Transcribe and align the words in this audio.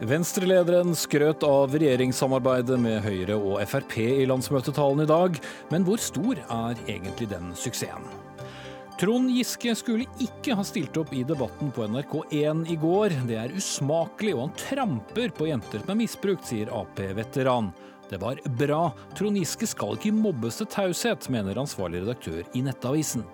Venstrelederen 0.00 0.94
skrøt 0.96 1.42
av 1.44 1.74
regjeringssamarbeidet 1.76 2.78
med 2.80 3.02
Høyre 3.04 3.34
og 3.36 3.58
Frp 3.68 3.98
i 4.00 4.24
landsmøtetalen 4.24 5.04
i 5.04 5.08
dag, 5.10 5.36
men 5.68 5.84
hvor 5.84 6.00
stor 6.00 6.40
er 6.40 6.80
egentlig 6.86 7.28
den 7.28 7.50
suksessen? 7.52 8.06
Trond 9.00 9.28
Giske 9.32 9.74
skulle 9.76 10.08
ikke 10.20 10.56
ha 10.56 10.64
stilt 10.64 10.96
opp 11.00 11.12
i 11.12 11.20
debatten 11.28 11.68
på 11.76 11.84
NRK1 11.92 12.64
i 12.72 12.78
går. 12.80 13.16
Det 13.28 13.36
er 13.42 13.52
usmakelig, 13.52 14.34
og 14.38 14.46
han 14.46 14.56
tramper 14.60 15.36
på 15.36 15.50
jenter 15.50 15.84
som 15.84 15.92
er 15.92 16.00
misbrukt, 16.00 16.48
sier 16.48 16.72
Ap-veteran. 16.80 17.68
Det 18.08 18.22
var 18.24 18.40
bra. 18.56 18.82
Trond 19.16 19.36
Giske 19.36 19.68
skal 19.68 20.00
ikke 20.00 20.16
mobbes 20.16 20.62
til 20.62 20.72
taushet, 20.72 21.28
mener 21.32 21.60
ansvarlig 21.60 22.06
redaktør 22.06 22.40
i 22.56 22.64
Nettavisen. 22.64 23.24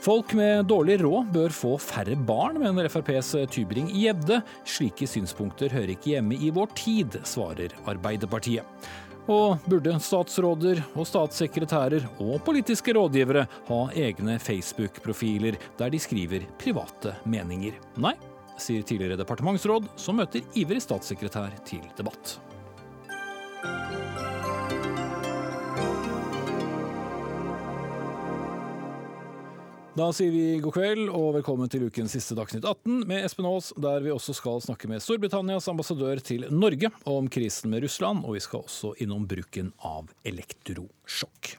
Folk 0.00 0.34
med 0.36 0.68
dårlig 0.68 0.98
råd 1.02 1.32
bør 1.34 1.54
få 1.54 1.72
færre 1.80 2.14
barn, 2.28 2.60
mener 2.60 2.88
FrPs 2.92 3.32
Tybring 3.50 3.88
Gjedde. 3.90 4.42
Slike 4.68 5.08
synspunkter 5.08 5.72
hører 5.72 5.94
ikke 5.94 6.12
hjemme 6.12 6.36
i 6.36 6.52
vår 6.54 6.70
tid, 6.78 7.18
svarer 7.26 7.74
Arbeiderpartiet. 7.88 8.64
Og 9.26 9.58
burde 9.66 9.96
statsråder 9.98 10.84
og 10.94 11.08
statssekretærer 11.08 12.06
og 12.22 12.38
politiske 12.46 12.94
rådgivere 12.94 13.48
ha 13.66 13.80
egne 13.98 14.38
Facebook-profiler 14.38 15.58
der 15.80 15.90
de 15.90 15.98
skriver 15.98 16.46
private 16.60 17.16
meninger? 17.26 17.74
Nei, 17.98 18.14
sier 18.60 18.86
tidligere 18.86 19.18
departementsråd, 19.18 19.90
som 19.98 20.20
møter 20.20 20.46
ivrig 20.54 20.84
statssekretær 20.84 21.56
til 21.66 21.82
debatt. 21.98 22.36
Da 29.96 30.10
sier 30.12 30.28
vi 30.28 30.58
god 30.60 30.74
kveld 30.76 31.06
og 31.08 31.38
velkommen 31.38 31.70
til 31.72 31.86
ukens 31.86 32.12
siste 32.12 32.34
Dagsnytt 32.36 32.66
18 32.68 33.06
med 33.08 33.24
Espen 33.24 33.46
Aas, 33.48 33.70
der 33.80 34.02
vi 34.04 34.10
også 34.12 34.34
skal 34.36 34.60
snakke 34.60 34.90
med 34.92 35.00
Storbritannias 35.00 35.70
ambassadør 35.72 36.20
til 36.20 36.44
Norge 36.52 36.90
om 37.08 37.30
krisen 37.32 37.72
med 37.72 37.80
Russland, 37.86 38.20
og 38.28 38.36
vi 38.36 38.42
skal 38.44 38.66
også 38.66 38.92
innom 39.00 39.24
bruken 39.24 39.72
av 39.80 40.12
elektrosjokk. 40.28 41.56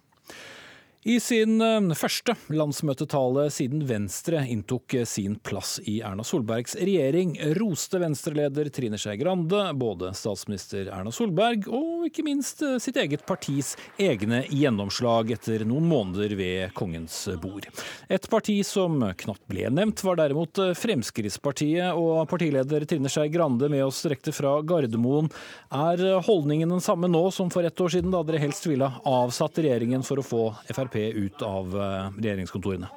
I 1.07 1.19
sin 1.23 1.61
eh, 1.63 1.93
første 1.95 2.33
landsmøtetale 2.51 3.45
siden 3.53 3.85
Venstre 3.87 4.41
inntok 4.51 4.91
eh, 4.97 5.05
sin 5.07 5.37
plass 5.39 5.77
i 5.87 6.01
Erna 6.03 6.25
Solbergs 6.27 6.73
regjering, 6.75 7.37
roste 7.55 8.01
Venstre-leder 8.01 8.67
Trine 8.75 8.99
Skei 8.99 9.15
Grande 9.21 9.61
både 9.79 10.09
statsminister 10.19 10.89
Erna 10.91 11.13
Solberg 11.15 11.69
og 11.71 12.09
ikke 12.09 12.25
minst 12.27 12.59
eh, 12.59 12.75
sitt 12.83 12.99
eget 12.99 13.23
partis 13.29 13.69
egne 13.95 14.41
gjennomslag 14.49 15.31
etter 15.37 15.63
noen 15.69 15.87
måneder 15.87 16.35
ved 16.35 16.75
kongens 16.75 17.21
bord. 17.39 17.69
Et 18.11 18.27
parti 18.27 18.57
som 18.67 18.99
knapt 19.23 19.45
ble 19.47 19.71
nevnt, 19.71 20.03
var 20.03 20.19
derimot 20.19 20.59
Fremskrittspartiet, 20.75 21.87
og 21.95 22.27
partileder 22.27 22.83
Trine 22.83 23.07
Skei 23.07 23.31
Grande 23.31 23.71
med 23.71 23.85
oss 23.85 24.01
direkte 24.03 24.35
fra 24.35 24.57
Gardermoen. 24.59 25.31
Er 25.71 26.19
holdningen 26.27 26.75
den 26.75 26.83
samme 26.83 27.07
nå 27.07 27.23
som 27.31 27.47
for 27.53 27.63
ett 27.63 27.79
år 27.79 27.95
siden, 27.95 28.11
da 28.11 28.25
dere 28.27 28.43
helst 28.43 28.67
ville 28.67 28.91
avsatt 29.07 29.63
regjeringen 29.63 30.03
for 30.03 30.19
å 30.19 30.29
få 30.33 30.45
Frp 30.67 30.96
ut 31.15 31.43
av 31.45 31.75
eh, 31.75 32.15
regjeringskontorene? 32.17 32.89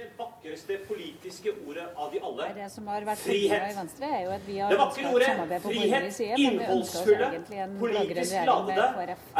Det 0.00 0.06
vakreste 0.16 0.76
politiske 0.88 1.52
ordet 1.68 1.84
av 1.96 2.12
de 2.12 2.20
alle. 2.24 2.46
Det 2.56 2.68
som 2.72 2.86
har 2.88 3.04
vært 3.04 3.20
frihet. 3.20 3.66
i 3.72 3.76
Venstre, 3.76 4.08
er 4.16 4.22
jo 4.24 4.32
at 4.36 4.46
vi 4.46 4.56
har 4.58 4.72
det 4.72 4.78
vakre 4.80 5.12
ordet, 5.12 5.60
frihet, 5.66 6.20
innholdsfulle, 6.38 7.30
politisk 7.80 8.34
ladede, 8.48 8.88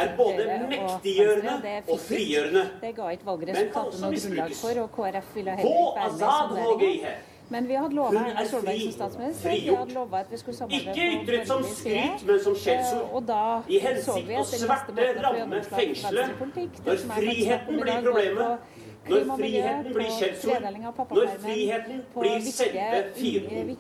er 0.05 0.15
både 0.19 0.47
mektiggjørende 0.75 1.75
og 1.87 1.99
frigjørende. 2.05 2.65
Det 2.85 2.95
ga 3.01 3.11
ikke 3.17 3.29
valgresultatet 3.33 4.05
noe 4.05 4.21
grunnlag 4.21 4.57
for, 4.61 4.85
og 4.85 4.95
KrF 4.99 5.35
ville 5.39 5.59
heller 5.61 5.83
ikke 5.83 5.99
være 6.01 6.15
med 6.15 6.25
i 6.25 6.39
sonderingen. 6.39 7.29
Men 7.51 7.67
vi 7.69 7.75
hadde 7.75 7.95
lova 7.95 8.21
Erna 8.21 8.45
Solberg 8.47 8.81
som 8.81 8.93
statsminister. 8.93 9.51
Vi 9.51 9.75
hadde 9.75 9.95
lova 9.95 10.21
at 10.23 10.29
vi 10.31 10.39
skulle 10.39 10.57
samarbeide 10.57 10.91
Ikke 10.91 11.23
ytret 11.23 11.49
som 11.49 11.65
skryt, 11.67 12.27
men 12.27 12.45
som 12.45 12.55
skjellsord. 12.55 13.09
Og 13.13 13.25
da 13.27 13.41
I 13.67 13.81
hensikt 13.83 14.31
å 14.39 14.45
sverte, 14.51 15.07
ramme, 15.25 15.63
fengsle. 15.73 16.29
Når 16.87 17.03
friheten 17.17 17.81
blir 17.81 18.05
problemet. 18.07 18.77
Når 19.11 19.25
friheten 19.41 19.95
blir 19.97 20.13
skjellsord, 20.15 20.69
når 21.17 21.33
friheten 21.43 22.05
blir 22.15 22.47
selve 22.53 23.01
fienden. 23.17 23.73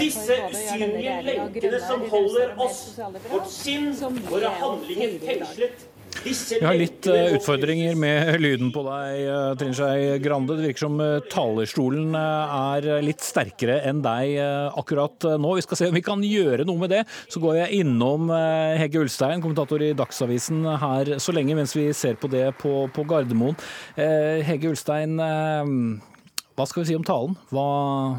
Disse 0.00 0.40
usynlige 0.48 1.20
lenkene 1.28 1.80
som 1.84 2.02
holder 2.10 2.56
oss, 2.66 2.82
vårt 3.30 3.52
sinn, 3.52 3.92
våre 4.26 4.50
handlinger 4.58 5.18
fengslet, 5.22 5.86
vi 6.24 6.64
har 6.64 6.76
litt 6.78 7.06
uh, 7.06 7.34
utfordringer 7.36 7.96
med 7.98 8.40
lyden 8.44 8.70
på 8.74 8.82
deg, 8.86 9.20
uh, 9.28 9.52
Trine 9.58 9.76
Skei 9.76 10.18
Grande. 10.22 10.56
Det 10.58 10.66
virker 10.66 10.84
som 10.86 10.98
uh, 11.00 11.20
talerstolen 11.30 12.16
er 12.18 12.88
litt 13.04 13.22
sterkere 13.24 13.78
enn 13.86 14.02
deg 14.04 14.36
akkurat 14.78 15.26
nå. 15.40 15.54
Vi 15.58 15.64
skal 15.64 15.80
se 15.80 15.88
om 15.90 15.96
vi 15.96 16.04
kan 16.04 16.22
gjøre 16.24 16.66
noe 16.68 16.82
med 16.82 16.92
det. 16.94 17.02
Så 17.30 17.42
går 17.42 17.60
jeg 17.62 17.82
innom 17.82 18.30
Hegge 18.78 19.02
Ulstein, 19.02 19.42
kommentator 19.44 19.82
i 19.84 19.94
Dagsavisen 19.96 20.66
her 20.82 21.14
så 21.22 21.34
lenge, 21.34 21.56
mens 21.58 21.74
vi 21.76 21.88
ser 21.96 22.18
på 22.20 22.30
det 22.32 22.46
på, 22.60 22.72
på 22.94 23.04
Gardermoen. 23.08 23.58
Hegge 23.96 24.72
Ulstein, 24.72 25.18
hva 25.18 26.68
skal 26.68 26.82
vi 26.82 26.90
si 26.90 26.98
om 26.98 27.06
talen? 27.06 27.36
Hva, 27.54 27.68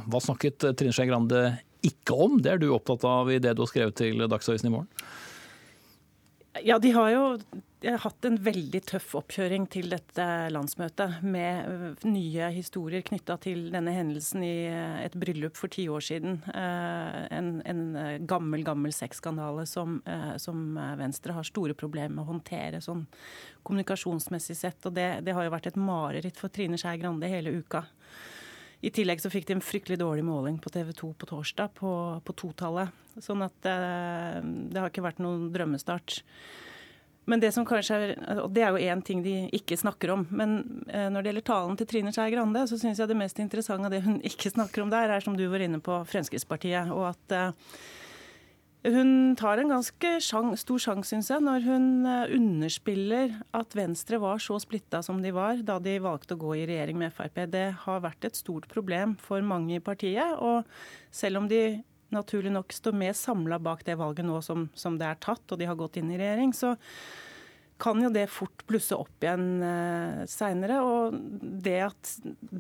hva 0.10 0.24
snakket 0.24 0.72
Trine 0.80 0.96
Skei 0.96 1.10
Grande 1.10 1.50
ikke 1.86 2.18
om? 2.28 2.38
Det 2.44 2.54
er 2.54 2.62
du 2.62 2.70
opptatt 2.76 3.06
av 3.08 3.32
i 3.32 3.40
det 3.42 3.56
du 3.56 3.64
har 3.66 3.72
skrevet 3.72 3.98
til 4.00 4.28
Dagsavisen 4.28 4.72
i 4.72 4.78
morgen? 4.78 4.92
Ja, 6.64 6.80
de 6.80 6.92
har 6.92 7.10
jo 7.12 7.24
hatt 8.04 8.26
en 8.28 8.36
veldig 8.44 8.82
tøff 8.90 9.14
oppkjøring 9.16 9.66
til 9.72 9.88
dette 9.94 10.24
landsmøtet 10.52 11.22
med 11.24 12.02
nye 12.04 12.50
historier 12.52 13.04
knytta 13.08 13.38
til 13.44 13.70
denne 13.72 13.94
hendelsen 13.96 14.44
i 14.44 14.68
et 15.06 15.16
bryllup 15.20 15.56
for 15.60 15.72
ti 15.72 15.86
år 15.92 16.04
siden. 16.04 16.42
Øh, 16.52 17.20
en, 17.38 17.52
en 17.64 17.84
gammel, 18.28 18.66
gammel 18.68 18.96
sexskandale 18.96 19.64
som, 19.70 20.02
som, 20.42 20.66
Venstre 21.00 21.38
har 21.38 21.48
store 21.48 21.78
problemer 21.78 22.18
med 22.18 22.26
å 22.26 22.32
håndtere 22.34 22.84
sånn 22.84 23.06
kommunikasjonsmessig 23.64 24.58
sett. 24.60 24.84
Og 24.90 24.98
det, 24.98 25.08
det 25.24 25.38
har 25.38 25.48
jo 25.48 25.56
vært 25.56 25.72
et 25.72 25.80
mareritt 25.80 26.40
for 26.40 26.52
Trine 26.52 26.80
Skei 26.80 26.98
Grande 27.00 27.32
hele 27.32 27.56
uka. 27.62 27.86
I 28.80 28.92
tillegg 28.96 29.20
så 29.20 29.32
fikk 29.32 29.50
de 29.50 29.58
en 29.58 29.64
fryktelig 29.64 30.00
dårlig 30.00 30.24
måling 30.24 30.56
på 30.64 30.72
TV 30.72 30.94
2 30.96 31.12
på 31.20 31.28
torsdag, 31.28 31.74
på, 31.76 31.92
på 32.24 32.36
totallet. 32.40 32.96
Sånn 33.20 33.44
at 33.44 33.56
det, 33.66 33.76
det 34.72 34.80
har 34.80 34.92
ikke 34.92 35.04
vært 35.04 35.20
noen 35.24 35.50
drømmestart. 35.52 36.22
Men 37.30 37.42
det 37.44 37.52
som 37.54 37.66
kanskje 37.68 37.98
er, 38.00 38.14
og 38.42 38.50
det 38.56 38.64
er 38.66 38.74
jo 38.74 38.90
én 38.90 39.02
ting 39.06 39.20
de 39.22 39.36
ikke 39.54 39.78
snakker 39.78 40.16
om. 40.16 40.24
Men 40.34 40.56
eh, 40.88 41.10
når 41.12 41.22
det 41.22 41.32
gjelder 41.32 41.48
talen 41.52 41.78
til 41.78 41.90
Trine 41.92 42.14
Skei 42.16 42.32
Grande, 42.34 42.64
så 42.72 42.80
syns 42.80 43.02
jeg 43.02 43.12
det 43.12 43.20
mest 43.20 43.42
interessante 43.44 43.86
av 43.90 43.94
det 43.94 44.02
hun 44.06 44.18
ikke 44.26 44.50
snakker 44.56 44.86
om 44.86 44.94
der, 44.94 45.12
er 45.14 45.26
som 45.26 45.36
du 45.38 45.46
var 45.52 45.62
inne 45.62 45.82
på, 45.84 46.00
Fremskrittspartiet. 46.10 46.90
Og 46.96 47.06
at 47.12 47.36
eh, 47.36 47.76
hun 48.88 49.36
tar 49.36 49.60
en 49.60 49.74
ganske 49.74 50.12
sjang, 50.24 50.54
stor 50.56 50.80
sjanse, 50.80 51.10
syns 51.12 51.30
jeg, 51.34 51.44
når 51.44 51.66
hun 51.68 51.88
eh, 52.08 52.32
underspiller 52.38 53.34
at 53.56 53.76
Venstre 53.76 54.20
var 54.24 54.40
så 54.40 54.56
splitta 54.64 55.02
som 55.04 55.20
de 55.24 55.34
var 55.36 55.60
da 55.68 55.76
de 55.84 55.98
valgte 56.00 56.38
å 56.38 56.40
gå 56.40 56.54
i 56.56 56.66
regjering 56.70 57.00
med 57.02 57.12
Frp. 57.12 57.42
Det 57.52 57.66
har 57.84 58.06
vært 58.06 58.30
et 58.30 58.40
stort 58.40 58.70
problem 58.72 59.18
for 59.20 59.44
mange 59.44 59.76
i 59.76 59.84
partiet. 59.84 60.40
Og 60.40 60.64
selv 61.12 61.42
om 61.42 61.50
de 61.52 61.82
naturlig 62.16 62.54
nok 62.56 62.72
står 62.74 62.96
mer 62.96 63.18
samla 63.18 63.60
bak 63.62 63.84
det 63.86 63.98
valget 64.00 64.26
nå 64.26 64.40
som, 64.46 64.70
som, 64.80 64.96
det 64.98 65.10
er 65.10 65.20
tatt, 65.28 65.44
og 65.52 65.60
de 65.60 65.68
har 65.68 65.78
gått 65.80 66.00
inn 66.00 66.14
i 66.16 66.22
regjering, 66.22 66.56
så 66.56 66.78
kan 67.80 68.02
jo 68.04 68.10
det 68.14 68.26
fort 68.32 68.66
blusse 68.68 68.96
opp 68.98 69.24
igjen 69.24 69.64
eh, 69.66 70.24
seinere. 70.30 70.80
Og 70.84 71.16
det 71.64 71.78
at 71.88 72.14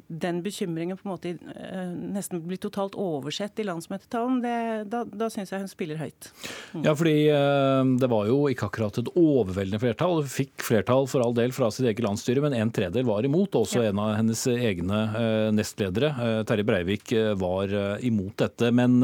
den 0.07 0.41
bekymringen 0.45 0.97
på 0.99 1.07
en 1.07 1.13
måte 1.13 1.33
eh, 1.35 1.91
nesten 2.15 2.43
blir 2.47 2.61
totalt 2.61 2.97
oversett 2.99 3.59
i 3.59 3.67
landsmøtetalen, 3.67 4.39
det, 4.45 4.55
da, 4.93 5.03
da 5.03 5.29
syns 5.33 5.53
jeg 5.53 5.63
hun 5.65 5.71
spiller 5.71 5.99
høyt. 5.99 6.31
Mm. 6.73 6.83
Ja, 6.87 6.95
fordi 6.95 7.17
eh, 7.33 7.83
det 8.01 8.11
var 8.11 8.29
jo 8.31 8.41
ikke 8.51 8.69
akkurat 8.69 9.01
et 9.01 9.11
overveldende 9.15 9.81
flertall. 9.83 10.21
Hun 10.23 10.31
fikk 10.31 10.65
flertall 10.65 11.09
for 11.11 11.25
all 11.25 11.35
del 11.37 11.53
fra 11.55 11.71
sitt 11.73 11.89
eget 11.89 12.03
landsstyre, 12.05 12.43
men 12.45 12.55
en 12.57 12.73
tredel 12.75 13.07
var 13.09 13.27
imot. 13.27 13.59
Også 13.59 13.83
ja. 13.83 13.91
en 13.91 14.01
av 14.01 14.15
hennes 14.17 14.45
egne 14.55 15.03
eh, 15.19 15.49
nestledere, 15.55 16.13
eh, 16.13 16.39
Terje 16.47 16.67
Breivik, 16.67 17.11
eh, 17.11 17.33
var 17.39 17.71
imot 18.05 18.37
dette. 18.39 18.71
Men 18.75 19.01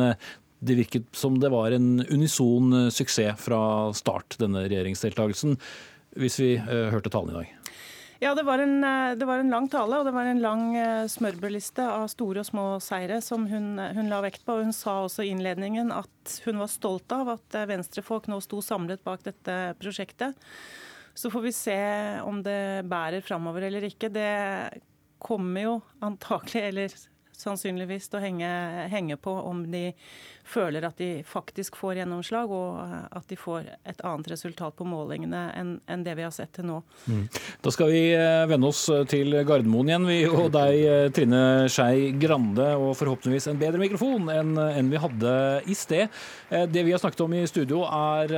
det 0.66 0.78
virket 0.78 1.10
som 1.16 1.38
det 1.40 1.52
var 1.54 1.76
en 1.76 2.00
unison 2.10 2.92
suksess 2.92 3.40
fra 3.42 3.60
start, 3.94 4.38
denne 4.42 4.66
regjeringsdeltakelsen 4.66 5.58
hvis 6.20 6.40
vi 6.42 6.56
uh, 6.60 6.90
hørte 6.94 7.12
talen 7.14 7.34
i 7.34 7.40
dag? 7.40 7.54
Ja, 8.24 8.32
det 8.34 8.46
var, 8.48 8.62
en, 8.64 8.78
eh, 8.84 9.14
det 9.20 9.26
var, 9.28 9.42
en, 9.42 9.52
lang 9.52 9.66
tale, 9.70 9.98
og 10.00 10.08
det 10.08 10.14
var 10.16 10.26
en 10.26 10.40
lang 10.42 10.70
uh, 10.80 11.04
smørbrødliste 11.12 11.84
av 11.84 12.08
store 12.10 12.42
og 12.42 12.48
små 12.48 12.64
seire 12.82 13.20
som 13.22 13.44
hun, 13.50 13.76
hun, 13.78 14.08
la 14.10 14.22
vekt 14.24 14.46
på. 14.48 14.56
Hun 14.64 14.72
sa 14.74 15.02
også 15.04 15.26
i 15.26 15.34
innledningen 15.34 15.92
at 15.94 16.38
hun 16.48 16.62
var 16.64 16.72
stolt 16.72 17.12
av 17.14 17.34
at 17.36 17.60
venstrefolk 17.68 18.30
nå 18.32 18.40
sto 18.42 18.64
samlet 18.64 19.04
bak 19.06 19.28
dette 19.28 19.58
prosjektet. 19.82 20.40
Så 21.16 21.32
får 21.32 21.44
vi 21.44 21.54
se 21.56 21.80
om 22.24 22.42
det 22.44 22.88
bærer 22.88 23.24
framover 23.24 23.68
eller 23.68 23.86
ikke. 23.88 24.10
Det 24.12 24.32
kommer 25.22 25.68
jo 25.68 25.76
antakelig, 26.04 26.64
eller 26.72 26.98
sannsynligvis 27.44 28.10
til 28.10 28.20
å 28.20 28.24
henge, 28.24 28.54
henge, 28.92 29.18
på 29.22 29.34
om 29.46 29.66
de 29.72 29.90
føler 30.46 30.86
at 30.86 30.98
de 31.02 31.24
faktisk 31.28 31.78
får 31.80 32.00
gjennomslag, 32.00 32.52
og 32.54 32.78
eh, 32.84 33.06
at 33.18 33.26
de 33.32 33.38
får 33.40 33.70
et 33.88 34.04
annet 34.06 34.30
resultat 34.32 34.76
på 34.78 34.88
målingene 34.88 35.42
enn, 35.58 35.72
enn 35.90 36.06
det 36.06 36.16
vi 36.20 36.26
har 36.26 36.34
sett 36.36 36.54
til 36.56 36.68
nå. 36.70 36.80
Mm. 37.10 37.26
Da 37.66 37.74
skal 37.74 37.92
vi 37.94 38.04
eh, 38.14 38.46
vende 38.50 38.70
oss 38.70 38.84
til 39.12 39.40
Gardermoen 39.48 39.92
igjen, 39.92 40.08
vi 40.10 40.20
og 40.30 40.52
deg, 40.54 40.78
eh, 40.86 41.08
Trine 41.16 41.42
Skei 41.72 42.12
Grande, 42.22 42.68
og 42.78 42.94
forhåpentligvis 43.00 43.50
en 43.52 43.62
bedre 43.62 43.82
mikrofon 43.82 44.30
enn, 44.34 44.54
enn 44.66 44.94
vi 44.94 45.02
hadde 45.02 45.36
i 45.66 45.78
sted. 45.78 46.14
Det 46.50 46.84
vi 46.86 46.94
har 46.94 47.02
snakket 47.02 47.26
om 47.26 47.34
i 47.36 47.46
studio, 47.50 47.84
er 47.90 48.32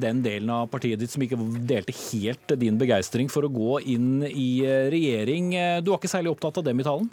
den 0.00 0.20
delen 0.24 0.52
av 0.52 0.68
partiet 0.72 1.00
ditt 1.00 1.12
som 1.12 1.22
ikke 1.24 1.38
delte 1.64 1.94
helt 2.10 2.56
din 2.60 2.78
begeistring 2.80 3.30
for 3.32 3.46
å 3.46 3.52
gå 3.52 3.80
inn 3.94 4.26
i 4.28 4.64
regjering. 4.92 5.52
Du 5.84 5.92
var 5.92 6.00
ikke 6.00 6.12
særlig 6.12 6.34
opptatt 6.34 6.60
av 6.60 6.66
dem 6.66 6.82
i 6.82 6.86
talen? 6.86 7.08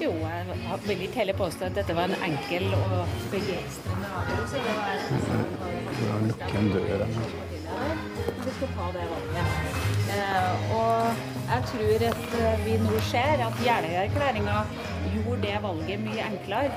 Jo, 0.00 0.10
jeg 0.12 0.78
vil 0.86 1.02
ikke 1.06 1.22
heller 1.22 1.36
påstå 1.36 1.64
at 1.70 1.76
dette 1.78 1.94
var 1.96 2.10
en 2.10 2.18
enkel 2.26 2.66
og 2.76 3.14
begeistrende 3.32 4.10
avgjørelse. 4.18 4.58
Det 4.60 4.74
var 6.10 6.58
en 6.58 6.68
dør 6.74 7.06
Vi 8.44 8.52
skal 8.58 8.68
ta 8.76 8.90
det 8.96 9.06
valget. 9.12 9.48
Eh, 10.16 10.76
og 10.76 11.24
jeg 11.48 11.62
tror 11.70 12.06
at 12.10 12.36
eh, 12.42 12.66
vi 12.66 12.76
nå 12.84 13.00
ser 13.08 13.42
at 13.48 13.64
Jeløya-erklæringa 13.64 14.60
gjorde 15.14 15.42
det 15.46 15.56
valget 15.62 16.04
mye 16.04 16.28
enklere. 16.28 16.70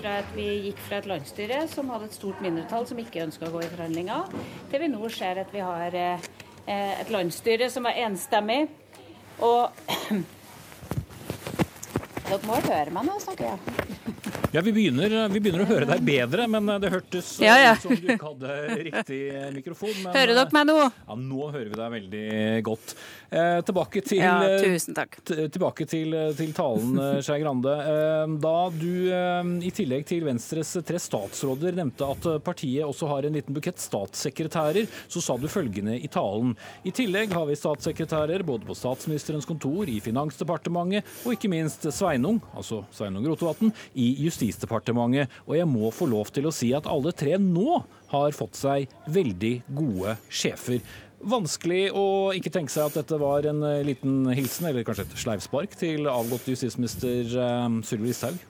Fra 0.00 0.18
at 0.18 0.36
vi 0.36 0.50
gikk 0.66 0.78
fra 0.88 0.98
et 0.98 1.06
landsstyre 1.06 1.64
som 1.70 1.94
hadde 1.94 2.10
et 2.10 2.18
stort 2.18 2.42
mindretall 2.42 2.88
som 2.90 2.98
ikke 2.98 3.22
ønska 3.28 3.46
å 3.48 3.54
gå 3.54 3.62
i 3.62 3.70
forhandlinger, 3.70 4.34
til 4.70 4.82
vi 4.82 4.90
nå 4.90 5.08
ser 5.14 5.38
at 5.46 5.54
vi 5.54 5.62
har 5.62 5.94
eh, 5.94 6.30
et 6.66 7.10
landsstyre 7.14 7.70
som 7.70 7.86
er 7.86 8.02
enstemmig. 8.08 8.64
Og 9.38 9.70
dere 12.34 12.50
må 12.50 12.56
høre 12.66 12.90
meg 12.94 13.06
nå, 13.06 13.18
snakker 13.22 13.52
jeg. 13.52 13.93
Ja, 14.54 14.60
vi 14.60 14.70
begynner, 14.70 15.10
vi 15.34 15.40
begynner, 15.42 15.64
å 15.64 15.66
høre 15.66 15.86
deg 15.88 16.02
bedre, 16.06 16.44
men 16.46 16.68
det 16.78 16.86
hørtes 16.92 17.32
ja, 17.42 17.56
ja. 17.58 17.70
ut 17.74 17.82
som 17.82 17.90
du 17.90 18.04
ikke 18.06 18.28
hadde 18.28 18.76
riktig 18.86 19.16
mikrofon. 19.50 19.90
Men, 20.04 20.12
hører 20.14 20.36
dere 20.38 20.54
meg 20.54 20.68
nå? 20.68 20.76
Ja, 20.84 21.16
nå 21.18 21.48
hører 21.48 21.72
vi 21.72 21.78
deg 21.80 21.94
veldig 21.96 22.26
godt. 22.68 22.94
Eh, 23.34 23.56
tilbake 23.66 24.02
til, 24.06 24.20
ja, 24.22 24.36
tusen 24.62 24.94
takk. 24.94 25.18
Tilbake 25.26 25.88
til, 25.90 26.14
til 26.38 26.52
talen, 26.54 26.92
eh, 27.02 27.16
Skei 27.26 27.40
Grande. 27.42 27.72
Eh, 27.82 28.36
da 28.44 28.52
du 28.76 28.92
eh, 29.08 29.50
i 29.66 29.72
tillegg 29.74 30.06
til 30.06 30.22
Venstres 30.28 30.70
tre 30.86 31.02
statsråder 31.02 31.74
nevnte 31.80 32.12
at 32.14 32.30
partiet 32.46 32.86
også 32.86 33.10
har 33.10 33.26
en 33.26 33.34
liten 33.34 33.58
bukett 33.58 33.82
statssekretærer, 33.82 34.86
så 35.10 35.24
sa 35.24 35.34
du 35.34 35.48
følgende 35.50 35.98
i 35.98 36.12
talen. 36.14 36.54
I 36.86 36.94
tillegg 36.94 37.34
har 37.34 37.50
vi 37.50 37.58
statssekretærer 37.58 38.46
både 38.46 38.70
på 38.70 38.78
statsministerens 38.78 39.50
kontor, 39.50 39.90
i 39.90 39.98
Finansdepartementet 39.98 41.26
og 41.26 41.34
ikke 41.34 41.50
minst 41.50 41.90
Sveinung, 41.90 42.38
altså 42.54 42.84
Sveinung 42.94 43.26
Rotevatn, 43.32 43.74
i 43.98 44.12
Justisdepartementet. 44.22 44.43
Justisdepartementet. 44.44 45.32
Og 45.48 45.58
jeg 45.58 45.68
må 45.70 45.90
få 45.94 46.08
lov 46.10 46.30
til 46.34 46.48
å 46.48 46.54
si 46.54 46.72
at 46.76 46.88
alle 46.90 47.14
tre 47.16 47.38
nå 47.40 47.80
har 48.12 48.36
fått 48.36 48.58
seg 48.58 48.92
veldig 49.10 49.54
gode 49.74 50.16
sjefer. 50.28 50.82
Vanskelig 51.24 51.86
å 51.96 52.06
ikke 52.36 52.52
tenke 52.52 52.72
seg 52.72 52.90
at 52.90 52.98
dette 53.00 53.18
var 53.20 53.46
en 53.48 53.62
eh, 53.64 53.84
liten 53.86 54.26
hilsen, 54.36 54.68
eller 54.68 54.84
kanskje 54.84 55.06
et 55.06 55.14
sleivspark, 55.22 55.76
til 55.80 56.10
avgått 56.10 56.50
justisminister 56.52 57.32
um, 57.40 57.78
Sylvi 57.86 58.10
Listhaug? 58.10 58.42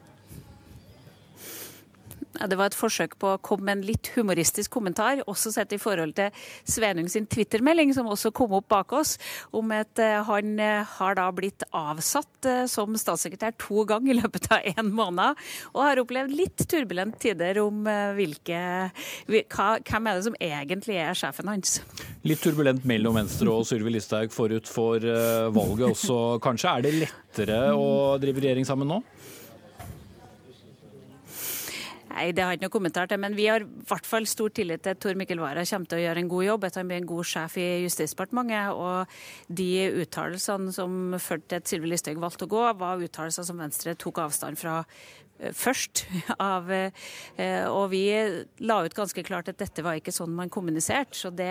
Det 2.34 2.56
var 2.58 2.72
et 2.72 2.76
forsøk 2.76 3.14
på 3.22 3.34
å 3.34 3.40
komme 3.44 3.68
med 3.68 3.78
en 3.78 3.84
litt 3.86 4.10
humoristisk 4.16 4.72
kommentar, 4.74 5.22
også 5.30 5.52
sett 5.54 5.74
i 5.76 5.78
forhold 5.80 6.16
til 6.18 6.34
Svenung 6.66 7.06
sin 7.10 7.28
Twitter-melding, 7.30 7.92
som 7.94 8.08
også 8.10 8.32
kom 8.34 8.56
opp 8.58 8.66
bak 8.72 8.92
oss, 8.96 9.14
om 9.54 9.70
at 9.74 10.02
eh, 10.02 10.18
han 10.26 10.58
eh, 10.58 10.96
har 10.96 11.18
da 11.18 11.28
blitt 11.34 11.62
avsatt 11.70 12.48
eh, 12.50 12.64
som 12.70 12.96
statssekretær 12.98 13.54
to 13.60 13.86
ganger 13.88 14.14
i 14.14 14.18
løpet 14.18 14.50
av 14.54 14.66
én 14.74 14.90
måned, 14.94 15.38
og 15.72 15.80
har 15.86 16.02
opplevd 16.02 16.34
litt 16.34 16.66
turbulent 16.70 17.20
tider 17.22 17.60
om 17.62 17.84
hvilke 18.16 18.60
Hvem 19.24 20.06
er 20.08 20.16
det 20.16 20.24
som 20.26 20.36
egentlig 20.42 20.96
er 21.00 21.16
sjefen 21.16 21.48
hans? 21.50 21.76
Litt 22.26 22.42
turbulent 22.42 22.84
mellom 22.88 23.16
Venstre 23.18 23.52
og 23.52 23.66
Sylvi 23.68 23.92
Listhaug 23.94 24.32
forut 24.34 24.68
for 24.70 25.02
valget 25.54 25.86
også, 25.90 26.18
kanskje. 26.44 26.72
Er 26.72 26.84
det 26.84 26.94
lettere 27.04 27.60
å 27.76 28.16
drive 28.22 28.42
regjering 28.42 28.66
sammen 28.68 28.90
nå? 28.90 29.00
Nei, 32.14 32.28
det 32.30 32.44
har 32.44 32.52
jeg 32.52 32.60
ikke 32.60 32.68
noe 32.68 32.74
kommentar 32.76 33.08
til. 33.10 33.18
Men 33.22 33.34
vi 33.34 33.48
har 33.50 33.64
i 33.64 33.86
hvert 33.88 34.06
fall 34.06 34.28
stor 34.30 34.52
tillit 34.54 34.84
til 34.84 34.94
at 34.94 35.00
Tor 35.02 35.18
Mikkel 35.18 35.40
Wara 35.42 35.64
kommer 35.66 35.90
til 35.90 35.98
å 35.98 36.04
gjøre 36.04 36.22
en 36.22 36.30
god 36.30 36.44
jobb. 36.46 36.66
At 36.68 36.78
han 36.78 36.90
blir 36.90 37.00
en 37.02 37.10
god 37.10 37.26
sjef 37.26 37.56
i 37.58 37.66
Justisdepartementet. 37.82 38.78
Og 38.78 39.56
de 39.60 39.70
uttalelsene 40.04 40.74
som 40.76 41.18
førte 41.18 41.50
til 41.50 41.62
at 41.62 41.72
Sylvi 41.72 41.90
Listhaug 41.90 42.22
valgte 42.22 42.46
å 42.46 42.52
gå, 42.54 42.62
var 42.78 43.02
uttalelser 43.02 43.48
som 43.48 43.58
Venstre 43.58 43.96
tok 43.98 44.22
avstand 44.28 44.60
fra 44.60 44.84
først. 45.52 46.04
Av, 46.38 46.70
eh, 46.70 47.66
og 47.68 47.88
vi 47.92 48.04
la 48.64 48.80
ut 48.84 48.96
ganske 48.96 49.24
klart 49.26 49.50
at 49.50 49.60
dette 49.60 49.84
var 49.84 49.98
ikke 49.98 50.14
sånn 50.14 50.34
man 50.34 50.52
kommuniserte. 50.52 51.16
Så 51.18 51.30
det, 51.34 51.50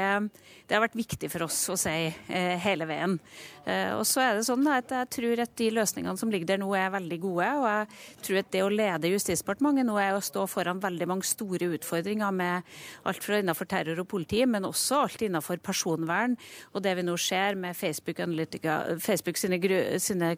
det, 0.67 0.75
har 0.75 0.83
vært 0.85 0.97
viktig 0.97 1.29
for 1.31 1.47
oss 1.47 1.59
å 1.71 1.77
si 1.79 1.95
eh, 2.09 2.55
hele 2.63 2.87
veien. 2.89 3.19
Og 3.63 4.01
så 4.03 4.19
er 4.19 4.33
det 4.35 4.43
sånn 4.43 4.65
at 4.67 4.89
jeg 4.91 5.07
tror 5.15 5.39
at 5.39 5.53
de 5.55 5.69
løsningene 5.71 6.19
som 6.19 6.27
ligger 6.27 6.49
der 6.49 6.59
nå, 6.59 6.67
er 6.75 6.89
veldig 6.91 7.19
gode. 7.23 7.47
Og 7.61 7.67
jeg 7.69 8.17
tror 8.27 8.39
at 8.41 8.49
det 8.51 8.63
å 8.65 8.73
lede 8.73 9.11
Justisdepartementet 9.13 9.87
nå 9.87 9.95
er 10.01 10.17
å 10.17 10.25
stå 10.25 10.43
foran 10.51 10.81
veldig 10.83 11.07
mange 11.07 11.29
store 11.29 11.69
utfordringer 11.77 12.35
med 12.35 12.67
alt 13.07 13.23
fra 13.23 13.39
innenfor 13.39 13.69
terror 13.71 14.03
og 14.03 14.09
politi, 14.11 14.43
men 14.43 14.67
også 14.67 15.05
alt 15.05 15.23
innenfor 15.23 15.63
personvern. 15.63 16.35
Og 16.75 16.83
det 16.83 16.97
vi 16.99 17.07
nå 17.07 17.15
ser 17.15 17.55
med 17.55 17.79
Facebook, 17.79 18.19
Facebook 18.99 19.39
sine, 19.39 19.63
sine 20.03 20.35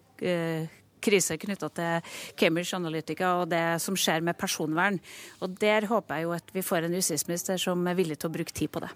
krise 1.06 1.38
knytta 1.42 1.72
til 1.78 2.12
Cambridge 2.40 2.76
Analytica 2.78 3.36
og 3.42 3.50
det 3.54 3.64
som 3.84 3.98
skjer 4.00 4.26
med 4.26 4.38
personvern. 4.40 5.00
Og 5.42 5.56
Der 5.62 5.88
håper 5.90 6.20
jeg 6.20 6.28
jo 6.28 6.36
at 6.36 6.54
vi 6.54 6.66
får 6.66 6.88
en 6.88 6.98
justisminister 6.98 7.62
som 7.62 7.88
er 7.88 7.98
villig 7.98 8.20
til 8.20 8.30
å 8.30 8.36
bruke 8.36 8.56
tid 8.56 8.74
på 8.74 8.84
det. 8.84 8.92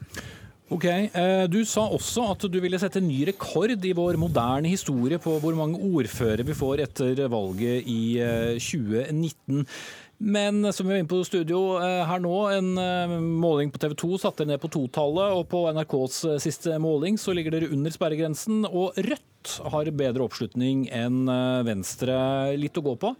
Ok, 0.70 0.86
eh, 0.86 1.48
Du 1.50 1.64
sa 1.66 1.88
også 1.90 2.28
at 2.32 2.44
du 2.52 2.60
ville 2.62 2.78
sette 2.78 3.02
ny 3.02 3.24
rekord 3.26 3.86
i 3.86 3.94
vår 3.98 4.20
moderne 4.22 4.70
historie 4.70 5.18
på 5.18 5.40
hvor 5.42 5.56
mange 5.58 5.80
ordførere 5.82 6.46
vi 6.46 6.54
får 6.54 6.84
etter 6.86 7.26
valget 7.28 7.88
i 7.90 8.20
2019. 8.62 9.66
Men 10.22 10.74
som 10.74 10.88
vi 10.88 10.94
var 10.94 11.00
inne 11.00 11.08
på 11.08 11.22
studio 11.24 11.78
eh, 11.80 12.02
her 12.04 12.20
nå, 12.20 12.34
en 12.52 12.74
eh, 12.78 13.14
måling 13.24 13.70
på 13.72 13.80
TV 13.80 13.94
2 13.96 14.18
satte 14.20 14.48
ned 14.48 14.60
på 14.60 14.68
totallet. 14.68 15.32
Og 15.38 15.46
på 15.48 15.64
NRKs 15.72 16.18
eh, 16.28 16.42
siste 16.44 16.76
måling 16.84 17.16
så 17.16 17.32
ligger 17.36 17.56
dere 17.56 17.72
under 17.72 17.94
sperregrensen. 17.96 18.66
Og 18.68 19.00
Rødt 19.00 19.56
har 19.72 19.94
bedre 19.96 20.28
oppslutning 20.28 20.90
enn 20.92 21.24
Venstre. 21.64 22.20
Litt 22.60 22.76
å 22.76 22.84
gå 22.84 22.98
på? 23.00 23.14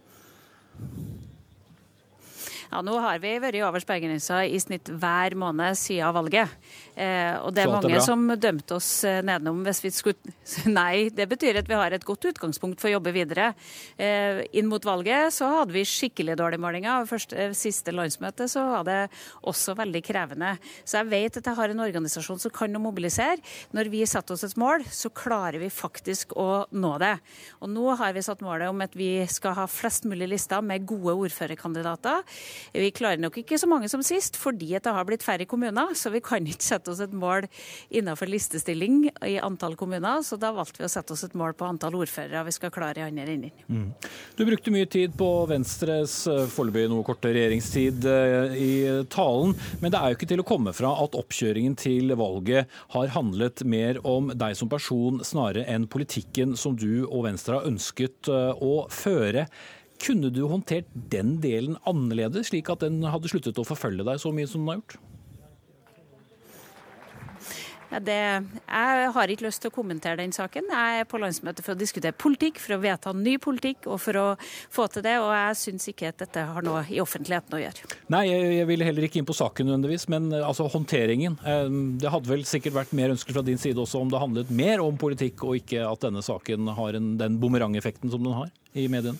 Ja, 2.70 2.80
Nå 2.86 2.94
har 3.02 3.18
vi 3.18 3.32
vært 3.42 3.58
over 3.66 3.82
sperregrensa 3.82 4.44
i 4.46 4.58
snitt 4.62 4.86
hver 5.02 5.34
måned 5.38 5.74
siden 5.78 6.14
valget. 6.14 6.52
Eh, 6.94 7.34
og 7.42 7.50
det 7.54 7.64
er 7.64 7.72
mange 7.72 7.96
er 7.96 8.04
som 8.04 8.22
dømte 8.38 8.76
oss 8.76 8.88
eh, 9.08 9.18
nedenom 9.26 9.64
hvis 9.66 9.80
vi 9.82 9.90
skulle 9.94 10.34
Nei, 10.70 11.08
det 11.14 11.26
betyr 11.30 11.58
at 11.60 11.68
vi 11.70 11.78
har 11.78 11.94
et 11.94 12.04
godt 12.06 12.28
utgangspunkt 12.30 12.78
for 12.82 12.90
å 12.90 12.92
jobbe 12.94 13.12
videre. 13.14 13.50
Eh, 13.98 14.42
inn 14.54 14.68
mot 14.70 14.84
valget 14.86 15.34
så 15.34 15.48
hadde 15.56 15.74
vi 15.74 15.82
skikkelig 15.88 16.36
dårlige 16.38 16.62
målinger. 16.62 17.08
Første, 17.10 17.34
eh, 17.34 17.56
siste 17.58 17.94
landsmøte 17.94 18.46
så 18.50 18.62
var 18.68 18.86
det 18.86 18.98
også 19.50 19.74
veldig 19.80 20.04
krevende. 20.06 20.52
Så 20.84 21.00
jeg 21.00 21.10
vet 21.10 21.40
at 21.40 21.50
jeg 21.50 21.58
har 21.58 21.74
en 21.74 21.84
organisasjon 21.88 22.38
som 22.42 22.54
kan 22.54 22.78
å 22.78 22.82
mobilisere. 22.82 23.42
Når 23.74 23.90
vi 23.90 24.04
setter 24.06 24.36
oss 24.36 24.46
et 24.46 24.58
mål, 24.60 24.86
så 24.86 25.10
klarer 25.10 25.58
vi 25.58 25.72
faktisk 25.74 26.36
å 26.38 26.66
nå 26.70 26.94
det. 27.02 27.16
Og 27.58 27.74
nå 27.74 27.98
har 27.98 28.14
vi 28.14 28.22
satt 28.22 28.46
målet 28.46 28.70
om 28.70 28.86
at 28.86 28.94
vi 28.94 29.26
skal 29.26 29.58
ha 29.58 29.66
flest 29.70 30.06
mulig 30.06 30.30
lister 30.36 30.62
med 30.62 30.86
gode 30.86 31.18
ordførerkandidater. 31.26 32.22
Vi 32.72 32.90
klarer 32.94 33.20
nok 33.22 33.40
ikke 33.42 33.58
så 33.60 33.68
mange 33.70 33.90
som 33.92 34.02
sist, 34.06 34.38
fordi 34.40 34.72
det 34.76 34.94
har 34.94 35.06
blitt 35.08 35.24
færre 35.26 35.46
kommuner. 35.48 35.94
Så 35.98 36.12
vi 36.14 36.22
kan 36.24 36.46
ikke 36.46 36.66
sette 36.66 36.92
oss 36.92 37.02
et 37.04 37.14
mål 37.16 37.48
innenfor 37.90 38.30
listestilling 38.30 39.08
i 39.26 39.36
antall 39.42 39.76
kommuner. 39.80 40.24
Så 40.26 40.38
da 40.40 40.52
valgte 40.56 40.82
vi 40.82 40.88
å 40.88 40.92
sette 40.92 41.14
oss 41.14 41.24
et 41.26 41.36
mål 41.38 41.56
på 41.58 41.68
antall 41.68 41.98
ordførere 42.00 42.44
vi 42.46 42.54
skal 42.56 42.72
klare 42.74 43.02
i 43.02 43.06
andre 43.06 43.36
enden. 43.36 43.64
Mm. 43.68 43.88
Du 44.36 44.44
brukte 44.48 44.72
mye 44.74 44.88
tid 44.90 45.14
på 45.18 45.28
Venstres 45.50 46.22
eh, 46.30 46.46
foreløpig 46.50 46.88
noe 46.90 47.06
korte 47.06 47.32
regjeringstid 47.34 48.06
eh, 48.10 48.56
i 48.56 48.72
talen. 49.12 49.56
Men 49.82 49.92
det 49.92 50.00
er 50.00 50.12
jo 50.12 50.18
ikke 50.18 50.30
til 50.32 50.44
å 50.44 50.48
komme 50.48 50.74
fra 50.76 50.92
at 51.04 51.16
oppkjøringen 51.18 51.76
til 51.80 52.14
valget 52.18 52.70
har 52.94 53.12
handlet 53.14 53.64
mer 53.68 54.00
om 54.06 54.32
deg 54.34 54.56
som 54.58 54.70
person 54.70 55.20
snarere 55.24 55.66
enn 55.70 55.88
politikken 55.90 56.56
som 56.58 56.76
du 56.78 57.04
og 57.06 57.24
Venstre 57.28 57.58
har 57.58 57.68
ønsket 57.70 58.30
eh, 58.30 58.64
å 58.64 58.86
føre. 58.92 59.46
Kunne 60.00 60.32
du 60.32 60.44
håndtert 60.48 60.88
den 61.12 61.36
delen 61.42 61.76
annerledes, 61.88 62.48
slik 62.48 62.70
at 62.72 62.84
den 62.86 63.02
hadde 63.04 63.28
sluttet 63.28 63.60
å 63.60 63.66
forfølge 63.68 64.06
deg 64.06 64.22
så 64.22 64.32
mye 64.32 64.48
som 64.48 64.64
den 64.64 64.72
har 64.72 64.80
gjort? 64.80 65.00
Det, 67.90 68.14
jeg 68.14 69.06
har 69.16 69.30
ikke 69.32 69.44
lyst 69.48 69.64
til 69.64 69.72
å 69.72 69.74
kommentere 69.74 70.20
den 70.20 70.30
saken. 70.30 70.68
Jeg 70.70 71.00
er 71.02 71.06
på 71.10 71.18
landsmøtet 71.18 71.64
for 71.66 71.74
å 71.74 71.78
diskutere 71.78 72.14
politikk, 72.14 72.60
for 72.62 72.76
å 72.76 72.82
vedta 72.84 73.10
ny 73.16 73.34
politikk 73.42 73.88
og 73.90 73.98
for 74.04 74.18
å 74.20 74.26
få 74.70 74.86
til 74.94 75.02
det. 75.02 75.16
Og 75.18 75.32
jeg 75.34 75.56
syns 75.58 75.88
ikke 75.90 76.12
at 76.12 76.22
dette 76.22 76.44
har 76.52 76.66
noe 76.66 76.84
i 76.86 77.00
offentligheten 77.02 77.56
å 77.58 77.62
gjøre. 77.64 77.90
Nei, 78.14 78.22
jeg, 78.28 78.52
jeg 78.60 78.68
ville 78.70 78.86
heller 78.86 79.08
ikke 79.08 79.18
inn 79.18 79.26
på 79.26 79.34
saken 79.34 79.66
nødvendigvis, 79.66 80.06
men 80.12 80.30
eh, 80.30 80.46
altså 80.46 80.68
håndteringen. 80.70 81.40
Eh, 81.42 81.66
det 82.04 82.14
hadde 82.14 82.30
vel 82.30 82.46
sikkert 82.48 82.78
vært 82.78 82.94
mer 82.94 83.16
ønskelig 83.16 83.40
fra 83.40 83.46
din 83.50 83.58
side 83.58 83.82
også 83.82 84.04
om 84.04 84.14
det 84.14 84.22
handlet 84.22 84.54
mer 84.54 84.84
om 84.84 85.00
politikk, 85.00 85.42
og 85.48 85.58
ikke 85.58 85.82
at 85.88 86.06
denne 86.06 86.22
saken 86.22 86.70
har 86.78 87.00
en, 87.00 87.16
den 87.18 87.42
bumerangeffekten 87.42 88.14
som 88.14 88.22
den 88.22 88.38
har 88.38 88.54
i 88.78 88.86
mediene? 88.92 89.18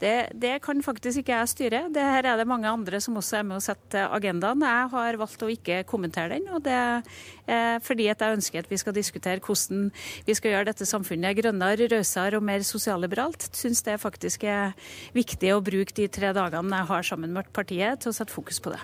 Det, 0.00 0.14
det, 0.34 0.56
kan 0.64 0.82
faktisk 0.82 1.22
ikke 1.22 1.36
jeg 1.36 1.50
styre. 1.52 1.80
Det 1.94 2.02
her 2.02 2.26
er 2.26 2.40
det 2.40 2.48
mange 2.50 2.68
andre 2.68 3.00
som 3.00 3.16
også 3.20 3.38
er 3.38 3.46
med 3.46 3.60
å 3.60 3.64
sette 3.64 4.02
agendaen. 4.16 4.64
Jeg 4.66 4.90
har 4.94 5.18
valgt 5.20 5.44
å 5.46 5.50
ikke 5.52 5.82
kommentere 5.88 6.34
den. 6.34 6.48
og 6.50 6.64
det 6.64 6.74
er 6.74 7.78
fordi 7.84 8.08
at 8.08 8.22
jeg 8.24 8.38
ønsker 8.38 8.64
at 8.64 8.70
vi 8.70 8.80
skal 8.80 8.96
diskutere 8.96 9.42
hvordan 9.44 9.90
vi 10.26 10.36
skal 10.36 10.54
gjøre 10.54 10.70
dette 10.70 10.88
samfunnet 10.88 11.36
grønnere, 11.38 11.88
rausere 11.92 12.40
og 12.40 12.46
mer 12.46 12.64
sosialliberalt. 12.66 13.48
Syns 13.54 13.84
det 13.86 14.00
faktisk 14.02 14.46
er 14.48 14.74
viktig 15.14 15.52
å 15.54 15.62
bruke 15.64 15.94
de 15.96 16.08
tre 16.08 16.32
dagene 16.36 16.82
jeg 16.82 16.90
har 16.90 17.06
sammen 17.06 17.36
med 17.36 17.52
partiet 17.54 18.02
til 18.02 18.10
å 18.10 18.16
sette 18.16 18.34
fokus 18.34 18.60
på 18.64 18.74
det. 18.74 18.82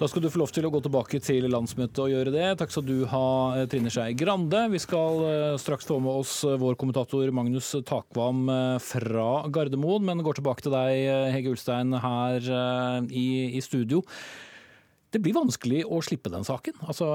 Da 0.00 0.06
skal 0.08 0.22
du 0.24 0.30
få 0.32 0.40
lov 0.40 0.48
til 0.48 0.64
å 0.64 0.70
gå 0.72 0.78
tilbake 0.80 1.18
til 1.20 1.44
landsmøtet 1.52 1.98
og 2.00 2.08
gjøre 2.08 2.32
det. 2.32 2.44
Takk 2.56 2.70
skal 2.72 2.86
du 2.88 3.02
ha, 3.10 3.24
eh, 3.52 3.66
Trine 3.68 3.90
Skei 3.92 4.14
Grande. 4.16 4.62
Vi 4.72 4.78
skal 4.80 5.20
eh, 5.28 5.56
straks 5.60 5.84
få 5.84 5.98
med 6.00 6.22
oss 6.22 6.38
eh, 6.48 6.56
vår 6.56 6.78
kommentator 6.80 7.28
Magnus 7.36 7.68
Takvam 7.84 8.48
fra 8.80 9.26
Gardermoen, 9.52 10.06
men 10.08 10.24
går 10.24 10.40
tilbake 10.40 10.64
til 10.64 10.72
deg, 10.72 11.04
Hege 11.34 11.52
Ulstein, 11.52 11.92
her 12.00 12.48
i, 13.12 13.28
i 13.52 13.60
studio. 13.60 14.00
Det 15.12 15.20
blir 15.20 15.36
vanskelig 15.36 15.84
å 15.84 16.00
slippe 16.00 16.32
den 16.32 16.48
saken. 16.48 16.80
Altså, 16.80 17.12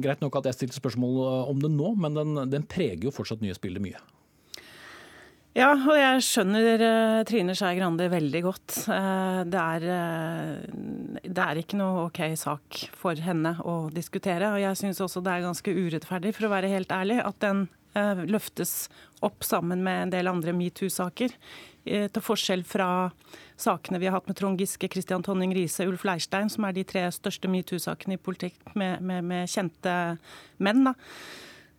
greit 0.00 0.24
nok 0.24 0.40
at 0.40 0.48
jeg 0.48 0.62
stilte 0.62 0.80
spørsmål 0.80 1.50
om 1.52 1.60
den 1.60 1.76
nå, 1.76 1.92
men 1.92 2.16
den, 2.16 2.36
den 2.48 2.64
preger 2.64 3.10
jo 3.10 3.18
fortsatt 3.20 3.44
nyhetsbildet 3.44 3.84
mye. 3.84 4.00
Ja, 5.54 5.68
og 5.70 5.94
jeg 5.94 6.22
skjønner 6.26 6.82
uh, 6.82 7.20
Trine 7.28 7.54
Skei 7.54 7.76
Grande 7.78 8.08
veldig 8.10 8.40
godt. 8.42 8.72
Uh, 8.90 9.44
det, 9.46 9.60
er, 9.60 9.84
uh, 9.86 11.20
det 11.22 11.44
er 11.44 11.60
ikke 11.60 11.78
noe 11.78 12.08
OK 12.08 12.18
sak 12.40 12.80
for 12.98 13.22
henne 13.22 13.52
å 13.62 13.76
diskutere. 13.94 14.48
Og 14.50 14.58
jeg 14.64 14.80
syns 14.80 14.98
også 15.04 15.22
det 15.22 15.30
er 15.30 15.44
ganske 15.46 15.76
urettferdig, 15.76 16.34
for 16.34 16.48
å 16.48 16.50
være 16.56 16.72
helt 16.74 16.90
ærlig, 16.94 17.22
at 17.22 17.40
den 17.44 17.68
løftes 18.26 18.88
opp 19.22 19.44
sammen 19.46 19.84
med 19.86 20.00
en 20.02 20.10
del 20.10 20.26
andre 20.26 20.50
metoo-saker. 20.50 21.30
Til 21.86 22.24
forskjell 22.26 22.64
fra 22.66 22.88
sakene 23.54 24.00
vi 24.02 24.08
har 24.08 24.16
hatt 24.16 24.26
med 24.26 24.34
Trond 24.40 24.58
Giske, 24.58 24.88
Christian 24.90 25.22
Tonning 25.22 25.54
Riise, 25.54 25.86
Ulf 25.86 26.02
Leirstein, 26.02 26.50
som 26.50 26.66
er 26.66 26.74
de 26.74 26.82
tre 26.90 27.04
største 27.14 27.46
metoo-sakene 27.46 28.18
i 28.18 28.18
politikk 28.18 28.58
med, 28.74 28.98
med, 28.98 29.22
med 29.30 29.46
kjente 29.54 29.94
menn. 30.58 30.88
da 30.90 30.96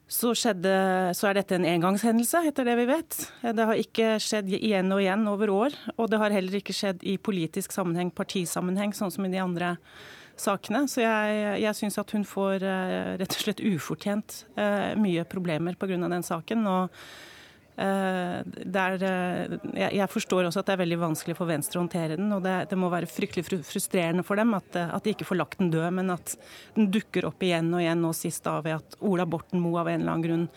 så, 0.07 0.35
skjedde, 0.38 0.74
så, 1.17 1.29
er 1.29 1.39
dette 1.39 1.57
en 1.57 1.65
engangshendelse, 1.65 2.43
etter 2.50 2.67
det 2.67 2.75
vi 2.77 2.85
vet. 2.89 3.15
Det 3.41 3.65
har 3.69 3.79
ikke 3.81 4.09
skjedd 4.21 4.51
igjen 4.53 4.93
og 4.93 5.01
igjen 5.01 5.25
over 5.31 5.53
år. 5.53 5.77
Og 5.97 6.12
det 6.12 6.19
har 6.21 6.35
heller 6.35 6.59
ikke 6.59 6.75
skjedd 6.77 7.01
i 7.01 7.17
politisk 7.17 7.74
sammenheng, 7.74 8.12
partisammenheng, 8.13 8.93
sånn 8.93 9.13
som 9.13 9.25
i 9.25 9.33
de 9.33 9.41
andre 9.41 9.74
sakene. 10.38 10.83
Så 10.91 11.01
jeg, 11.01 11.45
jeg 11.63 11.79
syns 11.79 11.97
at 12.01 12.13
hun 12.13 12.25
får 12.27 12.65
uh, 12.65 13.15
rett 13.17 13.33
og 13.33 13.45
slett 13.47 13.63
ufortjent 13.65 14.43
uh, 14.59 14.93
mye 15.01 15.25
problemer 15.29 15.77
pga. 15.79 15.97
den 16.05 16.27
saken. 16.27 16.67
og 16.69 17.01
Eh, 17.75 18.38
er, 18.72 19.03
eh, 19.03 19.55
jeg 19.75 20.08
forstår 20.08 20.48
også 20.48 20.62
at 20.62 20.70
det 20.70 20.75
er 20.77 20.82
veldig 20.86 21.00
vanskelig 21.01 21.36
for 21.36 21.50
Venstre 21.50 21.82
å 21.82 21.84
håndtere 21.84 22.15
den. 22.15 22.32
Og 22.32 22.44
det, 22.46 22.55
det 22.72 22.79
må 22.79 22.91
være 22.94 23.10
fryktelig 23.12 23.62
frustrerende 23.67 24.24
for 24.27 24.39
dem 24.39 24.55
at, 24.55 24.79
at, 24.86 25.03
de 25.03 25.15
ikke 25.15 25.27
får 25.27 25.41
lagt 25.41 25.60
den 25.60 25.74
død, 25.74 25.89
men 26.00 26.15
at 26.15 26.38
den 26.77 26.89
dukker 26.94 27.27
opp 27.32 27.44
igjen 27.44 27.74
og 27.74 27.84
igjen, 27.84 28.01
nå 28.03 28.15
sist 28.15 28.46
da 28.48 28.58
ved 28.63 28.79
at 28.79 29.00
Ola 29.03 29.27
Borten 29.27 29.63
Moe 29.63 29.84
av 29.84 29.91
en 29.91 30.01
eller 30.01 30.15
annen 30.15 30.27
grunn 30.27 30.50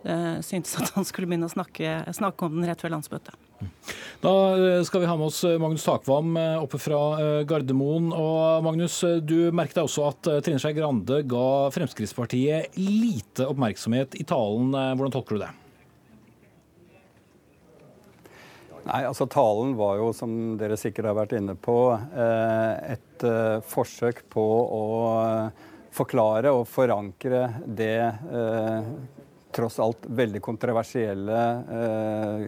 syntes 0.00 0.78
at 0.80 0.94
han 0.94 1.04
skulle 1.04 1.28
begynne 1.28 1.44
å 1.44 1.52
snakke, 1.52 1.98
snakke 2.16 2.46
om 2.46 2.54
den 2.54 2.64
rett 2.64 2.80
før 2.80 2.94
landsmøtet. 2.94 3.34
Da 4.22 4.32
skal 4.88 5.02
vi 5.02 5.10
ha 5.10 5.16
med 5.20 5.26
oss 5.26 5.42
Magnus 5.60 5.84
Takvam 5.84 6.38
oppe 6.40 6.80
fra 6.80 7.02
Gardermoen. 7.44 8.08
Og 8.16 8.64
Magnus, 8.64 8.96
du 9.20 9.52
merket 9.52 9.76
deg 9.76 9.90
også 9.90 10.08
at 10.08 10.30
Trine 10.46 10.62
Skei 10.62 10.72
Grande 10.78 11.20
ga 11.28 11.68
Fremskrittspartiet 11.76 12.80
lite 12.80 13.44
oppmerksomhet 13.52 14.16
i 14.16 14.24
talen. 14.24 14.72
Hvordan 14.72 15.18
tolker 15.18 15.36
du 15.36 15.44
det? 15.44 15.52
Nei, 18.90 19.04
altså 19.06 19.26
Talen 19.30 19.76
var 19.78 20.00
jo, 20.00 20.08
som 20.16 20.32
dere 20.58 20.74
sikkert 20.78 21.12
har 21.12 21.14
vært 21.20 21.36
inne 21.38 21.54
på, 21.54 21.76
eh, 21.94 22.94
et 22.96 23.24
eh, 23.26 23.60
forsøk 23.70 24.24
på 24.32 24.42
å 24.66 24.86
eh, 25.20 25.66
forklare 25.94 26.50
og 26.54 26.66
forankre 26.70 27.42
det 27.66 28.12
tross 29.50 29.80
alt 29.82 30.04
veldig 30.06 30.38
kontroversielle 30.38 31.38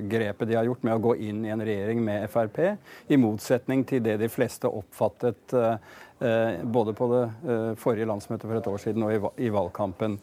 grepet 0.06 0.46
de 0.46 0.54
har 0.54 0.68
gjort 0.68 0.84
med 0.86 0.94
å 0.94 1.00
gå 1.02 1.16
inn 1.26 1.40
i 1.42 1.50
en 1.50 1.64
regjering 1.66 1.98
med 2.06 2.28
Frp, 2.30 2.60
i 3.10 3.18
motsetning 3.18 3.82
til 3.82 4.04
det 4.06 4.14
de 4.20 4.28
fleste 4.30 4.70
oppfattet 4.70 5.56
både 6.62 6.94
på 6.94 7.08
det 7.10 7.24
forrige 7.82 8.06
landsmøtet 8.06 8.46
for 8.46 8.60
et 8.60 8.70
år 8.70 8.84
siden 8.84 9.08
og 9.08 9.26
i, 9.34 9.50
valgkampen. 9.50 10.14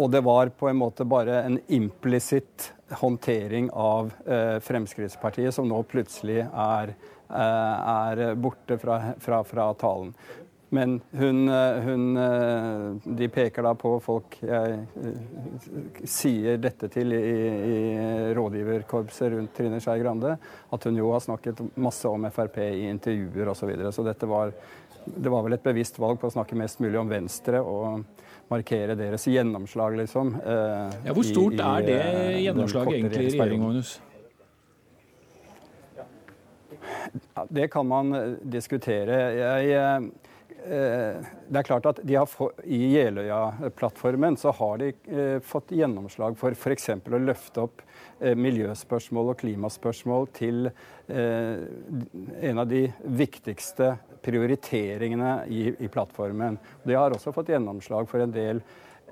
Og 0.00 0.10
det 0.16 0.24
var 0.24 0.54
på 0.56 0.72
en 0.72 0.80
måte 0.80 1.04
bare 1.04 1.42
en 1.44 1.60
implisitt 1.68 2.70
håndtering 2.90 3.70
av 3.70 4.12
eh, 4.26 4.58
Fremskrittspartiet 4.58 5.54
som 5.54 5.68
nå 5.68 5.82
plutselig 5.82 6.44
er, 6.46 6.94
eh, 7.28 7.92
er 7.92 8.34
borte 8.34 8.78
fra, 8.78 9.00
fra, 9.18 9.44
fra, 9.44 9.72
talen. 9.74 10.12
Men 10.68 11.00
hun, 11.10 11.48
eh, 11.48 11.80
hun, 11.80 12.06
De 13.18 13.28
peker 13.28 13.62
da 13.62 13.72
på 13.78 13.92
folk 14.02 14.38
jeg 14.42 14.80
sier 16.04 16.58
dette 16.58 16.90
til 16.90 17.14
i, 17.14 17.20
i 17.70 17.78
rådgiverkorpset 18.34 19.32
rundt 19.34 19.54
Trine 19.56 19.80
Skei 19.82 20.00
Grande, 20.02 20.36
at 20.70 20.88
hun 20.88 20.98
jo 20.98 21.12
har 21.14 21.22
snakket 21.22 21.62
masse 21.74 22.10
om 22.10 22.26
Frp 22.30 22.58
i 22.66 22.88
intervjuer 22.90 23.50
osv. 23.50 23.62
Så, 23.62 23.70
videre. 23.70 23.94
så 23.94 24.06
dette 24.06 24.30
var, 24.30 24.54
det 25.06 25.32
var 25.32 25.46
vel 25.46 25.58
et 25.58 25.66
bevisst 25.66 25.98
valg 26.02 26.20
på 26.20 26.30
å 26.30 26.34
snakke 26.38 26.58
mest 26.58 26.82
mulig 26.82 26.98
om 27.02 27.10
Venstre. 27.10 27.62
og 27.62 28.25
markere 28.52 28.94
deres 28.98 29.26
gjennomslag, 29.28 29.96
liksom. 30.00 30.34
Eh, 30.40 30.98
ja, 31.06 31.14
hvor 31.14 31.26
stort 31.26 31.56
i, 31.56 31.56
i, 31.56 31.62
er 31.64 31.86
det 31.86 31.96
eh, 32.02 32.42
gjennomslaget 32.46 32.98
egentlig 32.98 33.24
i 33.24 33.32
regjeringen, 33.32 33.66
Magnus? 33.66 33.96
Ja, 37.36 37.46
det 37.50 37.70
kan 37.72 37.86
man 37.88 38.14
eh, 38.14 38.36
diskutere. 38.52 39.18
Jeg, 39.36 40.10
det 40.66 41.60
er 41.60 41.66
klart 41.66 41.86
at 41.86 42.00
fått, 42.30 42.60
I 42.64 42.78
Jeløya-plattformen 42.96 44.36
så 44.40 44.50
har 44.58 44.78
de 44.80 44.88
eh, 45.06 45.38
fått 45.44 45.70
gjennomslag 45.76 46.36
for 46.38 46.56
f.eks. 46.56 46.90
å 46.90 47.20
løfte 47.22 47.62
opp 47.62 47.84
eh, 48.20 48.34
miljøspørsmål 48.34 49.30
og 49.32 49.38
klimaspørsmål 49.44 50.26
til 50.34 50.66
eh, 50.66 51.62
en 52.50 52.62
av 52.62 52.66
de 52.70 52.82
viktigste 53.06 53.92
prioriteringene 54.26 55.36
i, 55.46 55.62
i, 55.78 55.88
plattformen. 55.92 56.58
De 56.82 56.98
har 56.98 57.14
også 57.14 57.34
fått 57.36 57.54
gjennomslag 57.54 58.08
for 58.10 58.24
en 58.24 58.34
del 58.34 58.62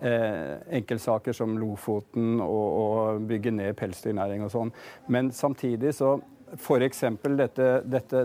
eh, 0.03 0.59
enkeltsaker 0.81 1.37
som 1.37 1.55
Lofoten 1.61 2.41
og, 2.43 2.69
og 2.83 3.27
bygge 3.31 3.55
ned 3.55 3.77
pelsdyrnæring 3.79 4.43
og 4.47 4.55
sånn. 4.55 4.75
Men 5.07 5.31
samtidig 5.35 5.95
så 6.01 6.17
F.eks. 6.55 7.05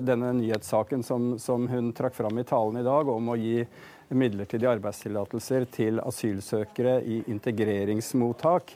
denne 0.06 0.32
nyhetssaken 0.40 1.04
som, 1.04 1.32
som 1.40 1.68
hun 1.68 1.92
trakk 1.98 2.16
fram 2.18 2.40
i 2.40 2.46
talen 2.48 2.82
i 2.82 2.86
dag, 2.86 3.10
om 3.10 3.34
å 3.34 3.38
gi 3.40 3.64
midlertidige 4.10 4.72
arbeidstillatelser 4.78 5.68
til 5.74 6.02
asylsøkere 6.02 7.00
i 7.06 7.22
integreringsmottak, 7.30 8.74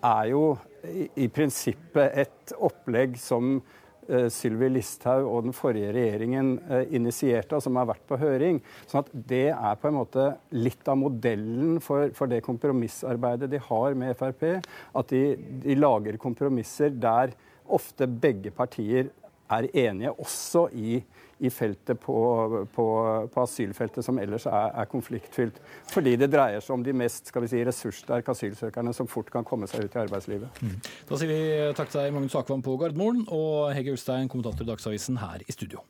er 0.00 0.30
jo 0.32 0.44
i, 0.88 1.10
i 1.26 1.28
prinsippet 1.28 2.16
et 2.24 2.54
opplegg 2.56 3.18
som 3.20 3.58
Eh, 4.10 4.26
Sylvi 4.32 4.66
Listhaug 4.72 5.26
og 5.28 5.44
den 5.46 5.54
forrige 5.54 5.92
regjeringen 5.94 6.54
eh, 6.66 6.88
initierte, 6.96 7.54
og 7.54 7.62
som 7.62 7.76
har 7.78 7.86
vært 7.92 8.06
på 8.08 8.18
høring. 8.18 8.58
Sånn 8.90 9.04
at 9.04 9.12
Det 9.12 9.50
er 9.52 9.76
på 9.78 9.90
en 9.90 9.98
måte 10.00 10.24
litt 10.56 10.88
av 10.90 10.98
modellen 10.98 11.78
for, 11.84 12.10
for 12.16 12.30
det 12.30 12.40
kompromissarbeidet 12.46 13.50
de 13.52 13.60
har 13.68 13.94
med 13.98 14.16
Frp. 14.18 14.46
At 14.98 15.14
de, 15.14 15.36
de 15.62 15.78
lager 15.78 16.18
kompromisser 16.20 16.90
der 16.90 17.36
ofte 17.72 18.08
begge 18.10 18.52
partier 18.54 19.10
er 19.50 19.66
enige, 19.74 20.12
også 20.12 20.68
i 20.72 21.00
i 21.40 21.50
feltet 21.50 22.00
på, 22.00 22.16
på, 22.74 22.86
på 23.32 23.42
asylfeltet 23.42 24.04
som 24.04 24.18
ellers 24.20 24.44
er, 24.46 24.74
er, 24.76 24.88
konfliktfylt. 24.90 25.60
Fordi 25.92 26.12
det 26.20 26.28
dreier 26.32 26.60
seg 26.60 26.74
om 26.76 26.84
de 26.84 26.94
mest 26.96 27.30
skal 27.32 27.46
vi 27.46 27.52
si, 27.52 27.62
ressurssterke 27.64 28.34
asylsøkerne 28.34 28.92
som 28.96 29.08
fort 29.08 29.32
kan 29.32 29.46
komme 29.46 29.68
seg 29.70 29.86
ut 29.86 29.96
i 29.96 30.02
arbeidslivet. 30.02 30.60
Mm. 30.60 30.76
Da 31.08 31.20
sier 31.20 31.32
vi 31.32 31.40
takk 31.78 31.92
til 31.92 32.02
deg, 32.02 32.12
Magnus 32.16 32.36
Akvam 32.36 32.64
på 32.64 32.76
Gardermoen, 32.80 33.24
og 33.32 33.72
Hege 33.76 33.96
Ulstein, 33.96 34.28
kommentator 34.28 34.66
i 34.66 34.72
Dagsavisen 34.74 35.20
her 35.22 35.46
i 35.46 35.56
studio. 35.56 35.80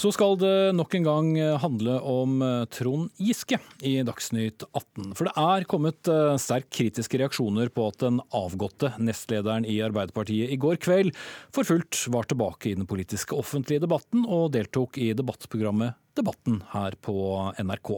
Så 0.00 0.08
skal 0.16 0.38
det 0.40 0.72
nok 0.72 0.94
en 0.96 1.04
gang 1.04 1.26
handle 1.60 1.98
om 2.08 2.38
eh, 2.40 2.62
Trond 2.72 3.10
Giske 3.20 3.58
i 3.84 3.98
Dagsnytt 4.06 4.64
18. 4.70 5.10
For 5.12 5.28
det 5.28 5.34
er 5.42 5.66
kommet 5.68 6.08
eh, 6.08 6.38
sterkt 6.40 6.70
kritiske 6.72 7.20
reaksjoner 7.20 7.68
på 7.74 7.90
at 7.90 7.98
den 8.00 8.22
avgåtte 8.32 8.94
nestlederen 8.96 9.66
i 9.68 9.76
Arbeiderpartiet 9.84 10.54
i 10.54 10.56
går 10.62 10.80
kveld 10.80 11.12
for 11.52 11.68
fullt 11.68 12.00
var 12.14 12.30
tilbake 12.30 12.70
i 12.70 12.78
den 12.78 12.88
politiske 12.88 13.36
offentlige 13.36 13.84
debatten 13.84 14.24
og 14.24 14.54
deltok 14.56 14.96
i 15.04 15.10
debattprogrammet 15.18 15.98
Debatten 16.20 16.60
her 16.74 16.94
på 17.00 17.16
NRK. 17.56 17.92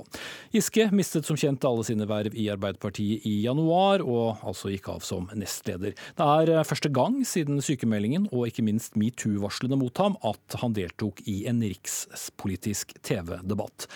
Giske 0.54 0.86
mistet 0.94 1.26
som 1.26 1.38
kjent 1.38 1.64
alle 1.66 1.82
sine 1.86 2.06
verv 2.06 2.36
i 2.38 2.46
Arbeiderpartiet 2.52 3.26
i 3.26 3.40
januar, 3.42 4.04
og 4.06 4.42
altså 4.46 4.70
gikk 4.70 4.92
av 4.94 5.02
som 5.06 5.26
nestleder. 5.34 5.96
Det 6.18 6.28
er 6.38 6.52
eh, 6.54 6.66
første 6.66 6.92
gang 6.94 7.20
siden 7.26 7.62
sykemeldingen 7.64 8.28
og 8.30 8.46
ikke 8.48 8.64
minst 8.66 8.98
metoo-varslene 9.00 9.78
mot 9.80 10.02
ham 10.02 10.18
at 10.28 10.60
han 10.62 10.76
deltok 10.76 11.24
i 11.26 11.42
en 11.50 11.62
rikspolitisk 11.64 12.94
TV-debatt. 13.02 13.88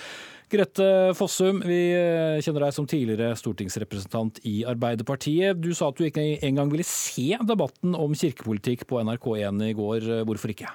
Grete 0.50 0.88
Fossum, 1.18 1.58
vi 1.66 1.78
eh, 1.90 2.40
kjenner 2.42 2.68
deg 2.68 2.74
som 2.74 2.86
tidligere 2.86 3.34
stortingsrepresentant 3.38 4.38
i 4.46 4.60
Arbeiderpartiet. 4.66 5.58
Du 5.58 5.72
sa 5.74 5.90
at 5.90 5.98
du 5.98 6.06
ikke 6.06 6.22
engang 6.46 6.70
ville 6.70 6.86
se 6.86 7.32
debatten 7.46 7.94
om 7.98 8.14
kirkepolitikk 8.14 8.86
på 8.90 9.02
NRK1 9.02 9.64
i 9.70 9.74
går. 9.78 10.10
Hvorfor 10.26 10.54
ikke? 10.54 10.70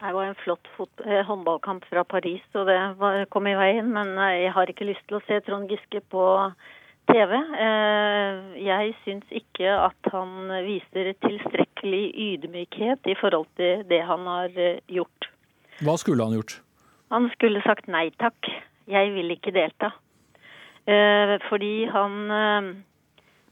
Det 0.00 0.12
var 0.12 0.24
en 0.24 0.34
flott 0.34 0.68
eh, 1.06 1.22
håndballkamp 1.24 1.84
fra 1.88 2.04
Paris, 2.04 2.42
og 2.54 2.66
det 2.68 2.76
var, 3.00 3.22
kom 3.32 3.46
i 3.48 3.54
veien. 3.56 3.88
Men 3.94 4.12
eh, 4.20 4.42
jeg 4.44 4.52
har 4.52 4.68
ikke 4.68 4.88
lyst 4.90 5.06
til 5.08 5.16
å 5.16 5.22
se 5.24 5.38
Trond 5.46 5.70
Giske 5.72 6.02
på 6.12 6.24
TV. 7.08 7.32
Eh, 7.32 8.42
jeg 8.66 8.92
syns 9.06 9.32
ikke 9.40 9.72
at 9.72 10.10
han 10.12 10.52
viser 10.66 11.14
tilstrekkelig 11.24 12.04
ydmykhet 12.26 13.08
i 13.08 13.16
forhold 13.22 13.48
til 13.56 13.86
det 13.88 14.02
han 14.04 14.28
har 14.28 14.60
gjort. 14.92 15.30
Hva 15.80 15.96
skulle 16.00 16.28
han 16.28 16.36
gjort? 16.36 16.58
Han 17.14 17.30
skulle 17.32 17.64
sagt 17.64 17.88
nei 17.88 18.10
takk. 18.20 18.52
Jeg 18.90 19.14
vil 19.16 19.32
ikke 19.32 19.54
delta. 19.54 19.94
Fordi 21.48 21.88
han 21.90 22.30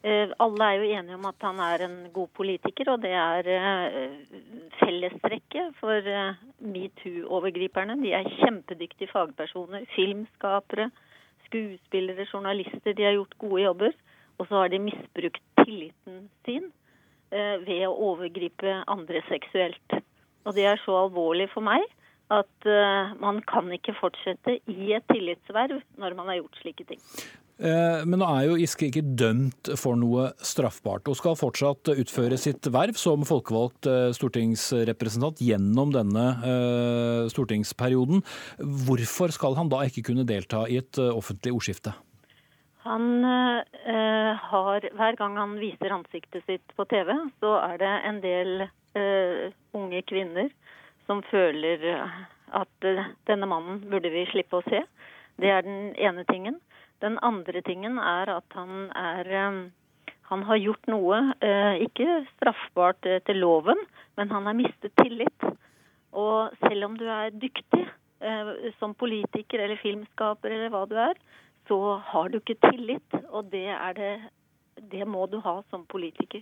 alle 0.04 0.66
er 0.66 0.74
jo 0.76 0.88
enige 0.98 1.16
om 1.16 1.26
at 1.30 1.44
han 1.46 1.60
er 1.64 1.84
en 1.86 1.96
god 2.12 2.28
politiker, 2.36 2.90
og 2.92 3.02
det 3.02 3.12
er 3.16 3.46
eh, 3.48 4.16
fellestrekket 4.80 5.76
for 5.80 6.08
eh, 6.12 6.40
metoo-overgriperne. 6.60 7.96
De 8.02 8.12
er 8.12 8.28
kjempedyktige 8.36 9.08
fagpersoner. 9.12 9.86
Filmskapere, 9.94 10.90
skuespillere, 11.46 12.26
journalister. 12.32 12.92
De 12.92 13.06
har 13.06 13.16
gjort 13.16 13.38
gode 13.38 13.62
jobber. 13.62 13.96
Og 14.38 14.48
så 14.48 14.54
har 14.60 14.68
de 14.68 14.82
misbrukt 14.82 15.42
tilliten 15.62 16.28
sin 16.44 16.72
ved 17.30 17.84
å 17.86 17.94
overgripe 18.10 18.72
andre 18.90 19.22
seksuelt. 19.28 19.94
Og 20.44 20.54
det 20.54 20.66
er 20.66 20.82
så 20.82 20.96
alvorlig 21.04 21.46
for 21.52 21.62
meg 21.66 21.86
at 22.34 22.68
man 23.22 23.40
kan 23.46 23.70
ikke 23.74 23.94
fortsette 23.98 24.58
i 24.70 24.92
et 24.98 25.06
tillitsverv 25.10 25.80
når 26.02 26.18
man 26.18 26.30
har 26.30 26.40
gjort 26.42 26.60
slike 26.62 26.86
ting. 26.90 27.02
Eh, 27.54 28.00
men 28.02 28.18
nå 28.18 28.26
er 28.26 28.48
jo 28.48 28.56
Giske 28.58 28.88
ikke 28.88 29.04
dømt 29.14 29.68
for 29.78 29.94
noe 29.98 30.32
straffbart, 30.42 31.06
og 31.06 31.18
skal 31.18 31.36
fortsatt 31.38 31.92
utføre 31.92 32.38
sitt 32.40 32.66
verv 32.74 32.98
som 32.98 33.22
folkevalgt 33.28 33.86
eh, 33.86 34.08
stortingsrepresentant 34.16 35.42
gjennom 35.44 35.92
denne 35.94 36.24
eh, 36.42 37.20
stortingsperioden. 37.30 38.24
Hvorfor 38.88 39.34
skal 39.34 39.54
han 39.60 39.70
da 39.70 39.84
ikke 39.86 40.02
kunne 40.10 40.26
delta 40.26 40.64
i 40.66 40.80
et 40.82 40.98
offentlig 40.98 41.54
ordskifte? 41.54 41.94
Han 42.84 43.22
eh, 43.22 44.42
har 44.50 44.90
Hver 44.98 45.16
gang 45.16 45.38
han 45.38 45.54
viser 45.62 45.94
ansiktet 45.94 46.42
sitt 46.50 46.74
på 46.76 46.84
TV, 46.90 47.14
så 47.38 47.54
er 47.62 47.78
det 47.80 47.94
en 48.10 48.22
del 48.24 48.66
eh, 48.98 49.54
unge 49.78 50.02
kvinner 50.10 50.50
som 51.06 51.22
føler 51.30 51.86
at 52.54 52.86
denne 53.28 53.46
mannen 53.46 53.82
burde 53.90 54.10
vi 54.10 54.26
slippe 54.30 54.58
å 54.58 54.66
se. 54.66 54.82
Det 55.38 55.50
er 55.52 55.66
den 55.66 55.92
ene 56.00 56.24
tingen. 56.26 56.58
Den 57.02 57.18
andre 57.26 57.62
tingen 57.66 57.98
er 57.98 58.30
at 58.36 58.56
han 58.56 58.90
er 58.96 59.30
eh, 59.32 59.64
han 60.30 60.44
har 60.48 60.60
gjort 60.60 60.86
noe, 60.88 61.18
eh, 61.44 61.82
ikke 61.84 62.22
straffbart 62.34 63.04
etter 63.06 63.36
loven, 63.36 63.80
men 64.16 64.30
han 64.32 64.46
har 64.48 64.56
mistet 64.56 64.94
tillit. 65.02 65.48
Og 66.16 66.54
selv 66.62 66.88
om 66.88 66.94
du 66.96 67.04
er 67.10 67.34
dyktig 67.34 67.82
eh, 67.84 68.52
som 68.78 68.94
politiker 68.96 69.60
eller 69.60 69.80
filmskaper 69.82 70.54
eller 70.54 70.72
hva 70.72 70.84
du 70.88 70.96
er, 70.96 71.18
så 71.68 71.98
har 72.08 72.32
du 72.32 72.38
ikke 72.40 72.56
tillit. 72.70 73.18
Og 73.30 73.50
det, 73.52 73.66
det, 73.98 74.14
det 74.94 75.04
må 75.08 75.26
du 75.28 75.36
ha 75.44 75.58
som 75.72 75.84
politiker. 75.90 76.40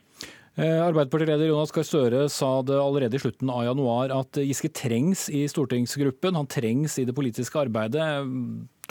Arbeiderpartileder 0.53 1.49
Jonas 1.49 1.73
Gahr 1.75 1.87
Støre 1.89 2.27
sa 2.31 2.53
det 2.67 2.77
allerede 2.77 3.17
i 3.17 3.23
slutten 3.23 3.51
av 3.51 3.65
januar 3.71 4.13
at 4.15 4.39
Giske 4.45 4.69
trengs 4.77 5.27
i 5.33 5.47
stortingsgruppen, 5.49 6.37
han 6.39 6.51
trengs 6.51 6.99
i 7.01 7.07
det 7.09 7.17
politiske 7.17 7.59
arbeidet. 7.65 8.05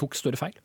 Tok 0.01 0.18
Støre 0.18 0.41
feil? 0.41 0.58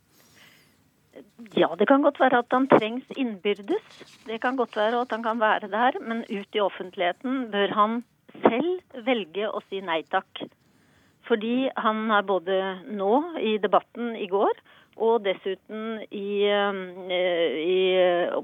Ja, 1.56 1.68
det 1.76 1.86
kan 1.88 2.02
godt 2.02 2.20
være 2.20 2.40
at 2.40 2.52
han 2.54 2.68
trengs 2.68 3.08
innbyrdes. 3.16 4.04
Det 4.24 4.40
kan 4.40 4.56
godt 4.56 4.76
være 4.76 5.02
at 5.04 5.10
han 5.12 5.22
kan 5.22 5.40
være 5.40 5.68
der, 5.68 5.98
men 6.00 6.24
ut 6.24 6.56
i 6.56 6.62
offentligheten 6.64 7.50
bør 7.52 7.74
han 7.76 7.98
selv 8.46 9.04
velge 9.04 9.50
å 9.50 9.60
si 9.68 9.82
nei 9.84 10.00
takk. 10.08 10.46
Fordi 11.28 11.68
han 11.76 12.08
har 12.10 12.25
både 12.25 12.56
nå, 12.88 13.12
i 13.42 13.56
debatten 13.58 14.14
i 14.16 14.28
går, 14.30 14.56
og 14.96 15.25
dessuten 15.26 16.00
i, 16.08 16.49
eh, 16.49 17.56
i, 17.60 17.80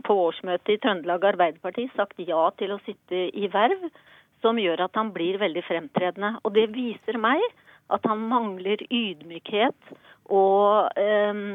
på 0.04 0.16
årsmøtet 0.28 0.74
i 0.74 0.80
Trøndelag 0.82 1.24
Arbeiderparti 1.32 1.86
sagt 1.96 2.20
ja 2.20 2.50
til 2.58 2.74
å 2.74 2.82
sitte 2.84 3.28
i 3.32 3.48
verv 3.48 3.88
som 4.42 4.58
gjør 4.60 4.84
at 4.84 4.98
han 4.98 5.14
blir 5.14 5.38
veldig 5.40 5.62
fremtredende. 5.64 6.34
Og 6.44 6.52
det 6.58 6.68
viser 6.74 7.16
meg 7.22 7.40
at 7.92 8.06
han 8.08 8.22
mangler 8.30 8.84
ydmykhet 8.88 9.94
og 10.32 11.00
eh, 11.00 11.46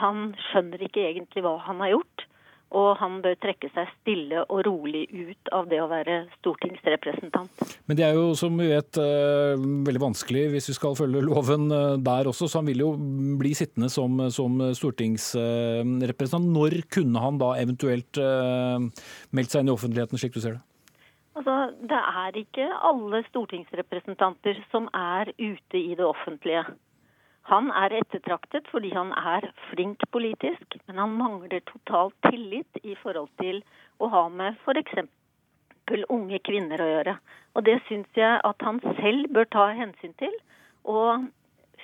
han 0.00 0.22
skjønner 0.48 0.86
ikke 0.86 1.08
egentlig 1.10 1.44
hva 1.44 1.58
han 1.66 1.82
har 1.84 1.98
gjort. 1.98 2.30
Og 2.74 2.96
han 2.98 3.20
bør 3.22 3.36
trekke 3.38 3.68
seg 3.70 3.90
stille 4.00 4.40
og 4.48 4.64
rolig 4.66 5.04
ut 5.12 5.50
av 5.54 5.68
det 5.70 5.78
å 5.78 5.86
være 5.86 6.24
stortingsrepresentant. 6.40 7.62
Men 7.86 7.98
det 8.00 8.06
er 8.08 8.16
jo, 8.18 8.32
som 8.34 8.56
vi 8.58 8.66
vet, 8.72 8.98
eh, 8.98 9.54
veldig 9.86 10.02
vanskelig 10.02 10.48
hvis 10.56 10.72
vi 10.72 10.76
skal 10.80 10.96
følge 10.98 11.22
loven 11.22 11.68
eh, 11.70 11.94
der 12.02 12.26
også. 12.32 12.48
Så 12.50 12.58
han 12.58 12.66
vil 12.72 12.82
jo 12.82 12.90
bli 13.38 13.54
sittende 13.54 13.92
som, 13.94 14.18
som 14.34 14.58
stortingsrepresentant. 14.74 16.50
Når 16.56 16.80
kunne 16.90 17.22
han 17.22 17.38
da 17.38 17.54
eventuelt 17.62 18.18
eh, 18.18 19.06
meldt 19.30 19.54
seg 19.54 19.62
inn 19.62 19.70
i 19.70 19.76
offentligheten, 19.76 20.18
slik 20.18 20.34
du 20.34 20.42
ser 20.42 20.58
det? 20.58 20.64
Altså, 21.34 21.74
Det 21.82 22.00
er 22.00 22.36
ikke 22.38 22.66
alle 22.88 23.24
stortingsrepresentanter 23.28 24.60
som 24.70 24.88
er 24.94 25.32
ute 25.38 25.78
i 25.78 25.94
det 25.94 26.06
offentlige. 26.06 26.64
Han 27.50 27.70
er 27.70 27.92
ettertraktet 27.98 28.68
fordi 28.70 28.92
han 28.94 29.10
er 29.12 29.50
flink 29.70 30.04
politisk, 30.12 30.76
men 30.86 30.98
han 30.98 31.16
mangler 31.18 31.60
totalt 31.68 32.14
tillit 32.30 32.78
i 32.82 32.94
forhold 33.02 33.28
til 33.42 33.60
å 34.00 34.08
ha 34.08 34.28
med 34.28 34.56
f.eks. 34.64 35.08
unge 36.08 36.38
kvinner 36.38 36.80
å 36.80 36.88
gjøre. 36.88 37.18
Og 37.54 37.64
det 37.64 37.80
syns 37.88 38.08
jeg 38.16 38.40
at 38.44 38.62
han 38.62 38.80
selv 39.00 39.28
bør 39.34 39.44
ta 39.44 39.66
hensyn 39.76 40.14
til, 40.18 40.32
og 40.84 41.26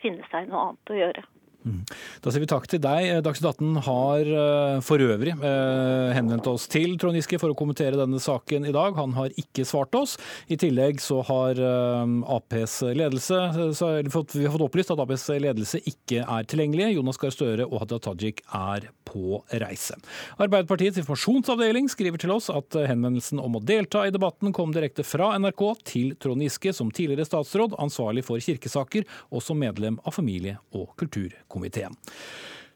finne 0.01 0.25
seg 0.31 0.49
noe 0.49 0.71
annet 0.71 0.95
å 0.95 1.01
gjøre. 1.03 1.27
Mm. 1.67 1.83
Da 2.25 2.33
sier 2.33 2.43
vi 2.43 2.49
takk 2.49 2.67
til 2.71 2.81
deg. 2.83 3.21
Dagsnytt 3.25 3.61
18 3.61 3.81
har 3.87 4.31
eh, 4.43 4.77
for 4.85 5.03
øvrig 5.05 5.35
eh, 5.37 6.13
henvendt 6.17 6.49
oss 6.49 6.67
til 6.73 6.97
Trond 7.01 7.19
Giske 7.19 7.41
for 7.43 7.53
å 7.53 7.59
kommentere 7.59 8.01
denne 8.01 8.21
saken 8.23 8.69
i 8.69 8.75
dag. 8.75 8.97
Han 8.97 9.13
har 9.19 9.35
ikke 9.41 9.67
svart 9.69 9.95
oss. 9.99 10.17
I 10.49 10.59
tillegg 10.61 11.03
så 11.05 11.21
har 11.29 11.61
eh, 11.61 12.17
Aps 12.37 12.81
ledelse 12.97 13.43
så 13.77 13.91
vi 14.01 14.09
har 14.09 14.55
fått 14.55 14.67
opplyst 14.67 14.95
at 14.95 15.03
Aps 15.05 15.29
ledelse 15.37 15.83
ikke 15.85 16.25
er 16.25 16.49
tilgjengelig. 16.49 16.95
Jonas 16.97 17.21
Gahr 17.21 17.35
Støre 17.35 17.69
og 17.69 17.85
Hadia 17.85 18.01
Tajik 18.03 18.45
er 18.57 18.89
på 19.11 19.43
reise. 19.63 19.99
Arbeiderpartiets 20.39 21.03
informasjonsavdeling 21.03 21.91
skriver 21.93 22.23
til 22.23 22.35
oss 22.37 22.49
at 22.55 22.79
henvendelsen 22.89 23.43
om 23.43 23.59
å 23.59 23.65
delta 23.65 24.07
i 24.07 24.15
debatten 24.15 24.55
kom 24.57 24.73
direkte 24.75 25.05
fra 25.07 25.35
NRK 25.39 25.67
til 25.93 26.15
Trond 26.23 26.47
Giske 26.47 26.73
som 26.77 26.95
tidligere 26.95 27.29
statsråd, 27.29 27.77
ansvarlig 27.83 28.25
for 28.27 28.41
kirkesaker 28.43 29.07
og 29.29 29.45
som 29.45 29.61
medlem 29.61 30.01
av 30.07 30.17
familie- 30.17 30.59
og 30.71 30.95
kulturkomiteen 30.97 31.51
komiteen. 31.51 31.97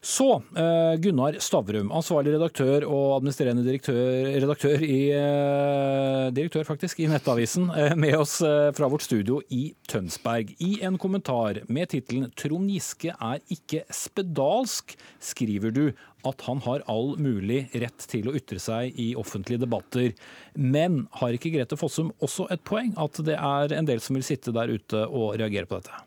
Så 0.05 0.35
eh, 0.35 0.99
Gunnar 1.01 1.33
Stavrum, 1.41 1.87
ansvarlig 1.97 2.35
redaktør 2.35 2.83
og 2.85 3.15
administrerende 3.15 3.63
direktør, 3.65 4.27
redaktør 4.35 4.83
i, 4.85 4.99
eh, 5.17 6.25
direktør 6.29 6.67
faktisk, 6.67 7.01
i 7.01 7.07
Nettavisen, 7.09 7.71
eh, 7.73 7.95
med 7.97 8.13
oss 8.19 8.35
fra 8.77 8.91
vårt 8.91 9.01
studio 9.01 9.39
i 9.49 9.63
Tønsberg. 9.89 10.53
I 10.61 10.77
en 10.85 10.99
kommentar 11.01 11.63
med 11.65 11.89
tittelen 11.89 12.29
'Trond 12.29 12.69
Giske 12.69 13.17
er 13.17 13.41
ikke 13.49 13.81
spedalsk', 13.89 14.93
skriver 15.17 15.73
du 15.73 15.85
at 16.23 16.41
han 16.41 16.61
har 16.61 16.85
all 16.87 17.15
mulig 17.17 17.65
rett 17.73 18.05
til 18.05 18.29
å 18.29 18.37
ytre 18.37 18.61
seg 18.61 18.93
i 19.01 19.15
offentlige 19.17 19.65
debatter. 19.65 20.13
Men 20.53 21.07
har 21.17 21.33
ikke 21.33 21.53
Grete 21.57 21.81
Fossum 21.81 22.13
også 22.21 22.45
et 22.51 22.63
poeng, 22.63 22.93
at 22.93 23.25
det 23.25 23.41
er 23.41 23.73
en 23.73 23.89
del 23.89 23.97
som 23.99 24.13
vil 24.13 24.29
sitte 24.29 24.53
der 24.53 24.69
ute 24.69 25.07
og 25.09 25.39
reagere 25.41 25.65
på 25.65 25.81
dette? 25.81 26.05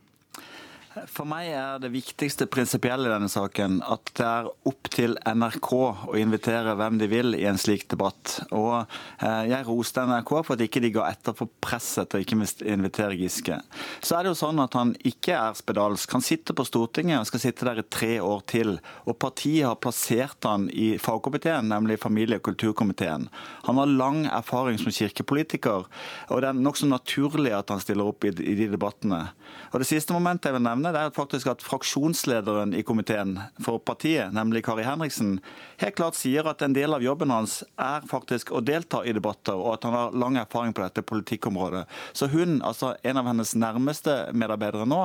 For 1.07 1.29
meg 1.29 1.51
er 1.55 1.79
det 1.83 1.91
viktigste 1.93 2.49
prinsipielle 2.51 3.09
i 3.09 3.13
denne 3.13 3.29
saken 3.31 3.79
at 3.87 4.11
det 4.19 4.27
er 4.27 4.49
opp 4.69 4.91
til 4.93 5.17
NRK 5.23 5.69
å 5.79 6.17
invitere 6.19 6.75
hvem 6.79 6.99
de 7.01 7.09
vil 7.11 7.37
i 7.39 7.45
en 7.49 7.61
slik 7.61 7.87
debatt. 7.93 8.39
Og 8.51 8.75
eh, 8.81 9.45
jeg 9.51 9.67
roste 9.69 10.05
NRK 10.09 10.33
for 10.41 10.57
at 10.57 10.65
ikke 10.65 10.83
de 10.83 10.93
ga 10.97 11.07
etter 11.13 11.37
for 11.39 11.51
presset 11.63 12.17
og 12.17 12.25
ikke 12.25 12.39
invitere 12.69 13.19
Giske. 13.19 13.61
Så 14.01 14.17
er 14.17 14.25
det 14.25 14.33
jo 14.33 14.41
sånn 14.41 14.63
at 14.65 14.77
han 14.79 14.95
ikke 15.09 15.37
er 15.37 15.59
spedalsk. 15.59 16.17
Han 16.17 16.25
sitter 16.25 16.57
på 16.59 16.67
Stortinget 16.69 17.21
og 17.21 17.29
skal 17.31 17.45
sitte 17.45 17.69
der 17.69 17.83
i 17.83 17.87
tre 17.87 18.13
år 18.25 18.45
til. 18.51 18.77
Og 19.07 19.19
partiet 19.21 19.69
har 19.69 19.79
plassert 19.83 20.49
han 20.49 20.69
i 20.73 20.91
fagkomiteen, 21.03 21.71
nemlig 21.71 22.01
familie- 22.03 22.41
og 22.41 22.47
kulturkomiteen. 22.51 23.29
Han 23.69 23.83
har 23.83 23.93
lang 23.93 24.25
erfaring 24.27 24.81
som 24.81 24.95
kirkepolitiker, 24.95 25.87
og 26.29 26.43
det 26.43 26.51
er 26.51 26.59
nokså 26.59 26.89
naturlig 26.89 27.55
at 27.57 27.71
han 27.73 27.83
stiller 27.83 28.09
opp 28.09 28.25
i 28.29 28.33
de 28.33 28.69
debattene. 28.71 29.29
Og 29.73 29.81
Det 29.83 29.89
siste 29.89 30.15
momentet 30.17 30.49
jeg 30.49 30.57
vil 30.57 30.65
nevne, 30.65 30.88
det 30.95 31.01
er 31.01 31.15
faktisk 31.15 31.49
at 31.51 31.63
fraksjonslederen 31.65 32.75
i 32.77 32.83
komiteen 32.87 33.37
for 33.65 33.81
partiet, 33.83 34.33
nemlig 34.35 34.65
Kari 34.67 34.85
Henriksen, 34.87 35.39
helt 35.83 35.97
klart 35.99 36.19
sier 36.19 36.47
at 36.51 36.63
en 36.65 36.77
del 36.77 36.95
av 36.95 37.05
jobben 37.05 37.33
hans 37.33 37.61
er 37.81 38.07
faktisk 38.09 38.53
å 38.53 38.63
delta 38.65 39.05
i 39.07 39.15
debatter, 39.17 39.57
og 39.59 39.77
at 39.77 39.87
han 39.89 39.97
har 39.97 40.17
lang 40.19 40.39
erfaring 40.41 40.75
på 40.77 40.85
dette 40.85 41.05
politikkområdet. 41.07 41.85
Så 42.17 42.31
hun, 42.33 42.59
altså 42.67 42.95
en 43.03 43.21
av 43.21 43.29
hennes 43.31 43.55
nærmeste 43.59 44.17
medarbeidere 44.33 44.89
nå, 44.89 45.05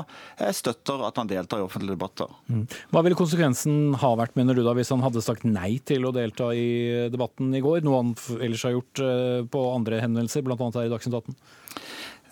støtter 0.53 1.05
at 1.07 1.19
han 1.21 1.31
deltar 1.31 1.61
i 1.61 1.67
offentlige 1.67 1.97
debatter. 1.97 2.31
Mm. 2.47 2.65
Hva 2.93 3.03
ville 3.05 3.19
konsekvensen 3.19 3.97
ha 4.01 4.13
vært, 4.19 4.37
mener 4.39 4.57
du 4.57 4.63
da, 4.65 4.75
hvis 4.77 4.93
han 4.93 5.03
hadde 5.05 5.23
sagt 5.25 5.47
nei 5.47 5.77
til 5.85 6.07
å 6.07 6.13
delta 6.15 6.51
i 6.55 7.09
debatten 7.13 7.53
i 7.55 7.63
går, 7.63 7.83
noe 7.85 8.01
han 8.01 8.15
ellers 8.39 8.65
har 8.67 8.77
gjort 8.77 9.03
eh, 9.03 9.41
på 9.49 9.67
andre 9.73 10.01
henvendelser, 10.03 10.45
bl.a. 10.45 10.57
her 10.57 10.87
i 10.87 10.93
Dagsnytt 10.93 11.19
18? 11.21 11.37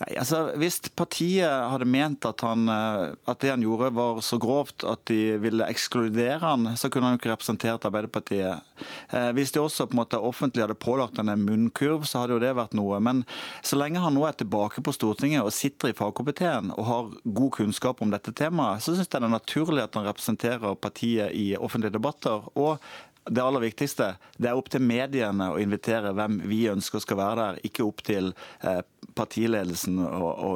Nei, 0.02 0.16
altså, 0.18 0.40
Hvis 0.58 0.80
partiet 0.98 1.46
hadde 1.46 1.86
ment 1.86 2.26
at, 2.26 2.42
han, 2.46 2.66
eh, 2.72 3.14
at, 3.30 3.42
det 3.44 3.52
han 3.54 3.66
gjorde 3.66 3.92
var 3.94 4.22
så 4.26 4.40
grovt 4.42 4.86
at 4.88 5.04
de 5.12 5.38
ville 5.42 5.68
ekskludere 5.70 6.40
han, 6.42 6.72
så 6.80 6.90
kunne 6.90 7.10
han 7.10 7.18
jo 7.18 7.22
ikke 7.22 7.34
representert 7.34 7.86
Arbeiderpartiet. 7.86 8.66
Eh, 9.14 9.30
hvis 9.38 9.54
de 9.54 9.62
også 9.62 9.86
på 9.90 9.96
en 9.96 10.02
måte 10.02 10.22
offentlig 10.22 10.66
hadde 10.66 10.80
pålagt 10.82 11.22
han 11.22 11.30
en 11.30 11.46
munnkurv, 11.46 12.08
så 12.10 12.24
hadde 12.24 12.38
jo 12.38 12.42
det 12.42 12.56
vært 12.58 12.74
noe. 12.78 12.98
Men 13.04 13.22
så 13.62 13.78
lenge 13.78 14.02
han 14.02 14.18
nå 14.18 14.26
er 14.26 14.40
tilbake 14.40 14.82
på 14.82 14.96
Stortinget 14.96 15.46
og 15.46 15.54
sitter 15.54 15.92
i 15.92 15.98
fagkomiteen 15.98 16.74
og 16.78 16.88
har 16.88 17.14
god 17.38 17.54
kunnskap 17.60 18.02
om 18.02 18.14
dette 18.14 18.34
temaet, 18.34 18.82
så 18.82 18.96
syns 18.96 19.06
jeg 19.06 19.20
det 19.22 19.30
er 19.30 19.36
naturlig 19.36 19.86
at 19.86 20.00
han 20.00 20.08
representerer 20.08 20.80
partiet 20.82 21.36
i 21.38 21.52
offentlige 21.60 21.98
debatter. 22.00 22.50
og 22.56 22.82
det 23.32 23.44
aller 23.44 23.64
viktigste 23.64 24.14
det 24.42 24.50
er 24.50 24.58
opp 24.60 24.68
til 24.72 24.84
mediene 24.84 25.52
å 25.54 25.60
invitere 25.62 26.12
hvem 26.16 26.42
vi 26.50 26.66
ønsker 26.72 27.04
skal 27.04 27.20
være 27.20 27.38
der, 27.40 27.60
ikke 27.68 27.86
opp 27.88 28.04
til 28.04 28.34
eh, 28.68 28.82
partiledelsen 29.16 30.00
å 30.02 30.54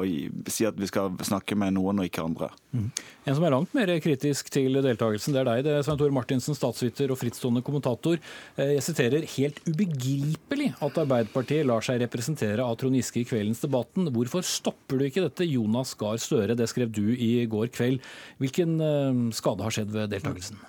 si 0.52 0.66
at 0.68 0.76
vi 0.78 0.88
skal 0.88 1.14
snakke 1.24 1.56
med 1.58 1.76
noen 1.76 2.02
og 2.02 2.08
ikke 2.08 2.24
andre. 2.24 2.50
Mm. 2.76 2.90
En 3.26 3.36
som 3.36 3.46
er 3.46 3.54
langt 3.54 3.72
mer 3.76 3.90
kritisk 4.02 4.50
til 4.52 4.78
deltakelsen, 4.84 5.34
det 5.34 5.42
er 5.42 5.48
deg, 5.48 5.64
det 5.66 5.74
er 5.76 5.86
Svein 5.86 5.98
Tore 6.00 6.14
Martinsen, 6.14 6.56
statsviter 6.56 7.12
og 7.12 7.20
frittstående 7.20 7.64
kommentator. 7.66 8.20
Eh, 8.56 8.76
jeg 8.76 8.86
siterer 8.86 9.26
helt 9.36 9.60
ubegripelig 9.66 10.70
at 10.76 11.02
Arbeiderpartiet 11.02 11.66
lar 11.68 11.84
seg 11.86 12.00
representere 12.04 12.64
av 12.64 12.78
Trond 12.80 12.98
Giske 12.98 13.22
i 13.22 13.26
kveldens 13.28 13.64
debatten. 13.64 14.12
Hvorfor 14.14 14.44
stopper 14.46 15.00
du 15.00 15.08
ikke 15.08 15.26
dette, 15.26 15.48
Jonas 15.48 15.96
Gahr 15.98 16.20
Støre? 16.22 16.58
Det 16.58 16.68
skrev 16.70 16.92
du 16.92 17.06
i 17.14 17.34
går 17.50 17.72
kveld. 17.74 18.04
Hvilken 18.42 18.80
eh, 18.80 19.22
skade 19.36 19.64
har 19.64 19.74
skjedd 19.74 19.94
ved 19.96 20.12
deltakelsen? 20.12 20.60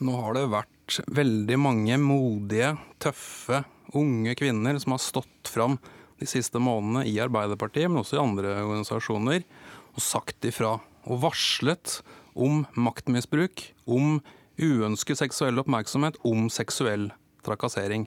Nå 0.00 0.16
har 0.16 0.36
det 0.36 0.48
vært 0.48 0.76
veldig 1.10 1.58
mange 1.60 1.96
modige, 2.02 2.74
tøffe, 3.02 3.62
unge 3.96 4.34
kvinner 4.38 4.78
som 4.82 4.94
har 4.94 5.02
stått 5.02 5.50
fram 5.50 5.78
de 6.20 6.28
siste 6.28 6.60
månedene 6.60 7.06
i 7.08 7.16
Arbeiderpartiet, 7.22 7.88
men 7.88 8.02
også 8.02 8.18
i 8.18 8.22
andre 8.22 8.54
organisasjoner, 8.64 9.46
og 9.94 10.04
sagt 10.04 10.44
ifra. 10.46 10.76
Og 11.08 11.22
varslet 11.24 12.00
om 12.34 12.64
maktmisbruk, 12.76 13.70
om 13.88 14.20
uønsket 14.60 15.22
seksuell 15.22 15.62
oppmerksomhet, 15.62 16.18
om 16.28 16.50
seksuell 16.52 17.08
trakassering. 17.46 18.06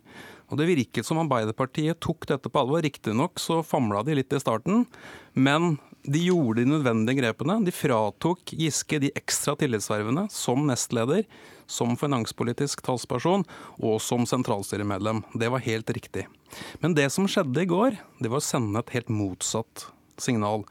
Og 0.51 0.59
Det 0.59 0.69
virket 0.69 1.07
som 1.07 1.17
Arbeiderpartiet 1.23 2.01
tok 2.03 2.27
dette 2.29 2.49
på 2.51 2.61
alvor. 2.61 2.83
Riktignok 2.85 3.41
så 3.41 3.63
famla 3.65 4.03
de 4.05 4.19
litt 4.19 4.33
i 4.33 4.41
starten, 4.41 4.85
men 5.33 5.79
de 6.03 6.25
gjorde 6.27 6.63
de 6.63 6.69
nødvendige 6.69 7.21
grepene. 7.21 7.57
De 7.63 7.73
fratok 7.75 8.53
Giske 8.59 8.99
de 9.03 9.11
ekstra 9.15 9.55
tillitsvervene 9.59 10.27
som 10.33 10.65
nestleder, 10.67 11.23
som 11.69 11.95
finanspolitisk 11.99 12.83
talsperson 12.85 13.45
og 13.79 14.01
som 14.03 14.27
sentralstyremedlem. 14.27 15.23
Det 15.39 15.51
var 15.53 15.63
helt 15.63 15.89
riktig. 15.95 16.27
Men 16.83 16.95
det 16.97 17.09
som 17.15 17.27
skjedde 17.29 17.63
i 17.63 17.69
går, 17.69 17.97
det 18.19 18.31
var 18.31 18.43
å 18.43 18.45
sende 18.45 18.83
et 18.83 18.95
helt 18.97 19.11
motsatt 19.13 19.87
signal. 20.21 20.65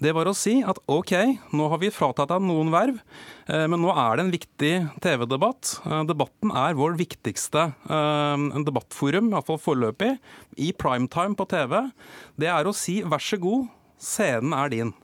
Det 0.00 0.12
var 0.16 0.28
å 0.28 0.34
si 0.36 0.58
at 0.64 0.78
OK, 0.92 1.12
nå 1.56 1.66
har 1.72 1.80
vi 1.80 1.92
fratatt 1.92 2.30
deg 2.32 2.44
noen 2.44 2.70
verv, 2.72 2.98
eh, 3.48 3.64
men 3.68 3.80
nå 3.80 3.92
er 3.92 4.16
det 4.16 4.24
en 4.24 4.32
viktig 4.32 4.72
TV-debatt. 5.04 5.72
Eh, 5.84 6.02
debatten 6.08 6.52
er 6.52 6.76
vår 6.76 6.96
viktigste 7.00 7.70
eh, 7.72 8.46
debattforum, 8.66 9.32
iallfall 9.32 9.60
foreløpig, 9.62 10.14
i 10.60 10.72
primetime 10.76 11.36
på 11.36 11.48
TV. 11.48 11.78
Det 12.40 12.50
er 12.52 12.68
å 12.68 12.76
si 12.76 13.00
vær 13.04 13.24
så 13.24 13.40
god, 13.40 13.68
scenen 14.02 14.54
er 14.56 14.72
din. 14.72 14.94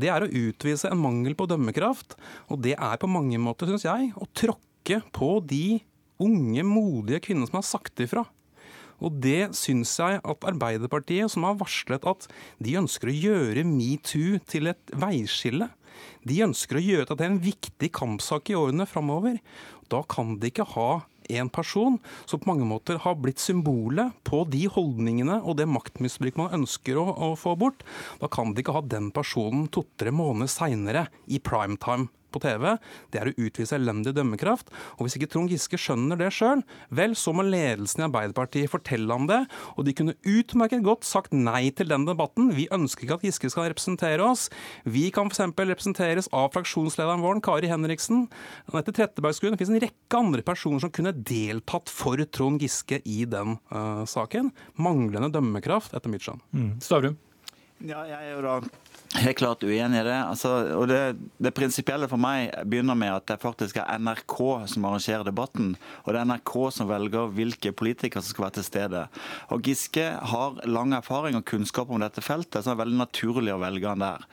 Det 0.00 0.10
er 0.12 0.24
å 0.24 0.30
utvise 0.30 0.90
en 0.90 1.00
mangel 1.02 1.36
på 1.36 1.48
dømmekraft, 1.50 2.16
og 2.48 2.62
det 2.64 2.76
er 2.76 3.00
på 3.00 3.10
mange 3.10 3.38
måter, 3.42 3.68
syns 3.68 3.86
jeg, 3.88 4.12
å 4.16 4.28
tråkke 4.36 5.00
på 5.14 5.32
de 5.44 5.80
unge, 6.20 6.64
modige 6.66 7.22
kvinnene 7.26 7.48
som 7.48 7.60
har 7.60 7.66
sagt 7.68 8.00
ifra. 8.04 8.24
Og 9.00 9.16
det 9.24 9.54
syns 9.56 9.94
jeg 9.96 10.20
at 10.20 10.46
Arbeiderpartiet, 10.48 11.32
som 11.32 11.46
har 11.48 11.58
varslet 11.60 12.04
at 12.08 12.26
de 12.60 12.76
ønsker 12.80 13.08
å 13.08 13.16
gjøre 13.16 13.64
metoo 13.64 14.40
til 14.48 14.68
et 14.72 14.92
veiskille, 14.92 15.70
de 16.24 16.42
ønsker 16.44 16.78
å 16.78 16.84
gjøre 16.84 17.08
det 17.08 17.16
til 17.18 17.26
en 17.26 17.40
viktig 17.44 17.90
kampsak 17.96 18.52
i 18.52 18.56
årene 18.56 18.86
framover. 18.88 19.40
Da 19.92 20.02
kan 20.08 20.36
de 20.40 20.50
ikke 20.52 20.68
ha 20.76 20.90
en 21.38 21.50
person 21.52 21.98
som 22.24 22.40
på 22.40 22.50
mange 22.50 22.68
måter 22.68 23.00
har 23.04 23.18
blitt 23.20 23.42
symbolet 23.42 24.14
på 24.26 24.42
de 24.50 24.64
holdningene 24.70 25.40
og 25.40 25.58
det 25.60 25.68
maktmisbruk 25.70 26.38
man 26.40 26.54
ønsker 26.60 26.98
å, 27.00 27.06
å 27.10 27.32
få 27.38 27.56
bort. 27.60 27.84
Da 28.22 28.30
kan 28.32 28.54
de 28.54 28.64
ikke 28.64 28.76
ha 28.78 28.84
den 28.86 29.10
personen 29.14 29.68
to-tre 29.72 30.12
måneder 30.14 30.50
seinere 30.50 31.06
i 31.30 31.42
primetime 31.42 32.10
på 32.32 32.42
TV, 32.42 32.76
det 33.12 33.20
er 33.20 33.30
å 33.30 33.34
utvise 33.36 33.76
elendig 33.76 34.14
dømmekraft. 34.16 34.70
Og 34.98 35.06
hvis 35.06 35.16
ikke 35.18 35.30
Trond 35.32 35.52
Giske 35.52 35.78
skjønner 35.80 36.18
det 36.20 36.30
sjøl, 36.34 36.64
vel, 36.94 37.16
så 37.18 37.34
må 37.36 37.44
ledelsen 37.46 38.04
i 38.04 38.06
Arbeiderpartiet 38.08 38.72
fortelle 38.72 39.14
ham 39.14 39.28
det. 39.30 39.42
Og 39.76 39.86
de 39.86 39.94
kunne 39.96 40.16
utmerket 40.28 40.84
godt 40.86 41.06
sagt 41.08 41.34
nei 41.36 41.68
til 41.76 41.90
den 41.90 42.06
debatten. 42.08 42.52
Vi 42.56 42.68
ønsker 42.74 43.06
ikke 43.06 43.20
at 43.20 43.26
Giske 43.26 43.52
skal 43.52 43.70
representere 43.70 44.24
oss. 44.26 44.48
Vi 44.84 45.08
kan 45.14 45.30
f.eks. 45.30 45.42
representeres 45.58 46.30
av 46.36 46.50
fraksjonslederen 46.56 47.24
vår, 47.24 47.42
Kari 47.44 47.70
Henriksen. 47.70 48.26
Anette 48.70 48.94
Trettebergstuen. 48.96 49.54
Det 49.54 49.62
finnes 49.62 49.76
en 49.76 49.86
rekke 49.86 50.20
andre 50.20 50.44
personer 50.46 50.82
som 50.82 50.92
kunne 50.94 51.14
deltatt 51.14 51.90
for 51.92 52.20
Trond 52.32 52.62
Giske 52.62 53.00
i 53.04 53.24
den 53.30 53.58
uh, 53.72 54.04
saken. 54.08 54.52
Manglende 54.80 55.32
dømmekraft, 55.34 55.96
etter 55.96 56.12
mitt 56.12 56.24
skjønn. 56.26 56.42
Mm. 56.54 56.70
Stavrum? 56.84 57.18
Ja, 57.80 58.04
jeg 58.04 58.20
er 58.20 58.34
jo 58.34 58.40
da 58.44 58.54
Helt 59.10 59.40
klart 59.40 59.64
uenig 59.66 59.98
i 60.00 60.04
det. 60.06 60.18
Altså, 60.22 60.50
og 60.78 60.84
det, 60.86 61.16
det 61.42 61.50
prinsipielle 61.56 62.06
for 62.06 62.20
meg 62.22 62.52
begynner 62.70 62.94
med 62.94 63.10
at 63.10 63.24
det 63.26 63.40
faktisk 63.42 63.80
er 63.82 63.98
NRK 63.98 64.36
som 64.70 64.84
arrangerer 64.86 65.26
debatten. 65.26 65.72
Og 66.04 66.14
det 66.14 66.20
er 66.20 66.28
NRK 66.30 66.52
som 66.76 66.86
velger 66.86 67.32
hvilke 67.34 67.72
politikere 67.74 68.22
som 68.22 68.30
skal 68.30 68.44
være 68.44 68.54
til 68.60 68.66
stede. 68.68 69.00
Og 69.50 69.66
Giske 69.66 70.04
har 70.14 70.60
lang 70.70 70.94
erfaring 70.94 71.34
og 71.34 71.42
kunnskap 71.50 71.90
om 71.90 71.98
dette 72.04 72.22
feltet, 72.22 72.60
så 72.62 72.70
det 72.70 72.76
er 72.76 72.82
veldig 72.84 73.00
naturlig 73.00 73.54
å 73.56 73.58
velge 73.64 73.90
han 73.90 74.04
der. 74.04 74.28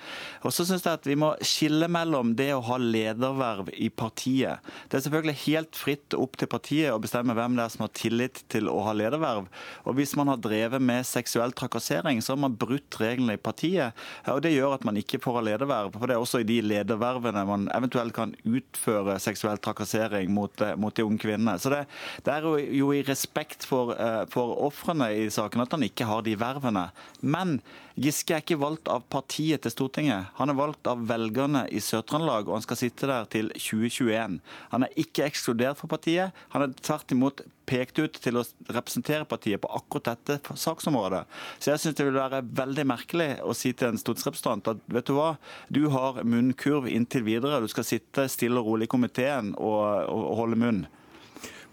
Og 0.45 0.53
så 0.53 0.67
syns 0.69 0.85
jeg 0.85 1.01
at 1.01 1.09
vi 1.09 1.17
må 1.17 1.31
skille 1.41 1.89
mellom 1.89 2.35
det 2.37 2.51
å 2.53 2.61
ha 2.69 2.77
lederverv 2.77 3.73
i 3.73 3.89
partiet. 3.89 4.61
Det 4.91 5.01
er 5.01 5.05
selvfølgelig 5.07 5.37
helt 5.47 5.81
fritt 5.81 6.19
opp 6.21 6.37
til 6.37 6.51
partiet 6.53 6.93
å 6.93 7.01
bestemme 7.01 7.33
hvem 7.33 7.57
det 7.57 7.65
er 7.65 7.73
som 7.73 7.87
har 7.87 7.95
tillit 7.97 8.43
til 8.53 8.69
å 8.69 8.77
ha 8.85 8.93
lederverv. 8.93 9.49
Og 9.89 9.97
hvis 9.97 10.13
man 10.21 10.29
har 10.29 10.37
drevet 10.45 10.85
med 10.85 11.09
seksuell 11.09 11.57
trakassering, 11.57 12.21
så 12.21 12.35
har 12.35 12.43
man 12.45 12.61
brutt 12.61 13.01
reglene 13.01 13.39
i 13.39 13.41
partiet. 13.41 13.97
og 14.29 14.45
det 14.45 14.53
gjør 14.53 14.66
gjør 14.67 14.77
at 14.77 14.85
man 14.87 14.99
ikke 14.99 15.19
får 15.23 15.39
ha 15.39 15.43
lederverv. 15.47 15.95
For 15.95 16.09
det 16.09 16.17
er 16.17 16.23
også 16.23 16.41
i 16.43 16.47
de 16.47 16.59
ledervervene 16.65 17.45
man 17.47 17.67
eventuelt 17.75 18.15
kan 18.15 18.35
utføre 18.45 19.17
seksuell 19.23 19.59
trakassering 19.63 20.31
mot, 20.33 20.53
eh, 20.61 20.75
mot 20.75 20.95
de 20.95 21.05
unge 21.07 21.23
kvinnene. 21.23 21.57
Så 21.59 21.71
det, 21.73 21.85
det 22.25 22.33
er 22.33 22.45
jo, 22.45 22.55
jo, 22.57 22.91
i 22.93 23.03
respekt 23.07 23.65
for, 23.67 23.95
eh, 23.95 24.23
for 24.33 24.57
ofrene 24.67 25.09
i 25.15 25.27
saken 25.33 25.63
at 25.63 25.75
han 25.75 25.87
ikke 25.87 26.07
har 26.09 26.25
de 26.27 26.37
vervene. 26.39 26.89
Men 27.21 27.59
Giske 27.97 28.35
er 28.35 28.43
ikke 28.43 28.59
valgt 28.61 28.89
av 28.93 29.07
partiet 29.09 29.63
til 29.65 29.73
Stortinget. 29.73 30.27
Han 30.37 30.51
er 30.51 30.57
valgt 30.59 30.85
av 30.85 30.99
velgerne 31.09 31.63
i 31.73 31.79
Sør-Trøndelag, 31.81 32.45
og 32.45 32.59
han 32.59 32.65
skal 32.65 32.77
sitte 32.77 33.09
der 33.09 33.25
til 33.33 33.49
2021. 33.55 34.35
Han 34.73 34.85
er 34.85 34.99
ikke 35.01 35.25
ekskludert 35.25 35.79
fra 35.79 35.89
partiet. 35.95 36.43
Han 36.53 36.67
er 36.67 36.75
tvert 36.77 37.15
imot 37.15 37.41
pekt 37.65 37.97
ut 37.97 38.19
til 38.21 38.37
å 38.37 38.43
representere 38.69 39.25
partiet 39.25 39.63
på 39.63 39.71
akkurat 39.79 40.11
dette 40.11 40.53
saksområdet. 40.61 41.23
Så 41.57 41.71
jeg 41.73 41.81
syns 41.81 41.97
det 41.97 42.05
vil 42.05 42.19
være 42.21 42.43
veldig 42.61 42.85
merkelig 42.93 43.31
å 43.41 43.57
si 43.57 43.73
til 43.73 43.89
en 43.89 43.97
stortingsrepresentant 43.97 44.69
at 44.75 44.85
vet 44.93 45.09
du 45.09 45.15
hva, 45.17 45.31
du 45.73 45.87
har 45.89 46.21
munnkurv 46.21 46.85
inntil 46.91 47.25
videre. 47.25 47.63
Du 47.65 47.71
skal 47.73 47.87
sitte 47.87 48.29
stille 48.29 48.61
og 48.61 48.69
rolig 48.69 48.85
i 48.85 48.93
komiteen 48.93 49.55
og, 49.57 49.81
og 50.13 50.37
holde 50.43 50.61
munn. 50.61 50.85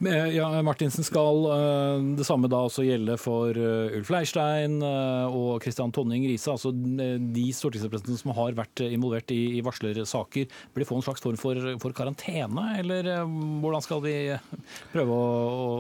Ja, 0.03 0.63
Martinsen, 0.63 1.05
skal 1.07 1.45
det 2.19 2.25
samme 2.27 2.49
da 2.51 2.65
også 2.67 2.83
gjelde 2.85 3.15
for 3.21 3.55
Ulf 3.55 4.09
Leirstein 4.11 4.81
og 4.83 5.63
Kristian 5.63 5.93
Tonning 5.95 6.27
Riise? 6.27 6.51
Altså 6.51 6.73
de 6.75 7.45
stortingsrepresentantene 7.55 8.19
som 8.19 8.33
har 8.35 8.57
vært 8.59 8.83
involvert 8.89 9.31
i, 9.33 9.63
varslersaker, 9.65 10.51
blir 10.75 10.89
få 10.89 10.99
en 10.99 11.07
slags 11.07 11.23
form 11.23 11.39
for, 11.41 11.61
for, 11.81 11.95
karantene? 11.97 12.67
Eller 12.81 13.09
hvordan 13.25 13.85
skal 13.87 14.03
vi 14.05 14.15
prøve 14.93 15.15
å, 15.15 15.29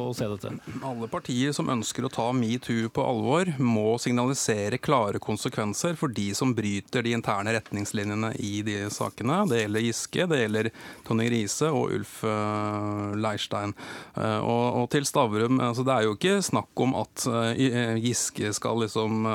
å 0.06 0.14
se 0.16 0.30
dette? 0.30 0.54
Alle 0.86 1.10
partier 1.10 1.52
som 1.56 1.72
ønsker 1.74 2.06
å 2.06 2.12
ta 2.14 2.28
metoo 2.36 2.92
på 2.94 3.04
alvor, 3.04 3.50
må 3.58 3.96
signalisere 4.00 4.78
klare 4.78 5.20
konsekvenser 5.22 5.98
for 6.00 6.14
de 6.14 6.30
som 6.38 6.54
bryter 6.54 7.04
de 7.04 7.16
interne 7.18 7.56
retningslinjene 7.58 8.30
i 8.38 8.62
de 8.64 8.78
sakene. 8.94 9.42
Det 9.50 9.64
gjelder 9.64 9.86
Giske, 9.88 10.30
det 10.30 10.40
gjelder 10.44 10.70
Tonning 11.04 11.34
Riise 11.34 11.74
og 11.74 11.98
Ulf 11.98 12.20
Leirstein. 13.18 13.74
Uh, 14.14 14.38
og, 14.46 14.64
og, 14.78 14.84
til 14.92 15.06
Stavrum, 15.08 15.58
altså 15.58 15.82
det 15.86 15.94
er 15.94 16.04
jo 16.06 16.12
ikke 16.14 16.36
snakk 16.46 16.82
om 16.84 16.92
at 17.00 17.24
uh, 17.26 17.96
Giske 17.98 18.52
skal 18.54 18.78
liksom 18.84 19.26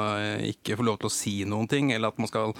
ikke 0.47 0.77
få 0.79 0.85
lov 0.87 0.99
til 1.01 1.09
å 1.09 1.13
si 1.13 1.33
noen 1.49 1.67
ting, 1.69 1.91
eller 1.91 2.13
at 2.13 2.19
man 2.21 2.29
skal 2.29 2.53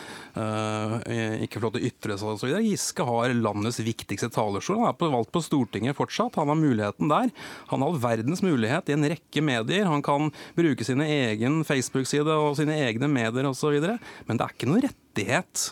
ikke 1.40 1.60
få 1.60 1.66
lov 1.66 1.74
til 1.76 1.82
å 1.82 1.90
ytre 1.90 2.18
seg 2.20 2.34
osv. 2.34 2.54
Giske 2.66 3.06
har 3.08 3.34
landets 3.38 3.80
viktigste 3.86 4.32
talerstol. 4.34 4.82
Han 4.82 4.92
er 4.92 5.14
valgt 5.16 5.34
på 5.36 5.44
Stortinget 5.44 5.98
fortsatt. 5.98 6.38
Han 6.40 6.52
har 6.52 6.60
muligheten 6.60 7.12
der. 7.12 7.32
Han 7.72 7.86
har 7.86 8.00
verdens 8.04 8.44
mulighet 8.46 8.90
i 8.90 8.96
en 8.96 9.08
rekke 9.14 9.44
medier. 9.46 9.90
Han 9.90 10.04
kan 10.06 10.32
bruke 10.58 10.88
sin 10.88 11.04
egen 11.06 11.62
Facebook-side 11.68 12.36
og 12.36 12.58
sine 12.60 12.78
egne 12.88 13.10
medier 13.12 13.50
osv. 13.50 13.80
Men 14.28 14.40
det 14.40 14.46
er 14.46 14.56
ikke 14.56 14.72
noen 14.72 14.88
rettighet 14.88 15.70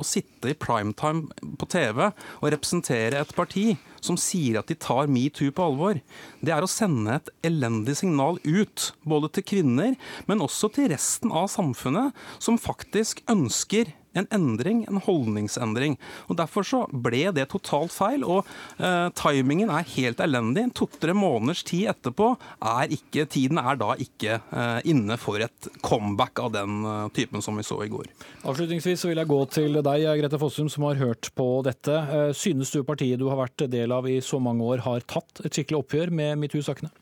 å 0.00 0.06
sitte 0.06 0.50
i 0.50 0.58
primetime 0.58 1.54
på 1.58 1.68
TV 1.70 2.06
og 2.08 2.48
representere 2.52 3.20
et 3.22 3.34
parti 3.36 3.72
som 4.04 4.18
sier 4.20 4.60
at 4.60 4.68
de 4.70 4.76
tar 4.78 5.10
metoo 5.10 5.50
på 5.54 5.64
alvor. 5.70 6.00
Det 6.44 6.52
er 6.54 6.64
å 6.64 6.70
sende 6.70 7.16
et 7.16 7.32
elendig 7.48 7.96
signal 8.02 8.38
ut, 8.44 8.90
både 9.08 9.32
til 9.32 9.48
kvinner, 9.54 9.96
men 10.28 10.44
også 10.44 10.70
til 10.74 10.90
resten 10.92 11.32
av 11.32 11.48
samfunnet, 11.52 12.12
som 12.38 12.60
faktisk 12.60 13.24
ønsker 13.30 13.94
en 14.18 14.28
endring, 14.34 14.84
en 14.88 15.02
holdningsendring. 15.04 15.98
Og 16.28 16.38
Derfor 16.38 16.66
så 16.66 16.82
ble 16.90 17.28
det 17.36 17.48
totalt 17.52 17.94
feil. 17.94 18.24
Og 18.24 18.46
eh, 18.78 19.08
timingen 19.18 19.72
er 19.72 19.88
helt 19.94 20.22
elendig. 20.24 20.66
To-tre 20.78 21.14
måneders 21.16 21.64
tid 21.66 21.90
etterpå 21.94 22.34
er 22.60 22.94
ikke 22.94 23.26
Tiden 23.34 23.58
er 23.58 23.78
da 23.80 23.94
ikke 23.98 24.38
eh, 24.38 24.80
inne 24.90 25.16
for 25.20 25.42
et 25.42 25.68
comeback 25.84 26.42
av 26.42 26.52
den 26.54 26.84
eh, 26.86 27.06
typen 27.16 27.44
som 27.44 27.58
vi 27.58 27.66
så 27.66 27.80
i 27.84 27.90
går. 27.92 28.10
Avslutningsvis 28.44 29.04
så 29.04 29.10
vil 29.10 29.22
jeg 29.22 29.30
gå 29.30 29.40
til 29.54 29.80
deg, 29.84 30.08
Grete 30.20 30.40
Fossum, 30.40 30.70
som 30.72 30.86
har 30.88 31.00
hørt 31.00 31.30
på 31.38 31.48
dette. 31.66 31.94
Eh, 31.94 32.32
synes 32.36 32.72
du 32.74 32.82
partiet 32.86 33.20
du 33.20 33.28
har 33.30 33.40
vært 33.40 33.66
del 33.70 33.94
av 33.94 34.08
i 34.10 34.20
så 34.24 34.40
mange 34.42 34.66
år, 34.66 34.84
har 34.86 35.06
tatt 35.08 35.44
et 35.44 35.54
skikkelig 35.54 35.82
oppgjør 35.82 36.14
med 36.14 36.44
metoo-sakene? 36.44 36.92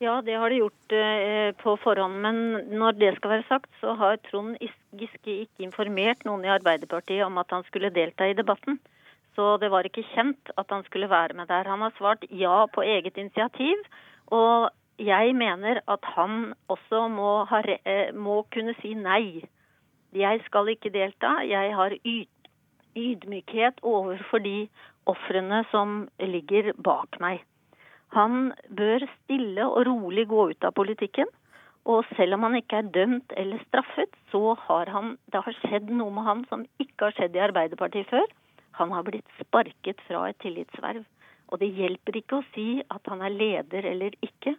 Ja, 0.00 0.22
det 0.24 0.32
har 0.40 0.48
de 0.48 0.62
gjort 0.62 0.92
eh, 0.96 1.50
på 1.60 1.74
forhånd. 1.82 2.22
Men 2.24 2.36
når 2.80 2.96
det 2.96 3.10
skal 3.18 3.34
være 3.34 3.44
sagt, 3.50 3.68
så 3.82 3.92
har 4.00 4.16
Trond 4.30 4.56
Giske 4.96 5.34
ikke 5.42 5.66
informert 5.66 6.24
noen 6.24 6.46
i 6.46 6.52
Arbeiderpartiet 6.54 7.26
om 7.26 7.36
at 7.42 7.52
han 7.52 7.66
skulle 7.66 7.92
delta 7.92 8.30
i 8.30 8.36
debatten. 8.38 8.78
Så 9.36 9.58
det 9.60 9.68
var 9.68 9.84
ikke 9.84 10.06
kjent 10.14 10.54
at 10.56 10.72
han 10.72 10.86
skulle 10.88 11.10
være 11.12 11.36
med 11.36 11.52
der. 11.52 11.68
Han 11.68 11.84
har 11.84 11.92
svart 11.98 12.24
ja 12.32 12.62
på 12.72 12.80
eget 12.80 13.20
initiativ. 13.20 13.84
Og 14.32 14.70
jeg 14.96 15.36
mener 15.36 15.82
at 15.84 16.10
han 16.16 16.54
også 16.72 17.04
må, 17.12 17.44
ha, 17.52 17.60
eh, 17.84 18.16
må 18.16 18.40
kunne 18.56 18.72
si 18.80 18.94
nei. 18.96 19.44
Jeg 20.16 20.40
skal 20.48 20.72
ikke 20.72 20.96
delta. 20.96 21.42
Jeg 21.44 21.76
har 21.76 21.92
ydmykhet 22.96 23.84
overfor 23.84 24.40
de 24.48 24.64
ofrene 25.04 25.60
som 25.68 26.08
ligger 26.24 26.72
bak 26.80 27.20
meg. 27.20 27.44
Han 28.16 28.50
bør 28.74 29.06
stille 29.20 29.66
og 29.66 29.84
rolig 29.86 30.26
gå 30.30 30.48
ut 30.50 30.66
av 30.66 30.74
politikken. 30.76 31.30
Og 31.88 32.04
selv 32.16 32.36
om 32.36 32.44
han 32.44 32.58
ikke 32.58 32.82
er 32.82 32.90
dømt 32.92 33.32
eller 33.40 33.62
straffet, 33.68 34.12
så 34.32 34.54
har 34.66 34.90
han, 34.92 35.14
det 35.32 35.40
har 35.46 35.56
skjedd 35.62 35.88
noe 35.94 36.12
med 36.12 36.26
han 36.26 36.42
som 36.50 36.66
ikke 36.82 37.08
har 37.08 37.16
skjedd 37.16 37.38
i 37.38 37.44
Arbeiderpartiet 37.46 38.10
før. 38.10 38.26
Han 38.78 38.92
har 38.94 39.06
blitt 39.06 39.38
sparket 39.40 40.02
fra 40.06 40.26
et 40.28 40.38
tillitsverv. 40.44 41.06
Og 41.50 41.62
det 41.62 41.72
hjelper 41.74 42.20
ikke 42.20 42.38
å 42.38 42.46
si 42.52 42.68
at 42.84 43.08
han 43.10 43.24
er 43.26 43.34
leder 43.34 43.88
eller 43.90 44.14
ikke. 44.22 44.54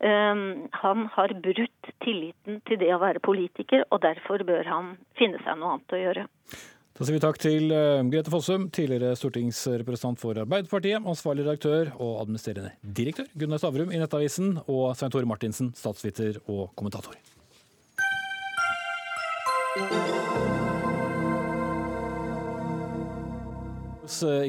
Um, 0.00 0.70
han 0.80 1.10
har 1.12 1.34
brutt 1.44 1.90
tilliten 2.00 2.62
til 2.64 2.78
det 2.80 2.88
å 2.94 3.02
være 3.02 3.20
politiker, 3.20 3.84
og 3.92 4.00
derfor 4.00 4.46
bør 4.48 4.64
han 4.64 4.94
finne 5.18 5.42
seg 5.44 5.58
noe 5.60 5.74
annet 5.74 5.92
å 5.92 6.00
gjøre. 6.00 6.24
Da 7.00 7.06
sier 7.08 7.16
vi 7.16 7.20
takk 7.22 7.38
til 7.40 7.70
eh, 7.72 8.02
Grete 8.12 8.28
Fossum, 8.28 8.66
tidligere 8.76 9.14
stortingsrepresentant 9.16 10.20
for 10.20 10.36
Arbeiderpartiet, 10.42 11.00
ansvarlig 11.00 11.46
redaktør 11.46 11.94
og 11.96 12.18
administrerende 12.26 12.74
direktør 12.84 13.24
Gunnar 13.40 13.62
Stavrum 13.62 13.88
i 13.88 14.02
Nettavisen, 14.02 14.58
og 14.68 14.92
Svein 15.00 15.16
Tore 15.16 15.24
Martinsen, 15.24 15.72
statsviter 15.80 16.42
og 16.44 16.68
kommentator. 16.76 17.16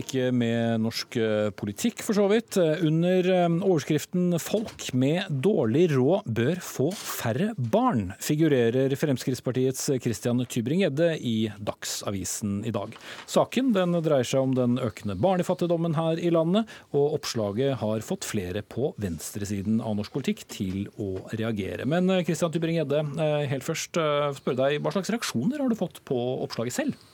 Ikke 0.01 0.29
med 0.33 0.81
norsk 0.81 1.15
eh, 1.21 1.49
politikk, 1.53 2.01
for 2.05 2.17
så 2.17 2.25
vidt. 2.31 2.57
Eh, 2.59 2.81
under 2.87 3.27
overskriften 3.61 4.37
'Folk 4.41 4.87
med 4.97 5.29
dårlig 5.29 5.91
råd 5.93 6.25
bør 6.25 6.61
få 6.65 6.87
færre 6.95 7.51
barn', 7.57 8.13
figurerer 8.19 8.95
Fremskrittspartiets 8.97 9.89
Christian 10.01 10.41
Tybring-Gjedde 10.45 11.19
i 11.19 11.51
Dagsavisen 11.59 12.65
i 12.65 12.71
dag. 12.71 12.95
Saken 13.27 13.73
den 13.73 13.93
dreier 14.01 14.27
seg 14.27 14.41
om 14.41 14.55
den 14.55 14.79
økende 14.81 15.15
barnefattigdommen 15.15 15.95
her 15.95 16.17
i 16.17 16.33
landet, 16.33 16.65
og 16.93 17.19
oppslaget 17.19 17.77
har 17.83 18.01
fått 18.05 18.25
flere 18.25 18.63
på 18.63 18.93
venstresiden 18.97 19.81
av 19.81 19.95
norsk 19.99 20.11
politikk 20.13 20.47
til 20.49 20.87
å 20.97 21.27
reagere. 21.37 21.85
Men 21.85 22.09
Christian 22.25 22.51
Tybring-Gjedde, 22.51 23.05
helt 23.47 23.63
først 23.67 23.97
spør 24.41 24.57
deg, 24.57 24.81
hva 24.81 24.91
slags 24.91 25.13
reaksjoner 25.13 25.59
har 25.61 25.69
du 25.69 25.75
fått 25.75 26.03
på 26.05 26.17
oppslaget 26.45 26.79
selv? 26.81 27.10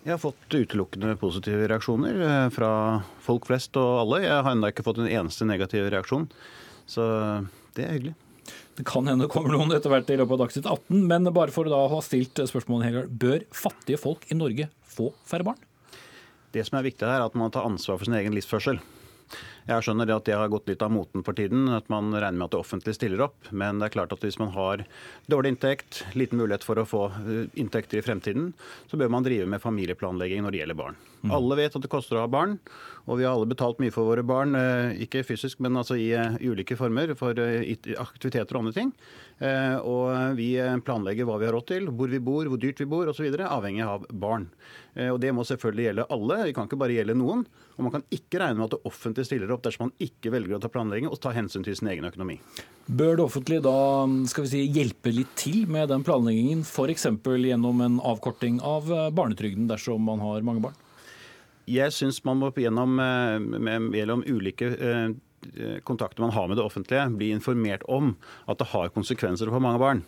Jeg 0.00 0.14
har 0.14 0.20
fått 0.22 0.54
utelukkende 0.54 1.12
positive 1.20 1.66
reaksjoner 1.68 2.20
eh, 2.24 2.46
fra 2.54 2.70
folk 3.20 3.44
flest 3.50 3.76
og 3.76 3.98
alle. 4.06 4.22
Jeg 4.24 4.32
har 4.32 4.54
ennå 4.54 4.70
ikke 4.72 4.84
fått 4.86 5.02
en 5.02 5.10
eneste 5.10 5.44
negativ 5.48 5.90
reaksjon, 5.92 6.24
så 6.88 7.04
det 7.76 7.84
er 7.84 7.96
hyggelig. 7.98 8.14
Det 8.80 8.86
kan 8.88 9.04
hende 9.04 9.26
det 9.26 9.32
kommer 9.34 9.52
noen 9.52 9.74
etter 9.76 9.92
hvert 9.92 10.08
i 10.08 10.16
løpet 10.16 10.32
av 10.38 10.40
Dagsnytt 10.46 10.68
18, 10.70 11.02
men 11.10 11.28
bare 11.36 11.52
for 11.52 11.68
å 11.68 11.72
da 11.74 11.82
ha 11.92 11.98
stilt 12.04 12.40
spørsmålet 12.48 12.88
Helgar, 12.88 13.10
bør 13.12 13.44
fattige 13.52 14.00
folk 14.00 14.24
i 14.32 14.38
Norge 14.38 14.70
få 14.88 15.10
færre 15.28 15.50
barn? 15.50 15.60
Det 16.56 16.64
som 16.66 16.80
er 16.80 16.88
viktig 16.88 17.04
her, 17.04 17.20
er 17.20 17.28
at 17.28 17.36
man 17.38 17.52
tar 17.52 17.68
ansvar 17.68 18.00
for 18.00 18.08
sin 18.08 18.16
egen 18.16 18.34
livsførsel. 18.34 18.80
Jeg 19.70 19.84
skjønner 19.86 20.10
at 20.10 20.26
det 20.26 20.34
har 20.34 20.50
gått 20.50 20.66
litt 20.66 20.80
av 20.82 20.90
moten 20.90 21.22
for 21.22 21.36
tiden, 21.38 21.68
at 21.70 21.86
man 21.92 22.10
regner 22.10 22.38
med 22.40 22.48
at 22.48 22.54
det 22.56 22.58
offentlige 22.58 22.96
stiller 22.96 23.22
opp. 23.28 23.50
Men 23.54 23.78
det 23.78 23.86
er 23.86 23.94
klart 23.94 24.14
at 24.16 24.24
hvis 24.26 24.40
man 24.40 24.50
har 24.56 24.82
dårlig 25.30 25.54
inntekt, 25.54 26.02
liten 26.18 26.40
mulighet 26.40 26.66
for 26.66 26.80
å 26.80 26.86
få 26.88 27.04
eh, 27.20 27.46
inntekter 27.60 28.00
i 28.00 28.04
fremtiden, 28.04 28.50
så 28.90 28.98
bør 28.98 29.12
man 29.14 29.26
drive 29.26 29.46
med 29.50 29.62
familieplanlegging 29.62 30.42
når 30.42 30.56
det 30.56 30.62
gjelder 30.62 30.80
barn. 30.80 30.98
Mm. 31.20 31.34
Alle 31.36 31.58
vet 31.60 31.76
at 31.76 31.84
det 31.84 31.92
koster 31.92 32.18
å 32.18 32.24
ha 32.24 32.32
barn, 32.32 32.56
og 33.06 33.20
vi 33.20 33.28
har 33.28 33.36
alle 33.36 33.50
betalt 33.50 33.78
mye 33.82 33.94
for 33.94 34.10
våre 34.10 34.26
barn. 34.26 34.58
Eh, 34.58 35.04
ikke 35.06 35.22
fysisk, 35.28 35.62
men 35.62 35.78
altså 35.78 35.98
i 36.00 36.10
eh, 36.18 36.40
ulike 36.42 36.78
former 36.80 37.14
for 37.20 37.38
aktiviteter 37.38 38.56
og 38.56 38.64
andre 38.64 38.74
ting. 38.74 38.94
Og 39.40 40.36
vi 40.36 40.50
planlegger 40.84 41.24
hva 41.24 41.38
vi 41.40 41.46
har 41.48 41.54
råd 41.56 41.66
til, 41.70 41.86
hvor 41.96 42.10
vi 42.12 42.18
bor, 42.20 42.44
hvor 42.44 42.60
dyrt 42.60 42.82
vi 42.82 42.88
bor 42.90 43.08
osv. 43.08 43.24
avhengig 43.40 43.86
av 43.86 44.04
barn. 44.12 44.50
Og 45.00 45.16
det 45.22 45.30
må 45.32 45.46
selvfølgelig 45.48 45.86
gjelde 45.86 46.06
alle, 46.12 46.36
det 46.44 46.52
kan 46.58 46.68
ikke 46.68 46.80
bare 46.82 46.98
gjelde 46.98 47.16
noen. 47.16 47.46
Og 47.80 47.86
man 47.86 47.94
kan 47.94 48.04
ikke 48.12 48.42
regne 48.42 48.60
med 48.60 48.66
at 48.66 48.74
det 48.74 48.90
offentlige 48.90 49.30
stiller 49.30 49.54
opp 49.54 49.62
dersom 49.64 49.86
man 49.86 49.94
ikke 50.04 50.34
velger 50.34 50.58
å 50.58 50.60
ta 50.60 50.68
planlegging 50.72 51.08
og 51.08 51.16
ta 51.24 51.32
hensyn 51.32 51.64
til 51.64 51.78
sin 51.78 51.88
egen 51.88 52.04
økonomi. 52.04 52.36
Bør 52.90 53.16
det 53.16 53.24
offentlige 53.24 53.64
da 53.64 54.04
skal 54.28 54.44
vi 54.44 54.50
si, 54.52 54.60
hjelpe 54.74 55.12
litt 55.14 55.32
til 55.38 55.64
med 55.70 55.88
den 55.92 56.04
planleggingen, 56.04 56.64
f.eks. 56.66 57.06
gjennom 57.24 57.80
en 57.86 57.96
avkorting 58.04 58.60
av 58.66 58.90
eh, 58.92 59.08
barnetrygden 59.16 59.70
dersom 59.70 60.04
man 60.04 60.20
har 60.24 60.44
mange 60.44 60.64
barn? 60.66 60.76
Jeg 61.70 61.94
syns 61.94 62.18
man 62.26 62.40
må 62.42 62.50
gjennom, 62.52 62.98
eh, 63.00 63.38
med, 63.40 63.92
gjennom 63.96 64.26
ulike 64.26 64.72
eh, 64.74 65.12
kontakter 65.88 66.22
man 66.24 66.34
har 66.34 66.48
med 66.48 66.58
det 66.58 66.64
offentlige, 66.64 67.06
bli 67.16 67.30
informert 67.34 67.84
om 67.88 68.14
at 68.50 68.60
det 68.60 68.70
har 68.74 68.92
konsekvenser 68.94 69.48
for 69.48 69.62
mange 69.64 69.80
barn. 69.82 70.02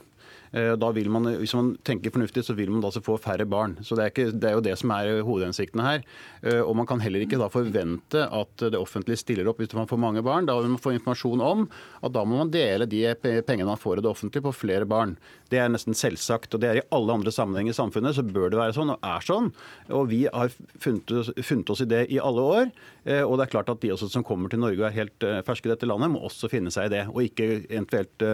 Eh, 0.53 0.75
da 0.77 0.91
vil 0.93 1.09
man, 1.11 1.25
Hvis 1.41 1.55
man 1.57 1.73
tenker 1.85 2.13
fornuftig, 2.13 2.45
så 2.45 2.55
vil 2.57 2.71
man 2.71 2.83
da 2.85 2.91
få 2.93 3.17
færre 3.21 3.47
barn. 3.49 3.79
Så 3.81 3.97
det 3.97 4.05
er, 4.05 4.13
ikke, 4.13 4.33
det 4.37 4.49
er, 4.49 4.57
jo 4.59 4.65
det 4.65 4.75
som 4.79 4.93
er 4.93 5.23
hovedhensiktene 5.25 5.87
her. 5.87 6.05
Eh, 6.43 6.61
og 6.61 6.77
man 6.77 6.89
kan 6.89 7.01
heller 7.01 7.25
ikke 7.25 7.41
da 7.41 7.49
forvente 7.53 8.27
at 8.29 8.67
det 8.69 8.79
offentlige 8.79 9.21
stiller 9.21 9.49
opp 9.49 9.63
hvis 9.63 9.73
man 9.77 9.89
får 9.89 10.01
mange 10.01 10.25
barn. 10.25 10.49
Da 10.49 10.59
vil 10.61 10.75
man 10.75 10.83
få 10.83 10.93
informasjon 10.97 11.41
om 11.41 11.65
at 12.03 12.13
da 12.13 12.25
må 12.25 12.43
man 12.43 12.53
dele 12.53 12.89
de 12.89 13.07
pengene 13.17 13.71
man 13.71 13.81
får 13.81 13.99
i 13.99 14.05
det 14.05 14.13
offentlige 14.13 14.45
på 14.45 14.57
flere 14.65 14.89
barn. 14.89 15.17
Det 15.53 15.61
er 15.61 15.71
nesten 15.73 15.97
selvsagt. 15.97 16.55
og 16.55 16.63
det 16.63 16.71
er 16.71 16.81
I 16.81 16.87
alle 16.97 17.19
andre 17.19 17.33
sammenhenger 17.35 17.75
i 17.75 17.77
samfunnet 17.77 18.17
så 18.17 18.25
bør 18.25 18.53
det 18.53 18.61
være 18.61 18.77
sånn, 18.77 18.95
og 18.95 19.07
er 19.13 19.27
sånn. 19.27 19.51
Og 19.93 20.09
vi 20.11 20.23
har 20.27 20.53
funnet, 20.81 21.33
funnet 21.45 21.73
oss 21.75 21.85
i 21.85 21.89
det 21.91 22.07
i 22.11 22.21
alle 22.23 22.47
år. 22.57 22.73
Eh, 23.05 23.23
og 23.23 23.37
det 23.39 23.47
er 23.47 23.55
klart 23.57 23.73
at 23.73 23.83
de 23.85 23.93
også 23.95 24.11
som 24.13 24.27
kommer 24.27 24.53
til 24.53 24.63
Norge 24.63 24.81
og 24.81 24.89
er 24.91 24.99
helt 24.99 25.29
ferske 25.47 25.69
i 25.69 25.75
dette 25.75 25.89
landet, 25.89 26.15
må 26.15 26.25
også 26.25 26.51
finne 26.53 26.73
seg 26.75 26.89
i 26.89 26.95
det. 26.97 27.07
Og 27.13 27.27
ikke 27.29 27.51
eventuelt 27.63 28.29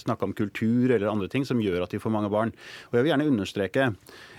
snakke 0.00 0.26
om 0.26 0.36
kultur 0.36 0.90
eller 0.90 1.10
andre 1.10 1.28
ting 1.32 1.46
som 1.48 1.60
gjør 1.62 1.84
at 1.84 1.94
de 1.94 2.02
får 2.02 2.14
mange 2.14 2.32
barn. 2.32 2.54
Og 2.90 2.98
jeg 2.98 3.04
vil 3.04 3.12
gjerne 3.14 3.30
understreke 3.30 3.90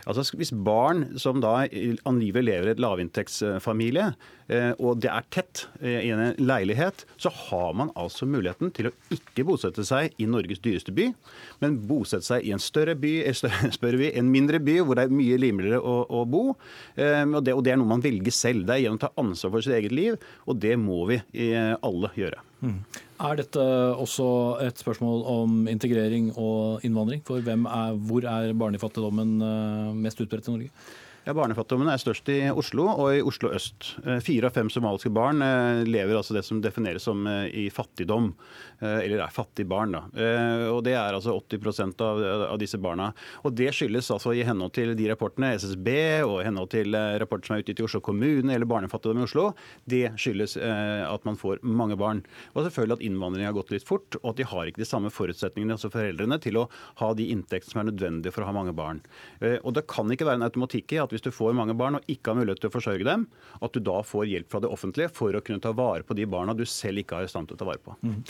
Altså 0.10 0.38
Hvis 0.38 0.54
barn 0.54 1.04
som 1.22 1.42
da 1.44 1.66
angivelig 2.10 2.44
lever 2.48 2.70
i 2.70 2.74
et 2.74 2.82
lavinntektsfamilie, 2.82 4.08
eh, 4.52 4.72
og 4.80 5.02
det 5.04 5.12
er 5.12 5.28
tett 5.34 5.66
eh, 5.82 6.00
i 6.08 6.12
en 6.14 6.36
leilighet, 6.42 7.06
så 7.22 7.32
har 7.36 7.76
man 7.78 7.94
altså 8.00 8.28
muligheten 8.30 8.74
til 8.76 8.90
å 8.90 8.94
ikke 9.14 9.46
bosette 9.48 9.86
seg 9.88 10.16
i 10.22 10.28
Norges 10.30 10.64
dyreste 10.64 10.94
by, 10.96 11.12
men 11.64 11.78
bosette 11.90 12.28
seg 12.28 12.48
i 12.48 12.54
en 12.56 12.64
større 12.64 12.96
by, 13.00 13.14
større 13.78 14.02
by 14.02 14.12
en 14.18 14.32
mindre 14.34 14.62
by 14.64 14.80
hvor 14.82 14.98
det 14.98 15.08
er 15.08 15.16
mye 15.22 15.40
rimeligere 15.42 15.82
å, 15.82 16.02
å 16.10 16.26
bo. 16.26 16.44
Og 16.52 17.40
det, 17.46 17.54
og 17.54 17.64
det, 17.66 17.74
er 17.74 17.80
noe 17.80 17.90
man 17.90 18.04
velger 18.04 18.34
selv. 18.34 18.66
Det 18.68 18.76
er 18.76 18.86
gjennom 18.86 19.00
å 19.00 19.06
ta 19.06 19.14
ansvar 19.22 19.54
for 19.56 19.66
sitt 19.66 19.78
eget 19.78 19.96
liv, 19.96 20.18
og 20.50 20.60
det 20.62 20.76
må 20.80 21.04
vi 21.10 21.22
alle 21.82 22.12
gjøre. 22.18 22.42
Mm. 22.62 22.78
Er 23.22 23.38
dette 23.38 23.62
også 24.02 24.26
et 24.66 24.80
spørsmål 24.82 25.22
om 25.30 25.68
integrering 25.70 26.32
og 26.42 26.82
innvandring? 26.88 27.22
For 27.28 27.38
er, 27.38 27.94
hvor 28.08 28.26
er 28.26 28.54
barnefattigdommen 28.58 29.36
eh, 29.46 29.92
mest 29.94 30.22
utbredt 30.24 30.48
i 30.50 30.56
Norge? 30.56 30.72
Ja, 31.22 31.36
Barnefattigdommen 31.38 31.86
er 31.94 32.00
størst 32.02 32.30
i 32.34 32.40
Oslo 32.50 32.88
og 32.90 33.12
i 33.14 33.20
Oslo 33.22 33.52
øst. 33.54 33.92
Eh, 34.02 34.18
fire 34.26 34.50
av 34.50 34.56
fem 34.56 34.72
somaliske 34.74 35.12
barn 35.14 35.44
eh, 35.46 35.84
lever 35.86 36.18
altså 36.18 36.34
det 36.34 36.42
som 36.48 36.64
defineres 36.64 37.06
som 37.06 37.28
i 37.30 37.68
fattigdom. 37.70 38.32
Eh, 38.82 39.04
eller 39.06 39.22
er 39.22 39.34
fattige 39.34 39.70
barn. 39.70 39.94
Da. 39.94 40.02
Eh, 40.18 40.66
og 40.72 40.82
Det 40.84 40.96
er 40.98 41.14
altså 41.14 41.36
80 41.38 42.02
av, 42.02 42.22
av 42.50 42.58
disse 42.62 42.80
barna. 42.82 43.12
Og 43.46 43.54
Det 43.54 43.70
skyldes 43.76 44.10
altså 44.10 44.34
i 44.34 44.42
henhold 44.46 44.74
til 44.74 44.96
de 44.98 45.10
rapportene 45.12 45.54
SSB 45.54 45.90
og 46.26 46.40
i 46.42 46.48
henhold 46.48 46.72
til 46.74 46.98
eh, 46.98 47.18
rapporter 47.22 47.52
som 47.52 47.58
er 47.58 47.64
utgitt 47.64 47.82
i 47.84 47.86
Oslo 47.86 48.02
kommune 48.02 48.56
eller 48.56 48.70
barnefattigdom 48.70 49.22
i 49.22 49.26
Oslo, 49.28 49.52
det 49.90 50.14
skyldes 50.20 50.58
at 50.62 51.26
man 51.26 51.38
får 51.38 51.62
mange 51.66 51.96
barn. 52.00 52.22
Og 52.54 52.66
selvfølgelig 52.66 52.98
at 52.98 53.04
innvandringen 53.06 53.50
har 53.50 53.56
gått 53.56 53.72
litt 53.74 53.86
fort, 53.88 54.16
og 54.22 54.32
at 54.32 54.40
de 54.40 54.48
har 54.48 54.70
ikke 54.70 54.82
de 54.82 54.88
samme 54.88 55.12
forutsetningene, 55.14 55.76
altså 55.76 55.92
foreldrene, 55.94 56.38
til 56.42 56.60
å 56.62 56.66
ha 57.02 57.12
de 57.18 57.28
inntektene 57.34 57.74
som 57.74 57.82
er 57.82 57.90
nødvendige 57.90 58.34
for 58.34 58.44
å 58.44 58.50
ha 58.50 58.56
mange 58.56 58.74
barn. 58.78 59.02
Og 59.42 59.74
Det 59.76 59.86
kan 59.90 60.12
ikke 60.12 60.28
være 60.28 60.42
en 60.42 60.48
automatikk 60.48 60.96
i 60.96 61.02
at 61.04 61.11
hvis 61.14 61.26
du 61.26 61.32
får 61.34 61.56
mange 61.58 61.76
barn 61.78 62.00
og 62.00 62.12
ikke 62.12 62.32
har 62.32 62.40
mulighet 62.40 62.64
til 62.64 62.72
å 62.72 62.76
forsørge 62.76 63.08
dem, 63.08 63.28
at 63.62 63.76
du 63.76 63.82
da 63.84 64.00
får 64.06 64.30
hjelp 64.32 64.52
fra 64.52 64.64
det 64.64 64.72
offentlige 64.72 65.12
for 65.14 65.36
å 65.36 65.44
kunne 65.46 65.64
ta 65.64 65.74
vare 65.76 66.06
på 66.08 66.18
de 66.18 66.28
barna 66.30 66.56
du 66.58 66.64
selv 66.70 67.04
ikke 67.04 67.20
er 67.20 67.28
i 67.28 67.32
stand 67.32 67.50
til 67.50 67.60
å 67.60 67.62
ta 67.62 67.68
vare 67.68 67.84
på. 67.84 67.98
Mm 68.02 68.22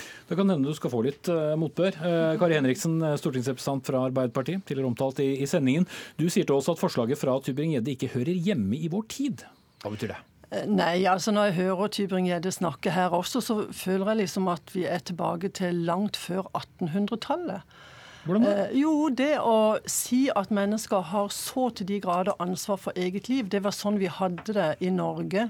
kan 0.41 0.49
hende 0.49 0.69
du 0.69 0.77
skal 0.77 0.91
få 0.93 1.03
litt 1.05 1.29
uh, 1.31 1.53
motbør. 1.59 1.97
Uh, 2.01 2.39
Kari 2.41 2.57
Henriksen, 2.57 2.97
eh, 3.05 3.17
stortingsrepresentant 3.19 3.85
fra 3.87 4.05
Arbeiderpartiet, 4.07 4.63
tidligere 4.65 4.89
omtalt 4.89 5.21
i, 5.23 5.29
i, 5.43 5.47
sendingen. 5.49 5.85
Du 6.17 6.27
sier 6.31 6.47
til 6.47 6.57
oss 6.57 6.69
at 6.71 6.81
forslaget 6.81 7.19
fra 7.19 7.37
Tybring-Gjedde 7.43 7.93
ikke 7.93 8.11
hører 8.15 8.33
hjemme 8.47 8.79
i 8.79 8.89
vår 8.91 9.05
tid. 9.11 9.45
Hva 9.83 9.93
betyr 9.93 10.15
det? 10.15 10.19
Nei, 10.67 11.05
altså 11.07 11.31
når 11.31 11.51
jeg 11.51 11.57
hører 11.61 11.93
Tybring-Gjedde 11.95 12.51
snakke 12.51 12.95
her 12.95 13.13
også, 13.15 13.43
så 13.43 13.57
føler 13.75 14.11
jeg 14.11 14.21
liksom 14.25 14.49
at 14.51 14.73
vi 14.75 14.87
er 14.89 15.03
tilbake 15.07 15.51
til 15.55 15.85
langt 15.87 16.19
før 16.19 16.49
1800-tallet. 16.51 17.77
Hvordan 18.25 18.45
da? 18.45 18.55
Eh, 18.65 18.75
jo, 18.81 19.09
det 19.09 19.33
å 19.41 19.77
si 19.89 20.27
at 20.35 20.51
mennesker 20.53 21.07
har 21.11 21.31
så 21.33 21.69
til 21.75 21.89
de 21.89 22.01
grader 22.03 22.37
ansvar 22.43 22.77
for 22.81 22.97
eget 22.99 23.29
liv, 23.31 23.49
det 23.49 23.63
var 23.65 23.75
sånn 23.75 23.99
vi 24.01 24.11
hadde 24.11 24.57
det 24.57 24.69
i 24.81 24.91
Norge 24.93 25.49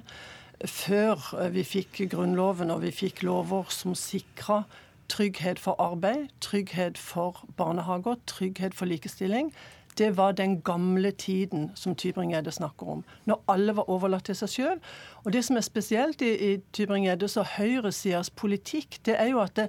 før 0.67 1.49
vi 1.51 1.63
fikk 1.65 2.03
Grunnloven 2.11 2.69
og 2.69 2.83
vi 2.83 2.91
fikk 2.93 3.23
lover 3.25 3.71
som 3.73 3.95
sikra 3.97 4.63
trygghet 5.11 5.59
for 5.59 5.75
arbeid, 5.81 6.29
trygghet 6.39 6.97
for 6.97 7.43
barnehager, 7.57 8.15
trygghet 8.27 8.75
for 8.77 8.85
likestilling. 8.85 9.51
Det 9.97 10.17
var 10.17 10.31
den 10.31 10.61
gamle 10.61 11.11
tiden 11.11 11.71
som 11.75 11.95
Tybring-Gjedde 11.95 12.51
snakker 12.51 12.87
om, 12.87 13.03
når 13.25 13.41
alle 13.51 13.75
var 13.75 13.89
overlatt 13.91 14.29
til 14.29 14.37
seg 14.39 14.53
sjøl. 14.53 14.79
Og 15.25 15.33
det 15.33 15.43
som 15.45 15.59
er 15.59 15.65
spesielt 15.67 16.23
i, 16.23 16.31
i 16.31 16.51
Tybring-Gjeddes 16.71 17.35
og 17.41 17.49
høyresidas 17.57 18.29
politikk, 18.29 19.01
det 19.05 19.17
er 19.19 19.33
jo 19.33 19.41
at 19.43 19.57
det, 19.59 19.67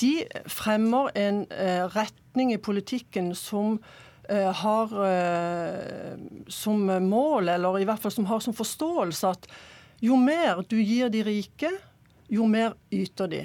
de 0.00 0.12
fremmer 0.50 1.10
en 1.18 1.42
eh, 1.50 1.84
retning 1.94 2.52
i 2.54 2.58
politikken 2.58 3.34
som 3.38 3.78
eh, 4.28 4.52
har 4.52 4.94
eh, 5.08 6.14
som 6.48 6.86
mål, 7.08 7.48
eller 7.56 7.80
i 7.80 7.88
hvert 7.88 8.02
fall 8.02 8.14
som 8.14 8.28
har 8.30 8.40
som 8.44 8.56
forståelse, 8.56 9.32
at 9.32 9.50
jo 10.04 10.16
mer 10.20 10.62
du 10.68 10.76
gir 10.82 11.12
de 11.12 11.22
rike, 11.24 11.70
jo 12.28 12.46
mer 12.50 12.76
yter 12.92 13.30
de. 13.32 13.44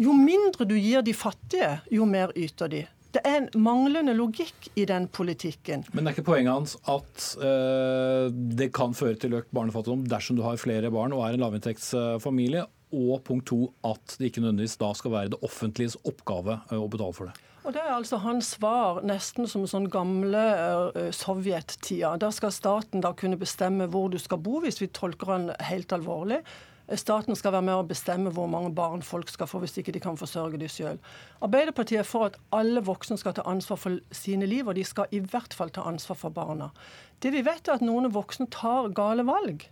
Jo 0.00 0.14
mindre 0.14 0.66
du 0.66 0.74
gir 0.78 1.02
de 1.06 1.14
fattige, 1.14 1.78
jo 1.90 2.06
mer 2.06 2.32
yter 2.36 2.70
de. 2.70 2.84
Det 3.14 3.22
er 3.22 3.36
en 3.38 3.62
manglende 3.62 4.10
logikk 4.16 4.72
i 4.74 4.86
den 4.90 5.06
politikken. 5.06 5.84
Men 5.94 6.08
er 6.08 6.16
ikke 6.16 6.26
poenget 6.26 6.50
hans 6.50 6.72
at 6.90 7.26
uh, 7.38 8.26
det 8.32 8.72
kan 8.74 8.96
føre 8.98 9.14
til 9.22 9.36
økt 9.38 9.52
barnefattigdom 9.54 10.02
dersom 10.10 10.38
du 10.38 10.42
har 10.42 10.58
flere 10.58 10.90
barn 10.90 11.14
og 11.14 11.22
er 11.22 11.36
en 11.36 11.44
lavinntektsfamilie, 11.44 12.64
og 12.94 13.24
punkt 13.26 13.48
to 13.50 13.66
at 13.86 14.16
det 14.18 14.30
ikke 14.30 14.44
nødvendigvis 14.44 14.78
da 14.80 14.92
skal 14.96 15.14
være 15.14 15.34
det 15.34 15.42
offentliges 15.46 15.98
oppgave 16.06 16.60
uh, 16.70 16.78
å 16.78 16.88
betale 16.90 17.16
for 17.16 17.30
det? 17.30 17.50
Og 17.64 17.72
Det 17.72 17.80
er 17.80 17.94
altså 17.94 18.18
hans 18.20 18.50
svar 18.58 19.00
nesten 19.08 19.48
som 19.48 19.64
sånn 19.68 19.88
gamle 19.92 20.44
uh, 20.92 21.08
sovjettida. 21.16 22.12
Da 22.20 22.28
skal 22.34 22.52
staten 22.52 23.04
da 23.04 23.14
kunne 23.16 23.40
bestemme 23.40 23.88
hvor 23.90 24.12
du 24.12 24.18
skal 24.20 24.42
bo, 24.44 24.60
hvis 24.64 24.82
vi 24.82 24.92
tolker 24.92 25.32
han 25.32 25.50
helt 25.64 25.92
alvorlig. 25.96 26.42
Staten 26.92 27.32
skal 27.32 27.54
være 27.54 27.64
med 27.64 27.78
å 27.80 27.86
bestemme 27.88 28.28
hvor 28.36 28.48
mange 28.52 28.74
barn 28.76 29.00
folk 29.00 29.30
skal 29.32 29.48
få 29.48 29.62
hvis 29.62 29.78
ikke 29.80 29.94
de 29.96 30.02
kan 30.04 30.18
forsørge 30.20 30.60
dem 30.60 30.68
sjøl. 30.68 30.98
Arbeiderpartiet 31.40 32.02
er 32.02 32.08
for 32.08 32.28
at 32.28 32.36
alle 32.52 32.82
voksne 32.84 33.16
skal 33.20 33.32
ta 33.38 33.46
ansvar 33.48 33.80
for 33.80 34.02
sine 34.12 34.44
liv, 34.50 34.68
og 34.68 34.76
de 34.76 34.84
skal 34.84 35.08
i 35.08 35.22
hvert 35.24 35.56
fall 35.56 35.72
ta 35.72 35.86
ansvar 35.88 36.20
for 36.20 36.34
barna. 36.34 36.68
Det 37.24 37.32
vi 37.32 37.40
vet 37.46 37.64
er 37.70 37.78
at 37.78 37.86
noen 37.86 38.12
voksne 38.12 38.50
tar 38.52 38.92
gale 38.92 39.24
valg. 39.24 39.64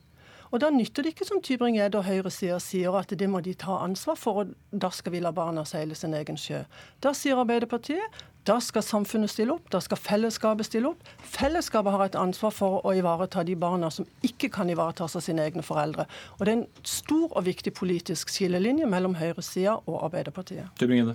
Og 0.53 0.61
Da 0.61 0.69
nytter 0.71 1.03
det 1.03 1.15
ikke 1.15 1.25
som 1.25 1.41
Tybring-Gjedde 1.41 1.97
og 1.97 2.05
høyresida 2.05 2.59
sier 2.61 2.93
at 2.99 3.15
det 3.17 3.29
må 3.31 3.41
de 3.41 3.55
ta 3.57 3.79
ansvar 3.81 4.19
for, 4.21 4.43
og 4.43 4.51
da 4.85 4.91
skal 4.93 5.15
vi 5.15 5.23
la 5.25 5.33
barna 5.33 5.65
seile 5.65 5.97
sin 5.97 6.13
egen 6.15 6.37
sjø. 6.37 6.61
Da 7.01 7.15
sier 7.17 7.41
Arbeiderpartiet 7.41 8.21
da 8.43 8.57
skal 8.59 8.83
samfunnet 8.83 9.31
stille 9.31 9.55
opp, 9.55 9.69
da 9.71 9.79
skal 9.81 10.01
fellesskapet 10.03 10.67
stille 10.67 10.91
opp. 10.91 11.11
Fellesskapet 11.31 11.95
har 11.95 12.09
et 12.09 12.17
ansvar 12.19 12.51
for 12.51 12.81
å 12.83 12.95
ivareta 12.99 13.45
de 13.47 13.55
barna 13.55 13.91
som 13.95 14.09
ikke 14.27 14.51
kan 14.51 14.71
ivaretas 14.73 15.15
av 15.15 15.23
sine 15.23 15.45
egne 15.47 15.63
foreldre. 15.63 16.09
Og 16.41 16.45
Det 16.45 16.51
er 16.51 16.57
en 16.59 16.67
stor 16.83 17.31
og 17.31 17.47
viktig 17.47 17.73
politisk 17.79 18.35
skillelinje 18.35 18.89
mellom 18.91 19.15
høyresida 19.15 19.79
og 19.87 20.03
Arbeiderpartiet. 20.09 20.75
Tybring-Gjedde. 20.81 21.15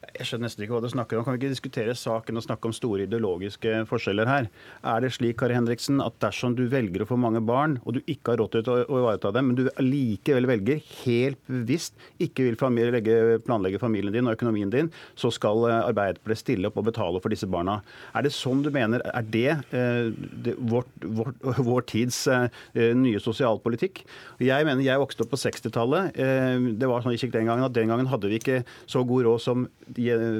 Jeg 0.00 0.26
skjønner 0.26 0.48
nesten 0.48 0.64
ikke 0.64 0.72
hva 0.72 0.80
du 0.80 0.88
snakker 0.88 1.18
om. 1.18 1.24
Kan 1.26 1.34
vi 1.36 1.42
ikke 1.42 1.52
diskutere 1.52 1.94
saken 1.96 2.40
og 2.40 2.44
snakke 2.44 2.68
om 2.68 2.72
store 2.72 3.04
ideologiske 3.04 3.82
forskjeller 3.88 4.28
her? 4.28 4.46
Er 4.80 5.02
det 5.04 5.10
slik 5.12 5.36
Kari 5.40 5.52
Henriksen, 5.56 6.00
at 6.00 6.16
dersom 6.24 6.54
du 6.56 6.62
velger 6.72 7.04
å 7.04 7.08
få 7.10 7.18
mange 7.20 7.42
barn, 7.44 7.76
og 7.84 7.98
du 7.98 8.00
ikke 8.08 8.32
har 8.32 8.40
råd 8.40 8.54
til 8.54 8.70
å 8.72 9.00
ivareta 9.02 9.32
dem, 9.36 9.50
men 9.50 9.58
du 9.58 9.68
likevel 9.84 10.48
velger 10.48 10.80
helt 11.02 11.40
bevisst 11.48 11.96
ikke 12.20 12.46
vil 12.48 12.56
familie, 12.60 13.00
planlegge 13.44 13.80
familien 13.82 14.16
din 14.16 14.30
og 14.30 14.38
økonomien 14.38 14.72
din, 14.72 14.88
så 15.20 15.32
skal 15.34 15.66
eh, 15.68 15.76
Arbeiderpartiet 15.90 16.44
stille 16.44 16.70
opp 16.70 16.80
og 16.80 16.88
betale 16.88 17.20
for 17.20 17.32
disse 17.32 17.48
barna. 17.50 17.80
Er 18.16 18.24
det 18.24 18.32
sånn 18.36 18.64
du 18.64 18.70
mener? 18.72 19.04
Er 19.12 19.28
det, 19.36 19.52
eh, 19.76 20.08
det 20.46 20.56
vårt, 20.58 20.90
vårt, 21.04 21.44
vår 21.70 21.86
tids 21.92 22.22
eh, 22.32 22.48
nye 22.96 23.20
sosialpolitikk? 23.20 24.02
Jeg 24.40 24.68
mener 24.68 24.84
jeg 24.86 25.04
vokste 25.04 25.26
opp 25.26 25.34
på 25.34 25.42
60-tallet. 25.44 26.16
Eh, 26.16 26.72
det 26.80 26.88
var 26.88 27.04
sånn 27.04 27.16
ikke 27.16 27.32
den 27.36 27.52
gangen 27.52 27.68
at 27.68 27.76
den 27.76 27.92
gangen 27.92 28.08
hadde 28.08 28.32
vi 28.32 28.40
ikke 28.40 28.62
så 28.88 29.04
god 29.04 29.28
råd 29.28 29.44
som 29.44 29.68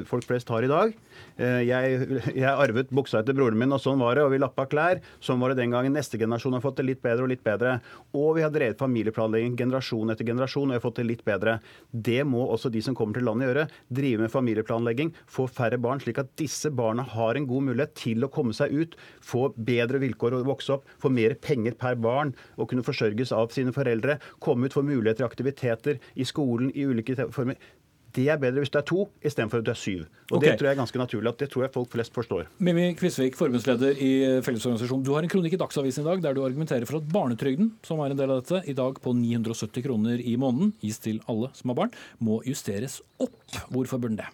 folk 0.07 0.25
flest 0.27 0.49
har 0.49 0.63
i 0.63 0.69
dag. 0.71 0.93
Eh, 1.37 1.61
jeg, 1.67 2.01
jeg, 2.35 2.49
arvet 2.49 2.91
buksa 2.93 3.21
etter 3.21 3.35
broren 3.37 3.57
min, 3.59 3.71
og 3.73 3.81
sånn 3.81 4.01
var 4.01 4.17
det. 4.17 4.25
Og 4.25 4.33
vi 4.33 4.39
lappa 4.41 4.67
klær. 4.69 5.01
Sånn 5.23 5.41
var 5.41 5.51
det 5.51 5.61
den 5.61 5.73
gangen. 5.73 5.95
Neste 5.95 6.19
generasjon 6.21 6.55
har 6.57 6.63
fått 6.63 6.79
det 6.81 6.87
litt 6.87 7.01
bedre 7.03 7.25
og 7.25 7.31
litt 7.31 7.43
bedre. 7.45 7.77
Og 8.17 8.35
vi 8.37 8.45
har 8.45 8.53
drevet 8.53 8.79
familieplanlegging 8.81 9.57
generasjon 9.59 10.13
etter 10.13 10.27
generasjon, 10.27 10.69
og 10.69 10.75
vi 10.75 10.79
har 10.79 10.85
fått 10.85 11.01
det 11.01 11.07
litt 11.09 11.23
bedre. 11.27 11.57
Det 11.91 12.21
må 12.27 12.45
også 12.47 12.71
de 12.73 12.83
som 12.85 12.97
kommer 12.97 13.17
til 13.17 13.27
landet 13.27 13.49
gjøre. 13.49 13.67
Drive 14.01 14.25
med 14.25 14.33
familieplanlegging, 14.33 15.13
få 15.29 15.47
færre 15.51 15.79
barn, 15.81 16.01
slik 16.03 16.21
at 16.21 16.31
disse 16.39 16.71
barna 16.75 17.05
har 17.15 17.37
en 17.37 17.49
god 17.49 17.69
mulighet 17.71 17.95
til 17.99 18.25
å 18.25 18.31
komme 18.31 18.55
seg 18.57 18.73
ut, 18.73 18.97
få 19.25 19.49
bedre 19.57 20.01
vilkår 20.03 20.37
å 20.37 20.43
vokse 20.47 20.77
opp, 20.77 20.87
få 21.01 21.11
mer 21.13 21.35
penger 21.41 21.75
per 21.79 21.97
barn 22.01 22.33
og 22.57 22.69
kunne 22.71 22.85
forsørges 22.85 23.33
av 23.35 23.51
sine 23.53 23.73
foreldre, 23.75 24.17
komme 24.43 24.67
ut, 24.67 24.75
få 24.75 24.83
muligheter 24.85 25.25
i 25.25 25.29
aktiviteter 25.29 26.01
i 26.15 26.27
skolen 26.27 26.71
i 26.75 26.87
ulike 26.87 27.17
former. 27.33 27.59
Det 28.15 28.25
er 28.27 28.39
bedre 28.41 28.63
hvis 28.63 28.71
du 28.73 28.77
er 28.79 28.85
to 28.87 29.05
istedenfor 29.23 29.61
at 29.61 29.67
du 29.67 29.71
er 29.71 29.79
syv. 29.79 30.01
Og 30.31 30.37
okay. 30.37 30.49
Det 30.51 30.59
tror 30.59 30.69
jeg 30.69 30.75
er 30.75 30.81
ganske 30.81 31.01
naturlig 31.01 31.31
at 31.31 31.43
det 31.43 31.49
tror 31.53 31.65
jeg 31.65 31.73
folk 31.75 31.91
flest 31.93 32.15
forstår. 32.15 32.49
Mimmi 32.63 32.89
Kvisvik, 32.99 33.37
forbundsleder 33.39 33.95
i 33.95 34.11
Fellesorganisasjonen. 34.45 35.05
Du 35.07 35.13
har 35.15 35.23
en 35.23 35.31
kronikk 35.31 35.55
i 35.55 35.61
Dagsavisen 35.61 36.03
i 36.03 36.09
dag 36.09 36.25
der 36.25 36.35
du 36.35 36.43
argumenterer 36.45 36.87
for 36.89 36.99
at 36.99 37.07
barnetrygden, 37.11 37.73
som 37.87 38.03
er 38.03 38.11
en 38.11 38.19
del 38.19 38.33
av 38.33 38.43
dette, 38.43 38.63
i 38.67 38.75
dag 38.77 38.99
på 39.03 39.15
970 39.15 39.87
kroner 39.87 40.19
i 40.19 40.35
måneden, 40.39 40.75
gis 40.83 40.99
til 41.03 41.23
alle 41.31 41.51
som 41.57 41.71
har 41.71 41.81
barn, 41.83 41.97
må 42.19 42.41
justeres 42.47 42.99
opp. 43.21 43.39
Hvorfor 43.71 44.01
burde 44.01 44.17
den 44.17 44.23
det? 44.25 44.29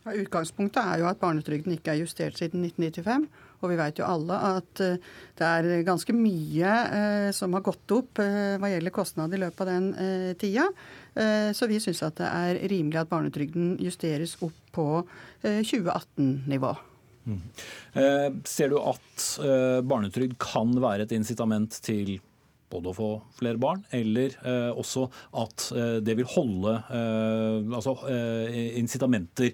Ja, 0.00 0.14
utgangspunktet 0.16 0.80
er 0.80 1.02
jo 1.02 1.10
at 1.10 1.20
barnetrygden 1.20 1.74
ikke 1.76 1.92
er 1.92 2.04
justert 2.04 2.38
siden 2.40 2.64
1995. 2.64 3.26
Og 3.60 3.68
vi 3.68 3.78
vet 3.78 4.00
jo 4.00 4.08
alle 4.08 4.36
at 4.54 4.82
eh, 4.84 5.10
det 5.38 5.48
er 5.48 5.84
ganske 5.86 6.14
mye 6.16 6.72
eh, 6.96 7.28
som 7.36 7.52
har 7.56 7.64
gått 7.64 7.92
opp 7.96 8.20
eh, 8.22 8.56
hva 8.60 8.70
gjelder 8.72 8.94
kostnad 8.94 9.34
i 9.36 9.40
løpet 9.42 9.62
av 9.64 9.70
den 9.70 10.34
tida. 10.40 10.70
Så 11.10 11.66
vi 11.66 11.80
syns 11.82 12.04
at 12.06 12.20
det 12.20 12.26
er 12.28 12.58
rimelig 12.70 13.00
at 13.00 13.08
barnetrygden 13.10 13.72
justeres 13.82 14.36
opp 14.46 14.56
på 14.72 14.84
2018-nivå. 15.42 16.70
Mm. 17.26 17.40
Ser 18.46 18.70
du 18.70 18.76
at 18.78 19.24
barnetrygd 19.90 20.38
kan 20.40 20.70
være 20.80 21.08
et 21.08 21.14
incitament 21.16 21.74
til 21.82 22.14
både 22.70 22.92
å 22.92 22.96
få 22.96 23.10
flere 23.40 23.58
barn, 23.60 23.82
eller 23.90 24.38
også 24.70 25.08
at 25.42 25.66
det 26.06 26.14
vil 26.20 26.30
holde 26.30 26.76
Altså 27.74 27.96
incitamenter 28.78 29.50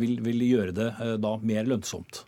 vil, 0.00 0.16
vil, 0.24 0.48
gjøre 0.48 0.78
det 0.80 0.90
da 1.20 1.36
mer 1.44 1.68
lønnsomt? 1.68 2.24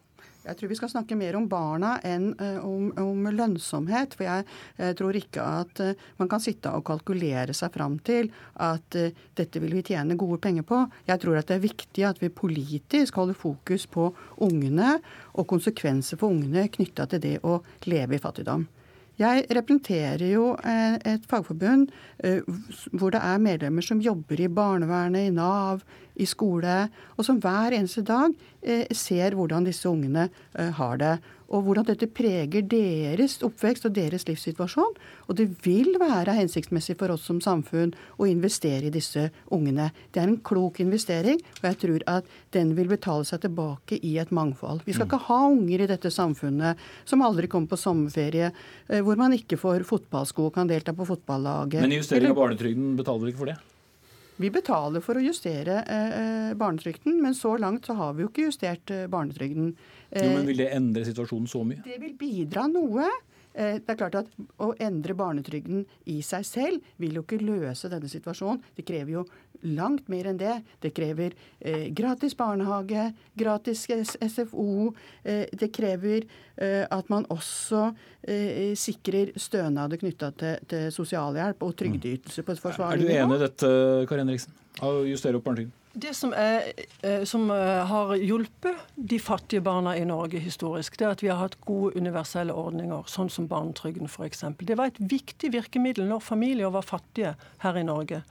Jeg 0.48 0.58
tror 0.58 0.70
vi 0.72 0.78
skal 0.78 0.92
snakke 0.92 1.18
mer 1.18 1.36
om 1.38 1.48
barna 1.50 1.96
enn 2.06 2.30
uh, 2.40 2.62
om, 2.64 2.88
om, 2.98 3.28
lønnsomhet. 3.32 4.16
For 4.16 4.26
jeg 4.28 4.96
tror 4.98 5.18
ikke 5.18 5.44
at 5.44 5.82
uh, 5.84 6.06
man 6.20 6.30
kan 6.32 6.42
sitte 6.42 6.72
og 6.72 6.86
kalkulere 6.88 7.56
seg 7.56 7.74
fram 7.74 7.98
til 8.04 8.30
at 8.64 8.96
dette 9.36 9.60
vil 9.62 9.76
vi 9.76 9.84
tjene 9.90 10.16
gode 10.18 10.40
penger 10.42 10.66
på. 10.66 10.80
Jeg 11.08 11.22
tror 11.22 11.38
at 11.40 11.50
det 11.50 11.58
er 11.58 11.66
viktig 11.66 12.06
at 12.08 12.22
vi 12.22 12.32
politisk 12.32 13.20
holder 13.20 13.36
fokus 13.38 13.86
på 13.90 14.08
ungene 14.44 14.96
og 15.34 15.46
konsekvenser 15.52 16.20
for 16.20 16.32
ungene 16.32 16.68
knytta 16.72 17.06
til 17.12 17.22
det 17.22 17.36
å 17.46 17.60
leve 17.90 18.16
i 18.16 18.22
fattigdom. 18.22 18.66
Jeg 19.18 19.46
representerer 19.50 20.22
jo 20.30 20.52
et 20.62 21.24
fagforbund 21.26 21.88
hvor 22.94 23.10
det 23.10 23.18
er 23.18 23.40
medlemmer 23.42 23.82
som 23.82 24.02
jobber 24.02 24.38
i 24.38 24.46
barnevernet, 24.46 25.26
i 25.26 25.34
Nav, 25.34 25.82
i 26.18 26.26
skole, 26.26 26.88
og 27.16 27.26
som 27.26 27.38
hver 27.42 27.74
eneste 27.76 28.04
dag 28.06 28.34
eh, 28.62 28.86
ser 28.94 29.36
hvordan 29.38 29.66
disse 29.68 29.88
ungene 29.88 30.28
eh, 30.58 30.70
har 30.78 30.98
det. 31.00 31.14
Og 31.48 31.64
hvordan 31.64 31.86
dette 31.88 32.08
preger 32.12 32.64
deres 32.68 33.38
oppvekst 33.46 33.86
og 33.88 33.94
deres 33.96 34.26
livssituasjon. 34.28 34.96
Og 35.28 35.38
det 35.38 35.46
vil 35.64 35.96
være 36.00 36.36
hensiktsmessig 36.36 36.98
for 37.00 37.14
oss 37.14 37.24
som 37.28 37.40
samfunn 37.44 37.94
å 38.20 38.28
investere 38.28 38.88
i 38.88 38.92
disse 38.92 39.28
ungene. 39.54 39.88
Det 40.12 40.20
er 40.22 40.28
en 40.28 40.40
klok 40.44 40.82
investering, 40.84 41.40
og 41.60 41.70
jeg 41.70 41.80
tror 41.84 42.04
at 42.18 42.28
den 42.56 42.74
vil 42.76 42.90
betale 42.92 43.24
seg 43.28 43.42
tilbake 43.46 44.00
i 44.04 44.16
et 44.20 44.34
mangfold. 44.34 44.84
Vi 44.84 44.96
skal 44.96 45.08
mm. 45.08 45.10
ikke 45.12 45.24
ha 45.30 45.40
unger 45.54 45.84
i 45.84 45.90
dette 45.94 46.12
samfunnet 46.12 46.84
som 47.08 47.24
aldri 47.24 47.48
kommer 47.48 47.72
på 47.72 47.80
sommerferie, 47.80 48.52
eh, 48.88 49.00
hvor 49.04 49.16
man 49.20 49.36
ikke 49.36 49.60
får 49.60 49.88
fotballsko 49.88 50.50
og 50.50 50.54
kan 50.58 50.68
delta 50.68 50.92
på 50.96 51.08
fotballaget. 51.08 51.80
Men 51.80 51.96
justering 51.96 52.32
av 52.32 52.40
barnetrygden 52.42 52.94
betaler 52.98 53.32
ikke 53.32 53.44
for 53.46 53.54
det? 53.54 53.58
Vi 54.38 54.50
betaler 54.54 55.02
for 55.02 55.18
å 55.18 55.22
justere 55.22 55.80
eh, 55.82 56.12
eh, 56.18 56.50
barnetrygden, 56.58 57.16
men 57.22 57.34
så 57.34 57.56
langt 57.58 57.88
så 57.88 57.96
har 57.98 58.14
vi 58.14 58.22
jo 58.22 58.30
ikke 58.30 58.46
justert 58.46 58.92
eh, 58.94 59.08
barnetrygden. 59.10 59.72
jo, 60.14 60.28
men 60.36 60.46
Vil 60.46 60.62
det 60.62 60.68
endre 60.76 61.02
situasjonen 61.08 61.50
så 61.50 61.64
mye? 61.66 61.82
Det 61.82 61.98
vil 61.98 62.14
bidra 62.18 62.68
noe. 62.70 63.08
Eh, 63.58 63.78
det 63.82 63.90
er 63.90 63.98
klart 63.98 64.16
at 64.20 64.30
Å 64.62 64.70
endre 64.82 65.16
barnetrygden 65.18 65.84
i 66.10 66.20
seg 66.26 66.46
selv 66.46 66.94
vil 67.02 67.18
jo 67.18 67.24
ikke 67.24 67.40
løse 67.42 67.90
denne 67.90 68.10
situasjonen. 68.10 68.62
Det 68.76 68.86
krever 68.86 69.16
jo 69.16 69.24
langt 69.74 70.06
mer 70.10 70.28
enn 70.30 70.38
det. 70.38 70.54
Det 70.82 70.92
krever 70.94 71.34
eh, 71.58 71.88
gratis 71.94 72.36
barnehage, 72.38 73.08
gratis 73.38 73.86
SFO. 73.88 74.92
Eh, 75.24 75.46
det 75.52 75.72
krever 75.74 76.28
at 76.58 77.06
man 77.06 77.22
også 77.30 77.92
sikrer 78.74 79.28
stønader 79.38 80.00
knytta 80.00 80.32
til, 80.34 80.64
til, 80.66 80.88
sosialhjelp 80.90 81.62
og 81.62 81.76
trygdeytelser 81.78 82.42
på 82.42 82.56
et 82.56 82.62
forsvarlig 82.64 83.04
nivå. 83.04 83.12
Er 83.14 83.20
du 83.22 83.28
enig 83.28 83.36
i 83.36 83.44
dette, 83.44 83.70
Kari 84.10 84.24
Henriksen? 84.24 84.56
Å 84.82 84.90
justere 85.06 85.38
opp 85.38 85.46
barnetrygden? 85.46 85.70
Det 85.98 86.12
som, 86.14 86.32
er, 86.36 86.72
eh, 87.02 87.24
som, 87.24 87.50
eh, 87.50 87.86
har 87.86 88.14
hjulpet 88.16 88.76
de 88.94 89.18
fattige 89.18 89.60
barna 89.60 89.96
i 89.96 90.04
Norge 90.04 90.38
historisk, 90.38 90.98
det 90.98 91.06
er 91.06 91.10
at 91.10 91.22
vi 91.22 91.28
har 91.28 91.40
hatt 91.40 91.56
gode 91.66 91.96
universelle 91.96 92.54
ordninger, 92.54 93.02
sånn 93.10 93.30
som 93.30 93.48
barnetrygden 93.48 94.06
f.eks. 94.06 94.44
Det 94.62 94.76
var 94.78 94.92
et 94.92 95.00
viktig 95.00 95.50
virkemiddel 95.52 96.06
når 96.06 96.22
familier 96.22 96.70
var 96.70 96.86
fattige 96.86 97.34
her 97.64 97.76
i 97.76 97.82
Norge. 97.82 98.22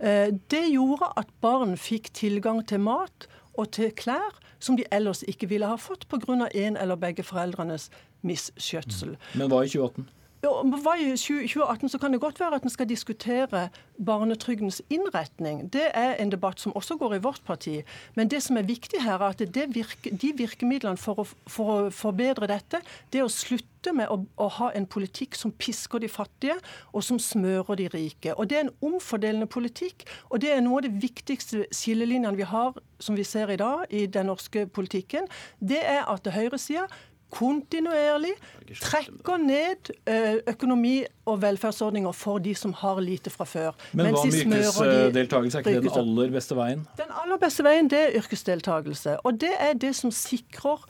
Eh, 0.00 0.28
det 0.52 0.66
gjorde 0.74 1.08
at 1.16 1.30
barn 1.40 1.76
fikk 1.76 2.12
tilgang 2.12 2.66
til 2.66 2.84
mat 2.84 3.28
og 3.56 3.70
til 3.72 3.94
klær 3.96 4.36
som 4.58 4.76
de 4.76 4.84
ellers 4.92 5.22
ikke 5.28 5.48
ville 5.48 5.68
ha 5.68 5.76
fått 5.76 6.08
pga. 6.08 6.48
en 6.54 6.76
eller 6.76 6.96
begge 6.96 7.22
foreldrenes 7.22 7.90
misskjøtsel. 8.22 9.16
Men 9.34 9.48
hva 9.48 9.64
i 9.64 9.68
2018? 9.68 10.08
I 10.46 11.16
2018 11.16 11.88
så 11.88 11.98
kan 11.98 12.12
det 12.12 12.20
godt 12.20 12.40
være 12.40 12.54
at 12.54 12.62
en 12.62 12.70
skal 12.70 12.88
diskutere 12.88 13.68
barnetrygdens 14.06 14.82
innretning. 14.90 15.72
Det 15.72 15.88
er 15.94 16.14
en 16.22 16.32
debatt 16.32 16.60
som 16.60 16.74
også 16.76 16.96
går 16.96 17.14
i 17.14 17.22
vårt 17.22 17.42
parti. 17.44 17.82
Men 18.14 18.30
det 18.30 18.42
som 18.42 18.56
er 18.56 18.62
viktig 18.62 19.02
her, 19.02 19.18
er 19.18 19.34
at 19.34 19.42
virke, 19.74 20.10
de 20.10 20.32
virkemidlene 20.36 20.96
for 20.96 21.22
å, 21.22 21.26
for 21.48 21.72
å, 21.72 21.90
forbedre 21.90 22.46
dette, 22.46 22.80
det 23.12 23.20
er 23.20 23.26
å 23.26 23.32
slutte 23.32 23.92
med 23.94 24.10
å, 24.10 24.20
å, 24.36 24.48
ha 24.58 24.70
en 24.74 24.86
politikk 24.86 25.34
som 25.38 25.52
pisker 25.52 26.02
de 26.02 26.08
fattige, 26.08 26.58
og 26.92 27.04
som 27.04 27.18
smører 27.18 27.76
de 27.76 27.88
rike. 27.94 28.34
Og 28.34 28.50
Det 28.50 28.58
er 28.58 28.66
en 28.66 28.74
omfordelende 28.82 29.46
politikk, 29.46 30.06
og 30.30 30.40
det 30.40 30.52
er 30.52 30.60
noe 30.60 30.80
av 30.80 30.88
de 30.88 31.00
viktigste 31.02 31.66
skillelinjene 31.74 32.36
vi 32.36 32.48
har, 32.50 32.78
som 33.00 33.16
vi 33.16 33.24
ser 33.24 33.50
i 33.52 33.58
dag, 33.60 33.86
i 33.90 34.06
den 34.06 34.26
norske 34.26 34.66
politikken. 34.66 35.28
Det 35.60 35.82
er 35.84 36.04
at 36.08 36.26
høyresida 36.32 36.86
kontinuerlig 37.32 38.34
trekker 38.80 39.40
ned 39.42 39.90
eh, 40.10 40.38
økonomi 40.50 41.00
og 41.26 41.40
velferdsordninger 41.42 42.14
for 42.14 42.42
de 42.42 42.52
som 42.54 42.72
har 42.78 43.00
lite 43.02 43.30
fra 43.34 43.46
før. 43.48 43.74
Men 43.92 44.14
hva 44.14 44.22
med 44.26 44.62
yrkesdeltakelse, 44.62 45.58
er 45.58 45.64
ikke 45.64 45.82
det 45.82 45.90
den 45.90 45.98
aller 46.02 46.32
beste 46.34 46.58
veien? 46.58 46.84
Den 46.98 47.10
aller 47.22 47.40
beste 47.42 47.66
veien 47.66 47.90
det 47.90 48.02
er 48.04 48.16
yrkesdeltakelse. 48.20 49.18
Og 49.26 49.40
det 49.42 49.52
er 49.58 49.74
det 49.78 49.92
som 49.98 50.14
sikrer, 50.14 50.86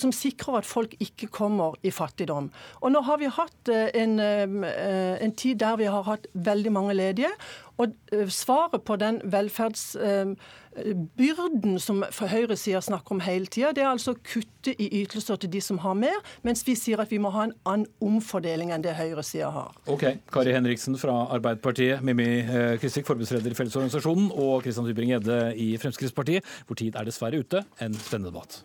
som 0.00 0.12
sikrer 0.16 0.60
at 0.62 0.68
folk 0.68 0.96
ikke 1.00 1.28
kommer 1.32 1.76
i 1.82 1.92
fattigdom. 1.92 2.50
Og 2.80 2.92
nå 2.92 3.04
har 3.08 3.20
vi 3.22 3.32
hatt 3.38 3.72
eh, 3.72 3.88
en, 4.02 4.18
eh, 4.20 5.16
en 5.24 5.36
tid 5.36 5.60
der 5.60 5.80
vi 5.80 5.88
har 5.92 6.08
hatt 6.08 6.28
veldig 6.34 6.72
mange 6.72 6.96
ledige. 6.96 7.32
Og 7.76 7.92
svaret 8.32 8.86
på 8.88 8.96
den 8.96 9.18
velferdsbyrden 10.76 11.78
som 11.80 12.02
høyresida 12.04 12.80
snakker 12.80 13.16
om 13.16 13.20
hele 13.24 13.46
tida, 13.46 13.72
det 13.72 13.82
er 13.84 13.90
altså 13.90 14.14
å 14.14 14.20
kutte 14.20 14.74
i 14.76 14.88
ytelser 15.02 15.36
til 15.40 15.50
de 15.52 15.60
som 15.60 15.78
har 15.82 15.96
mer, 15.98 16.16
mens 16.42 16.64
vi 16.66 16.76
sier 16.78 17.00
at 17.00 17.10
vi 17.12 17.18
må 17.22 17.30
ha 17.34 17.46
en 17.46 17.54
annen 17.64 17.86
omfordeling 18.02 18.72
enn 18.74 18.84
det 18.84 18.96
høyresida 18.98 19.50
har. 19.54 19.74
Ok, 19.86 20.06
Kari 20.32 20.54
Henriksen 20.56 20.98
fra 21.00 21.26
Arbeiderpartiet, 21.36 22.04
Mimmi 22.06 22.28
eh, 22.42 22.76
Kristik, 22.82 23.06
forbundsleder 23.08 23.52
i 23.52 23.58
Fellesorganisasjonen, 23.58 24.30
og 24.34 24.64
Kristian 24.66 24.88
Tybring-Gjedde 24.88 25.40
i 25.62 25.74
Fremskrittspartiet. 25.80 26.56
Hvor 26.66 26.78
tid 26.78 26.96
er 26.96 27.06
dessverre 27.08 27.40
ute. 27.42 27.64
En 27.80 27.94
spennende 27.96 28.32
debatt. 28.32 28.62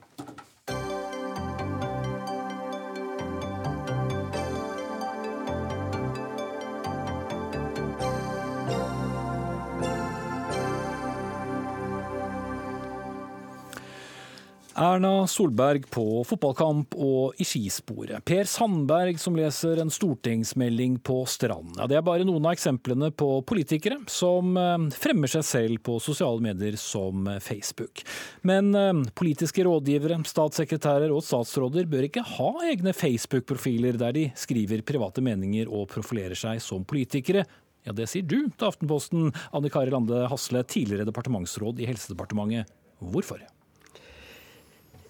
Erna 14.82 15.28
Solberg 15.30 15.84
på 15.94 16.24
fotballkamp 16.26 16.96
og 16.98 17.38
i 17.38 17.46
skisporet. 17.46 18.24
Per 18.26 18.48
Sandberg 18.50 19.20
som 19.22 19.36
leser 19.38 19.78
en 19.78 19.94
stortingsmelding 19.94 20.96
på 21.06 21.20
strand. 21.30 21.76
Ja, 21.78 21.86
det 21.86 22.00
er 22.00 22.08
bare 22.08 22.26
noen 22.26 22.48
av 22.50 22.56
eksemplene 22.56 23.12
på 23.14 23.28
politikere 23.46 24.00
som 24.10 24.58
eh, 24.58 24.88
fremmer 24.98 25.30
seg 25.30 25.46
selv 25.46 25.84
på 25.86 26.00
sosiale 26.02 26.42
medier 26.42 26.80
som 26.82 27.30
Facebook. 27.46 28.02
Men 28.42 28.74
eh, 28.74 29.04
politiske 29.22 29.68
rådgivere, 29.70 30.18
statssekretærer 30.26 31.14
og 31.14 31.22
statsråder 31.30 31.86
bør 31.86 32.10
ikke 32.10 32.26
ha 32.40 32.52
egne 32.72 32.98
Facebook-profiler 32.98 34.02
der 34.02 34.18
de 34.18 34.28
skriver 34.34 34.82
private 34.82 35.22
meninger 35.22 35.70
og 35.70 35.92
profilerer 35.94 36.42
seg 36.48 36.58
som 36.66 36.90
politikere. 36.90 37.46
Ja, 37.86 37.94
det 37.94 38.10
sier 38.10 38.26
du 38.26 38.40
til 38.50 38.72
Aftenposten, 38.74 39.30
Anne 39.54 39.70
Kari 39.70 39.94
Lande 39.94 40.26
Hasle, 40.34 40.66
tidligere 40.66 41.06
departementsråd 41.14 41.86
i 41.86 41.94
Helsedepartementet. 41.94 42.80
Hvorfor? 42.98 43.46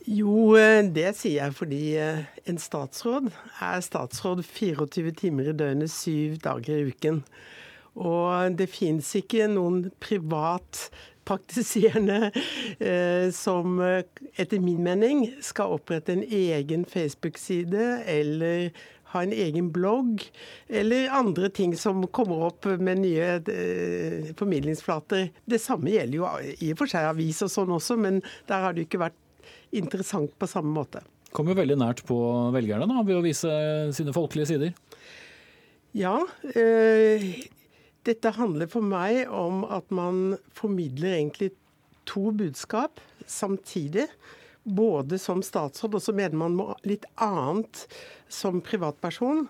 Jo, 0.10 0.56
eh, 0.58 0.82
det 0.90 1.12
sier 1.20 1.44
jeg 1.44 1.54
fordi 1.54 1.82
eh, 2.02 2.24
en 2.50 2.58
statsråd 2.58 3.30
er 3.62 3.84
statsråd 3.86 4.42
24 4.48 5.12
timer 5.20 5.52
i 5.52 5.54
døgnet, 5.54 5.94
syv 5.94 6.40
dager 6.42 6.80
i 6.80 6.90
uken. 6.90 7.22
Og 8.02 8.58
det 8.58 8.70
fins 8.72 9.12
ikke 9.20 9.50
noen 9.52 9.90
privat 10.02 10.88
praktiserende 11.28 12.32
eh, 12.80 13.30
som 13.36 13.80
eh, 13.84 14.02
etter 14.42 14.64
min 14.64 14.82
mening 14.84 15.28
skal 15.44 15.76
opprette 15.78 16.16
en 16.16 16.26
egen 16.26 16.86
Facebook-side 16.90 18.02
eller 18.10 18.72
ha 19.12 19.26
en 19.26 19.34
egen 19.36 19.68
blogg, 19.76 20.24
eller 20.72 21.12
andre 21.12 21.50
ting 21.52 21.74
som 21.76 22.06
kommer 22.16 22.46
opp 22.48 22.66
med 22.80 23.02
nye 23.04 23.34
eh, 23.52 24.30
formidlingsflater. 24.40 25.28
Det 25.46 25.60
samme 25.60 25.92
gjelder 25.92 26.18
jo 26.18 26.30
i 26.64 26.72
og 26.72 26.80
for 26.80 26.92
seg 26.92 27.10
avis 27.10 27.44
og 27.44 27.52
sånn 27.52 27.76
også, 27.76 28.00
men 28.00 28.22
der 28.48 28.64
har 28.64 28.74
det 28.74 28.86
jo 28.86 28.90
ikke 28.90 29.04
vært 29.04 29.20
interessant 29.76 30.34
på 30.40 30.50
samme 30.50 30.74
måte. 30.76 31.04
Kommer 31.32 31.56
veldig 31.56 31.78
nært 31.80 32.04
på 32.08 32.18
velgerne 32.52 32.88
da, 32.90 33.04
ved 33.08 33.20
å 33.20 33.24
vise 33.24 33.52
sine 33.96 34.14
folkelige 34.16 34.52
sider? 34.52 34.74
Ja. 35.96 36.18
Øh, 36.56 37.26
dette 38.08 38.34
handler 38.36 38.70
for 38.72 38.84
meg 38.84 39.30
om 39.30 39.64
at 39.70 39.92
man 39.94 40.38
formidler 40.58 41.16
egentlig 41.16 41.52
to 42.10 42.32
budskap 42.36 43.02
samtidig. 43.30 44.08
Både 44.62 45.18
som 45.18 45.42
statsråd, 45.42 45.96
og 45.98 46.04
så 46.06 46.14
mener 46.14 46.38
man 46.38 46.60
litt 46.86 47.08
annet 47.22 47.86
som 48.30 48.60
privatperson. 48.62 49.48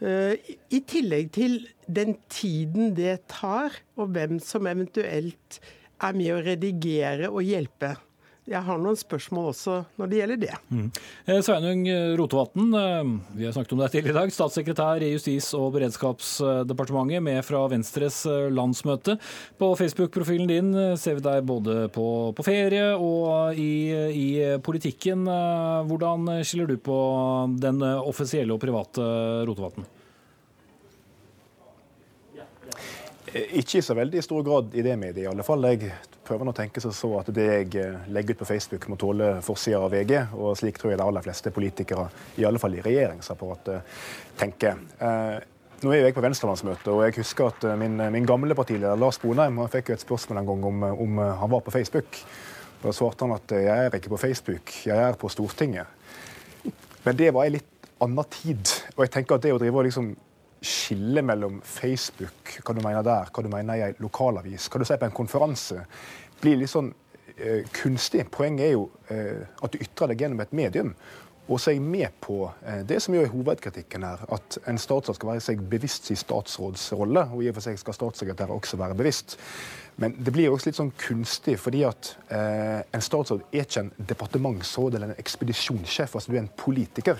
Uh, 0.00 0.32
I 0.72 0.80
tillegg 0.88 1.28
til 1.36 1.58
den 1.84 2.14
tiden 2.32 2.94
det 2.96 3.18
tar, 3.28 3.74
og 4.00 4.14
hvem 4.14 4.38
som 4.40 4.64
eventuelt 4.70 5.58
er 6.00 6.16
med 6.16 6.32
å 6.32 6.40
redigere 6.46 7.28
og 7.28 7.44
hjelpe. 7.44 7.98
Jeg 8.50 8.62
har 8.66 8.80
noen 8.82 8.98
spørsmål 8.98 9.50
også 9.52 9.76
når 10.00 10.10
det 10.10 10.18
gjelder 10.18 10.40
det. 10.42 10.54
Mm. 10.74 10.88
Sveinung 11.46 11.84
Rotevatn, 12.18 12.72
vi 13.38 13.46
har 13.46 13.54
snakket 13.54 13.76
om 13.76 13.82
deg 13.84 13.92
tidligere 13.94 14.16
i 14.16 14.18
dag. 14.18 14.34
Statssekretær 14.34 15.04
i 15.06 15.12
Justis- 15.14 15.52
og 15.58 15.70
beredskapsdepartementet, 15.76 17.22
med 17.22 17.44
fra 17.46 17.62
Venstres 17.70 18.24
landsmøte. 18.26 19.16
På 19.60 19.70
Facebook-profilen 19.78 20.50
din 20.50 20.72
ser 20.98 21.20
vi 21.20 21.26
deg 21.28 21.46
både 21.46 21.86
på, 21.94 22.06
på 22.34 22.46
ferie 22.46 22.90
og 22.96 23.54
i, 23.54 23.70
i, 24.10 24.28
politikken. 24.66 25.24
Hvordan 25.86 26.28
skiller 26.42 26.70
du 26.70 26.76
på 26.82 27.00
den 27.62 27.82
offisielle 27.86 28.56
og 28.56 28.62
private 28.62 29.06
Rotevatn? 29.48 29.99
Ikke 33.30 33.78
i 33.78 33.82
så 33.84 33.94
veldig 33.94 34.22
stor 34.26 34.42
grad 34.42 34.74
i 34.74 34.82
det 34.82 34.96
mediet, 34.98 35.22
i 35.22 35.28
alle 35.30 35.44
fall. 35.46 35.62
Jeg 35.70 35.92
prøver 36.26 36.50
å 36.50 36.54
tenke 36.56 36.82
seg 36.82 36.94
så 36.96 37.12
at 37.20 37.28
det 37.34 37.46
jeg 37.46 37.68
eh, 37.78 38.08
legger 38.10 38.34
ut 38.34 38.40
på 38.42 38.48
Facebook 38.48 38.88
må 38.90 38.96
tåle 38.98 39.28
forsida 39.46 39.78
av 39.78 39.92
VG, 39.94 40.16
og 40.34 40.56
slik 40.58 40.80
tror 40.80 40.92
jeg 40.92 40.98
de 40.98 41.06
aller 41.06 41.22
fleste 41.22 41.52
politikere, 41.54 42.08
i 42.42 42.46
alle 42.48 42.58
fall 42.62 42.74
i 42.74 42.82
regjeringsapparatet, 42.82 44.00
tenker. 44.40 44.80
Eh, 44.98 45.36
nå 45.80 45.92
er 45.94 46.08
jeg 46.08 46.16
på 46.16 46.24
Venstrelandsmøte, 46.24 46.90
og 46.90 47.04
jeg 47.06 47.20
husker 47.20 47.52
at 47.52 47.68
eh, 47.70 47.78
min, 47.78 48.02
min 48.16 48.26
gamle 48.26 48.56
partileder 48.58 48.98
Lars 48.98 49.20
Bonheim 49.22 49.62
han 49.62 49.70
fikk 49.70 49.92
et 49.94 50.02
spørsmål 50.02 50.42
en 50.42 50.50
gang 50.50 50.66
om, 50.72 50.88
om 51.06 51.22
han 51.22 51.54
var 51.54 51.62
på 51.66 51.74
Facebook. 51.74 52.18
Da 52.82 52.94
svarte 52.96 53.28
han 53.28 53.36
at 53.36 53.54
jeg 53.54 53.70
er 53.86 53.94
ikke 54.00 54.16
på 54.16 54.22
Facebook, 54.24 54.74
jeg 54.88 55.06
er 55.06 55.18
på 55.20 55.30
Stortinget. 55.30 55.86
Men 57.04 57.16
det 57.16 57.30
var 57.36 57.46
ei 57.46 57.54
litt 57.60 57.90
annen 58.02 58.26
tid. 58.32 58.74
Og 58.96 59.04
jeg 59.04 59.14
tenker 59.14 59.38
at 59.38 59.46
det 59.46 59.54
å 59.54 59.60
drive 59.60 59.78
og 59.78 59.86
liksom 59.86 60.10
skille 60.60 61.22
mellom 61.24 61.60
Facebook, 61.64 62.56
hva 62.64 62.74
du 62.76 62.82
mener 62.84 63.04
der, 63.06 63.30
hva 63.32 63.44
du 63.44 63.48
mener 63.52 63.78
i 63.78 63.86
en 63.88 64.02
lokalavis, 64.02 64.68
hva 64.68 64.80
du 64.80 64.86
sier 64.88 65.00
på 65.00 65.08
en 65.08 65.16
konferanse, 65.16 65.86
blir 66.40 66.60
litt 66.60 66.72
sånn 66.72 66.92
eh, 67.36 67.66
kunstig. 67.76 68.26
Poenget 68.32 68.66
er 68.68 68.74
jo 68.74 68.86
eh, 69.12 69.48
at 69.60 69.72
du 69.72 69.80
ytrer 69.80 70.12
deg 70.12 70.24
gjennom 70.26 70.44
et 70.44 70.56
medium. 70.56 70.94
Og 71.50 71.58
så 71.58 71.72
er 71.72 71.80
jeg 71.80 71.82
med 71.82 72.14
på 72.22 72.44
eh, 72.62 72.82
det 72.86 73.00
som 73.02 73.14
jo 73.16 73.24
er 73.24 73.32
hovedkritikken 73.32 74.04
her, 74.06 74.22
at 74.30 74.58
en 74.70 74.78
statsråd 74.78 75.18
skal 75.18 75.32
være 75.32 75.42
seg 75.42 75.62
bevisst 75.72 76.06
sin 76.06 76.18
statsrådsrolle, 76.20 77.24
og 77.34 77.42
i 77.42 77.48
og 77.50 77.56
for 77.56 77.66
seg 77.66 77.80
skal 77.80 77.96
statssekretærer 77.96 78.54
også 78.54 78.78
være 78.78 78.98
bevisst. 79.00 79.34
Men 80.00 80.14
det 80.16 80.32
blir 80.32 80.52
også 80.52 80.70
litt 80.70 80.78
sånn 80.78 80.92
kunstig, 81.00 81.56
fordi 81.60 81.82
at 81.88 82.12
eh, 82.32 82.80
en 82.94 83.04
statsråd 83.04 83.42
er 83.50 83.66
ikke 83.66 83.82
en 83.82 83.94
departementsråd 84.12 84.96
eller 84.96 85.10
en 85.10 85.22
ekspedisjonssjef. 85.22 86.14
altså 86.14 86.30
Du 86.30 86.36
er 86.38 86.44
en 86.44 86.54
politiker. 86.62 87.18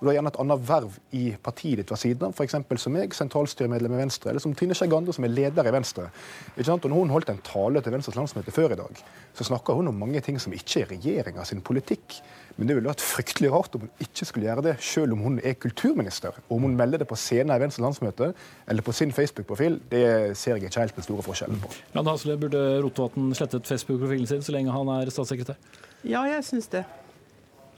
Og 0.00 0.06
Du 0.06 0.08
har 0.08 0.14
gjerne 0.16 0.30
et 0.32 0.38
annet 0.40 0.62
verv 0.64 0.94
i 1.12 1.22
partiet 1.44 1.76
ditt 1.82 1.90
ved 1.92 2.00
siden 2.00 2.30
av, 2.30 2.32
f.eks. 2.32 2.54
som 2.80 2.94
meg, 2.96 3.12
sentralstyremedlem 3.12 3.98
i 3.98 3.98
Venstre, 4.00 4.30
eller 4.30 4.40
som 4.40 4.54
Trine 4.56 4.72
Skei 4.72 4.88
Grande, 4.88 5.12
som 5.12 5.26
er 5.26 5.32
leder 5.34 5.68
i 5.68 5.74
Venstre. 5.74 6.06
Ikke 6.54 6.70
sant? 6.70 6.86
Og 6.88 6.92
når 6.94 7.02
hun 7.02 7.12
holdt 7.12 7.32
en 7.34 7.42
tale 7.44 7.82
til 7.84 7.92
Venstres 7.92 8.16
landsmøte 8.16 8.54
før 8.56 8.72
i 8.72 8.78
dag, 8.80 9.02
så 9.36 9.44
snakka 9.50 9.76
hun 9.76 9.92
om 9.92 10.00
mange 10.00 10.22
ting 10.24 10.40
som 10.40 10.56
ikke 10.56 10.86
er 10.86 10.88
regjeringa 10.94 11.44
sin 11.44 11.60
politikk. 11.60 12.16
Men 12.56 12.70
det 12.70 12.78
ville 12.78 12.88
vært 12.88 13.04
fryktelig 13.04 13.50
rart 13.52 13.76
om 13.76 13.84
hun 13.84 13.92
ikke 14.06 14.30
skulle 14.30 14.48
gjøre 14.48 14.64
det, 14.70 14.74
selv 14.88 15.18
om 15.18 15.26
hun 15.26 15.36
er 15.44 15.60
kulturminister. 15.60 16.40
Og 16.48 16.56
om 16.56 16.70
hun 16.70 16.80
melder 16.80 17.04
det 17.04 17.10
på 17.12 17.20
scenen 17.20 17.52
i 17.52 17.60
Venstres 17.60 17.84
landsmøte 17.84 18.32
eller 18.72 18.86
på 18.86 18.96
sin 18.96 19.12
Facebook-profil, 19.12 19.82
det 19.92 20.02
ser 20.32 20.56
jeg 20.56 20.70
ikke 20.72 20.80
helt 20.80 20.96
den 20.96 21.10
store 21.10 21.28
forskjellen 21.28 21.60
på. 21.60 21.74
Land 21.98 22.08
Hasle, 22.08 22.40
burde 22.40 22.64
Rotevatn 22.80 23.34
slettet 23.36 23.68
Facebook-profilen 23.68 24.32
sin 24.32 24.48
så 24.48 24.56
lenge 24.56 24.72
han 24.72 24.96
er 24.96 25.12
statssekretær? 25.12 25.60
Ja, 26.08 26.24
jeg 26.24 26.44
syns 26.48 26.72
det. 26.72 26.86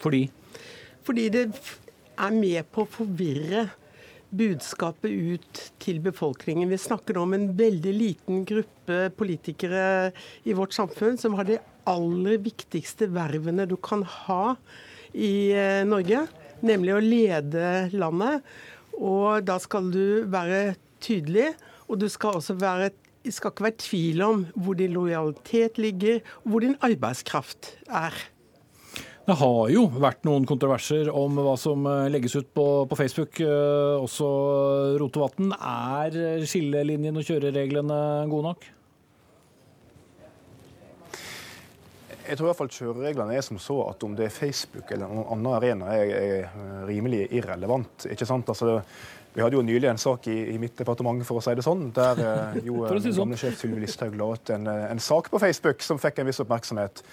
Fordi? 0.03 0.29
Fordi 1.03 1.29
det 1.35 1.49
er 2.23 2.35
med 2.35 2.69
på 2.73 2.85
å 2.85 2.93
forvirre 2.99 3.67
budskapet 4.33 5.13
ut 5.13 5.61
til 5.83 5.99
befolkningen. 6.05 6.71
Vi 6.73 6.81
snakker 6.81 7.19
om 7.21 7.35
en 7.37 7.51
veldig 7.59 7.93
liten 7.93 8.47
gruppe 8.49 9.11
politikere 9.19 10.13
i 10.49 10.57
vårt 10.57 10.73
samfunn 10.77 11.19
som 11.21 11.37
har 11.37 11.49
de 11.49 11.59
aller 11.89 12.41
viktigste 12.41 13.11
vervene 13.13 13.67
du 13.69 13.77
kan 13.77 14.07
ha 14.07 14.55
i 15.13 15.53
eh, 15.53 15.83
Norge, 15.85 16.25
nemlig 16.65 16.97
å 16.97 17.05
lede 17.05 17.67
landet. 17.93 18.41
Og 18.97 19.45
da 19.45 19.59
skal 19.61 19.91
du 19.93 20.25
være 20.31 20.79
tydelig, 21.03 21.53
og 21.91 22.01
du 22.01 22.09
skal 22.13 22.41
også 22.41 22.57
være 22.61 22.93
det 23.23 23.31
skal 23.37 23.53
ikke 23.53 23.65
være 23.69 23.79
tvil 23.79 24.23
om 24.27 24.41
hvor 24.59 24.75
din 24.75 24.97
lojalitet 24.97 25.77
ligger, 25.79 26.25
hvor 26.43 26.65
din 26.65 26.75
arbeidskraft 26.83 27.69
er. 27.87 28.17
Det 29.23 29.37
har 29.39 29.69
jo 29.71 29.85
vært 30.03 30.25
noen 30.27 30.47
kontroverser 30.51 31.07
om 31.15 31.37
hva 31.39 31.55
som 31.61 31.85
eh, 31.87 32.09
legges 32.11 32.35
ut 32.41 32.49
på, 32.57 32.67
på 32.91 32.99
Facebook. 32.99 33.39
Eh, 33.45 34.03
også 34.03 34.29
Rotevatn. 34.99 35.55
Er 35.55 36.43
skillelinjen 36.49 37.21
og 37.21 37.29
kjørereglene 37.29 37.99
gode 38.33 38.51
nok? 38.51 38.67
Jeg 42.23 42.39
tror 42.39 42.47
i 42.47 42.51
hvert 42.51 42.61
fall 42.65 42.75
kjørereglene 42.75 43.39
er 43.39 43.47
som 43.47 43.59
så 43.63 43.79
at 43.87 44.03
om 44.07 44.13
det 44.19 44.29
er 44.29 44.35
Facebook 44.35 44.91
eller 44.95 45.11
noen 45.11 45.27
annen 45.37 45.55
arena, 45.55 45.95
er, 45.95 46.13
er 46.19 46.87
rimelig 46.91 47.27
irrelevant. 47.31 48.07
ikke 48.11 48.27
sant? 48.27 48.51
Altså, 48.51 48.81
vi 49.35 49.43
hadde 49.43 49.57
jo 49.59 49.65
nylig 49.65 49.89
en 49.91 50.01
sak 50.03 50.27
i, 50.31 50.37
i, 50.53 50.59
mitt 50.61 50.75
departement 50.79 51.23
for 51.27 51.39
å 51.39 51.43
si 51.45 51.55
det 51.57 51.65
sånn, 51.67 51.89
der 51.95 52.23
eh, 52.23 52.63
jo 52.69 52.85
si 52.91 53.11
sånn. 53.11 53.23
gamle 53.25 53.39
sjef 53.41 53.59
Sylvi 53.63 53.83
Listhaug 53.87 54.19
la 54.19 54.33
ut 54.35 54.53
en, 54.55 54.67
en, 54.69 55.03
sak 55.03 55.31
på 55.33 55.41
Facebook 55.43 55.87
som 55.87 56.01
fikk 56.03 56.21
en 56.21 56.31
viss 56.31 56.43
oppmerksomhet. 56.43 57.05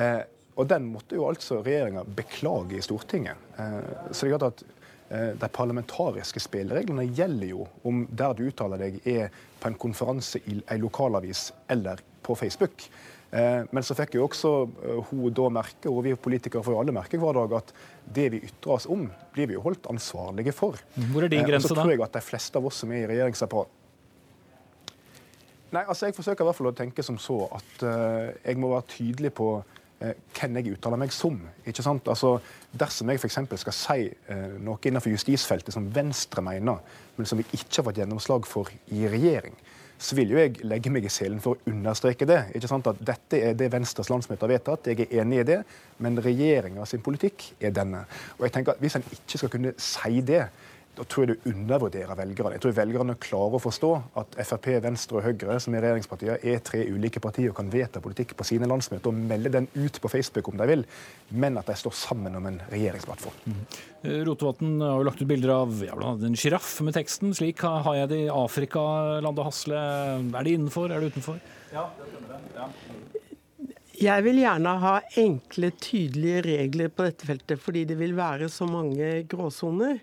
Eh, 0.00 0.22
og 0.52 0.68
den 0.68 0.90
måtte 0.92 1.16
jo 1.16 1.26
altså 1.30 1.62
regjeringa 1.64 2.04
beklage 2.16 2.76
i 2.76 2.84
Stortinget. 2.84 3.40
Eh, 3.56 3.78
så 4.10 4.26
det 4.26 4.28
er 4.28 4.36
klart 4.36 4.48
at 4.50 4.64
eh, 5.08 5.30
de 5.40 5.48
parlamentariske 5.48 6.42
spillereglene 6.44 7.06
gjelder 7.08 7.54
jo 7.54 7.66
om 7.88 8.04
der 8.10 8.36
du 8.36 8.44
uttaler 8.50 8.84
deg 8.84 9.00
er 9.08 9.32
på 9.62 9.70
en 9.70 9.80
konferanse 9.80 10.42
i 10.44 10.60
ei 10.60 10.78
lokalavis 10.82 11.50
eller 11.72 12.04
på 12.22 12.36
Facebook. 12.36 12.84
Eh, 13.32 13.64
men 13.72 13.86
så 13.86 13.96
fikk 13.96 14.18
jo 14.18 14.26
også 14.28 14.52
hun 15.08 15.32
da 15.32 15.48
merke, 15.56 15.88
og 15.88 16.04
vi 16.04 16.14
politikere 16.20 16.64
får 16.66 16.76
jo 16.76 16.84
alle 16.84 16.98
merke 17.00 17.20
hver 17.20 17.40
dag, 17.40 17.58
at 17.62 17.72
det 18.04 18.30
vi 18.36 18.44
ytrer 18.44 18.76
oss 18.76 18.90
om, 18.92 19.08
blir 19.32 19.48
vi 19.48 19.56
jo 19.56 19.64
holdt 19.64 19.88
ansvarlige 19.88 20.52
for. 20.52 20.76
Hvor 21.14 21.24
er 21.24 21.32
din 21.32 21.46
grense, 21.48 21.70
da? 21.70 21.72
Og 21.72 21.78
så 21.78 21.80
tror 21.80 21.96
jeg 21.96 22.08
at 22.10 22.18
de 22.18 22.26
fleste 22.28 22.60
av 22.60 22.68
oss 22.68 22.84
som 22.84 22.92
er 22.92 23.06
i 23.06 23.14
regjeringsapparat 23.14 23.78
Nei, 25.72 25.86
altså 25.88 26.04
Jeg 26.04 26.12
forsøker 26.12 26.44
i 26.44 26.46
hvert 26.50 26.56
fall 26.58 26.68
å 26.68 26.74
tenke 26.76 27.00
som 27.00 27.16
så 27.16 27.46
at 27.56 27.84
jeg 28.44 28.58
må 28.60 28.74
være 28.74 28.84
tydelig 28.92 29.30
på 29.38 29.46
hvem 30.36 30.58
jeg 30.58 30.74
uttaler 30.76 31.00
meg 31.00 31.12
som. 31.14 31.38
ikke 31.66 31.84
sant? 31.84 32.08
Altså, 32.10 32.36
Dersom 32.72 33.10
jeg 33.12 33.20
f.eks. 33.20 33.38
skal 33.60 33.76
si 33.76 34.08
eh, 34.08 34.56
noe 34.64 34.80
innenfor 34.88 35.12
justisfeltet 35.12 35.74
som 35.74 35.90
Venstre 35.94 36.42
mener, 36.44 36.80
men 37.16 37.28
som 37.28 37.38
vi 37.40 37.46
ikke 37.52 37.80
har 37.80 37.86
fått 37.90 38.00
gjennomslag 38.00 38.48
for 38.48 38.72
i 38.94 39.04
regjering, 39.12 39.56
så 40.02 40.16
vil 40.18 40.32
jo 40.34 40.40
jeg 40.40 40.64
legge 40.66 40.90
meg 40.90 41.04
i 41.06 41.12
selen 41.12 41.38
for 41.42 41.54
å 41.54 41.70
understreke 41.70 42.26
det. 42.26 42.40
ikke 42.56 42.70
sant? 42.70 42.88
At 42.90 43.02
dette 43.06 43.38
er 43.38 43.54
det 43.58 43.70
Venstres 43.70 44.10
landsmøte 44.10 44.46
har 44.48 44.54
vedtatt, 44.56 44.88
jeg 44.90 45.04
er 45.04 45.22
enig 45.22 45.42
i 45.42 45.48
det, 45.52 45.60
men 46.02 46.18
regjeringa 46.24 46.86
sin 46.88 47.04
politikk 47.04 47.52
er 47.60 47.74
denne. 47.76 48.02
Og 48.38 48.46
jeg 48.48 48.56
tenker 48.56 48.74
at 48.74 48.82
Hvis 48.82 48.98
en 48.98 49.06
ikke 49.12 49.38
skal 49.38 49.52
kunne 49.52 49.74
si 49.78 50.24
det, 50.26 50.46
da 50.92 51.04
tror 51.08 51.24
jeg 51.24 51.38
du 51.38 51.46
undervurderer 51.48 52.16
velgerne. 52.18 52.52
Jeg 52.58 52.62
tror 52.66 52.74
velgerne 52.76 53.14
klarer 53.20 53.56
å 53.56 53.60
forstå 53.62 53.90
at 54.20 54.34
Frp, 54.44 54.66
Venstre 54.84 55.18
og 55.18 55.24
Høyre, 55.24 55.56
som 55.64 55.72
er 55.72 55.86
regjeringspartier, 55.86 56.42
er 56.44 56.58
tre 56.66 56.82
ulike 56.84 57.22
partier 57.24 57.48
og 57.48 57.56
kan 57.56 57.70
vedta 57.72 58.02
politikk 58.04 58.34
på 58.36 58.44
sine 58.44 58.68
landsmøter 58.68 59.08
og 59.08 59.22
melde 59.30 59.54
den 59.54 59.68
ut 59.72 59.96
på 60.02 60.10
Facebook 60.12 60.50
om 60.52 60.60
de 60.60 60.66
vil, 60.68 60.82
men 61.32 61.56
at 61.56 61.70
de 61.70 61.76
står 61.80 61.96
sammen 61.96 62.36
om 62.36 62.48
en 62.50 62.58
regjeringsplattform. 62.68 63.38
Mm. 63.46 63.62
Rotevatn 64.28 64.74
har 64.84 64.98
jo 65.00 65.06
lagt 65.08 65.22
ut 65.22 65.30
bilder 65.30 65.54
av 65.54 65.80
ja, 65.86 65.96
en 66.12 66.36
sjiraff 66.36 66.74
med 66.84 66.96
teksten 66.98 67.32
'Slik 67.32 67.64
har 67.64 67.94
jeg 67.96 68.10
det 68.12 68.20
i 68.26 68.32
Afrika'. 68.34 69.22
Lande 69.24 69.46
Hasle, 69.46 69.80
er 70.28 70.44
det 70.44 70.58
innenfor, 70.58 70.92
er 70.92 71.00
det 71.00 71.14
utenfor? 71.14 71.40
Ja, 71.72 71.88
det 71.96 72.42
ja. 72.58 72.68
Jeg 74.02 74.24
vil 74.26 74.40
gjerne 74.42 74.70
ha 74.82 74.92
enkle, 75.20 75.70
tydelige 75.78 76.42
regler 76.44 76.92
på 76.92 77.06
dette 77.06 77.28
feltet, 77.28 77.60
fordi 77.62 77.84
det 77.86 77.96
vil 78.00 78.16
være 78.18 78.48
så 78.50 78.66
mange 78.66 79.22
gråsoner. 79.30 80.00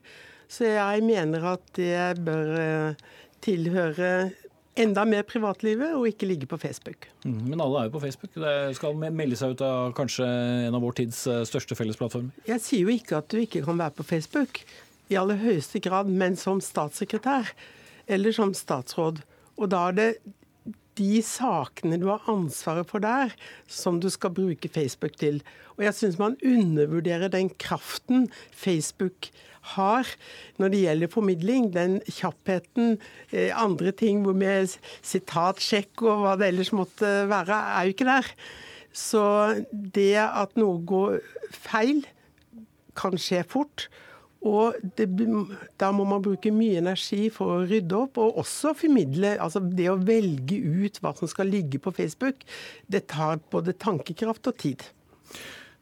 Så 0.50 0.66
jeg 0.66 1.04
mener 1.06 1.46
at 1.52 1.66
det 1.78 2.24
bør 2.26 2.54
eh, 2.58 3.10
tilhøre 3.46 4.12
enda 4.80 5.04
mer 5.06 5.26
privatlivet 5.28 5.94
og 5.98 6.08
ikke 6.10 6.30
ligge 6.30 6.48
på 6.50 6.58
Facebook. 6.58 7.10
Mm, 7.26 7.52
men 7.52 7.62
alle 7.62 7.82
er 7.82 7.90
jo 7.90 7.96
på 7.98 8.04
Facebook. 8.06 8.34
Det 8.34 8.76
skal 8.78 8.98
melde 8.98 9.38
seg 9.40 9.54
ut 9.54 9.64
av 9.66 9.94
kanskje 9.98 10.28
en 10.68 10.78
av 10.78 10.84
vår 10.84 10.98
tids 11.02 11.26
eh, 11.30 11.44
største 11.48 11.78
fellesplattformer. 11.78 12.32
Jeg 12.50 12.64
sier 12.66 12.88
jo 12.88 12.96
ikke 12.96 13.20
at 13.20 13.30
du 13.32 13.42
ikke 13.44 13.64
kan 13.66 13.80
være 13.80 13.98
på 14.00 14.08
Facebook, 14.14 14.64
i 15.10 15.18
aller 15.18 15.40
høyeste 15.42 15.82
grad, 15.82 16.10
men 16.10 16.36
som 16.38 16.60
statssekretær 16.62 17.50
eller 18.10 18.34
som 18.34 18.54
statsråd. 18.54 19.24
Og 19.58 19.72
da 19.74 19.88
er 19.90 19.98
det 19.98 20.10
de 21.00 21.24
sakene 21.26 21.98
du 22.02 22.10
har 22.12 22.26
ansvaret 22.30 22.88
for 22.90 23.04
der, 23.04 23.34
som 23.68 24.00
du 24.04 24.10
skal 24.12 24.36
bruke 24.36 24.72
Facebook 24.72 25.16
til. 25.20 25.42
Og 25.78 25.86
jeg 25.88 25.96
syns 25.96 26.20
man 26.20 26.38
undervurderer 26.44 27.32
den 27.32 27.50
kraften 27.56 28.28
Facebook 28.52 29.32
har 29.76 30.08
når 30.60 30.74
det 30.74 30.82
gjelder 30.84 31.14
formidling. 31.14 31.70
Den 31.74 32.00
kjappheten, 32.08 32.98
eh, 33.32 33.52
andre 33.56 33.92
ting 33.92 34.22
med 34.28 34.76
sitatsjekk 35.02 36.04
og 36.04 36.26
hva 36.26 36.36
det 36.40 36.52
ellers 36.52 36.74
måtte 36.76 37.08
være, 37.30 37.56
er 37.56 37.88
jo 37.88 37.96
ikke 37.96 38.10
der. 38.10 38.34
Så 38.92 39.24
det 39.72 40.16
at 40.18 40.56
noe 40.58 40.82
går 40.86 41.20
feil, 41.54 42.04
kan 43.00 43.16
skje 43.16 43.46
fort. 43.48 43.88
Og 44.48 44.78
det, 44.96 45.10
da 45.82 45.90
må 45.92 46.06
man 46.08 46.24
bruke 46.24 46.52
mye 46.56 46.80
energi 46.80 47.28
for 47.34 47.58
å 47.58 47.66
rydde 47.68 47.98
opp, 47.98 48.20
og 48.22 48.40
også 48.40 48.72
formidle. 48.78 49.36
altså 49.36 49.60
Det 49.60 49.90
å 49.92 50.00
velge 50.00 50.60
ut 50.60 51.02
hva 51.04 51.12
som 51.18 51.28
skal 51.28 51.52
ligge 51.52 51.82
på 51.84 51.92
Facebook, 51.96 52.46
det 52.88 53.10
tar 53.12 53.42
både 53.52 53.76
tankekraft 53.76 54.48
og 54.48 54.62
tid. 54.62 54.88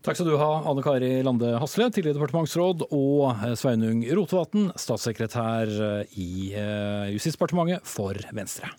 Takk 0.06 0.18
skal 0.18 0.30
du 0.30 0.38
ha, 0.40 0.50
Anne 0.70 0.82
Kari 0.86 1.10
Lande 1.26 1.52
Hasle, 1.60 1.90
tidligere 1.92 2.18
departementsråd, 2.18 2.88
og 2.96 3.46
Sveinung 3.60 4.06
Rotevatn, 4.16 4.70
statssekretær 4.80 5.74
i 6.16 6.30
Justisdepartementet 7.14 7.86
for 7.86 8.18
Venstre. 8.34 8.72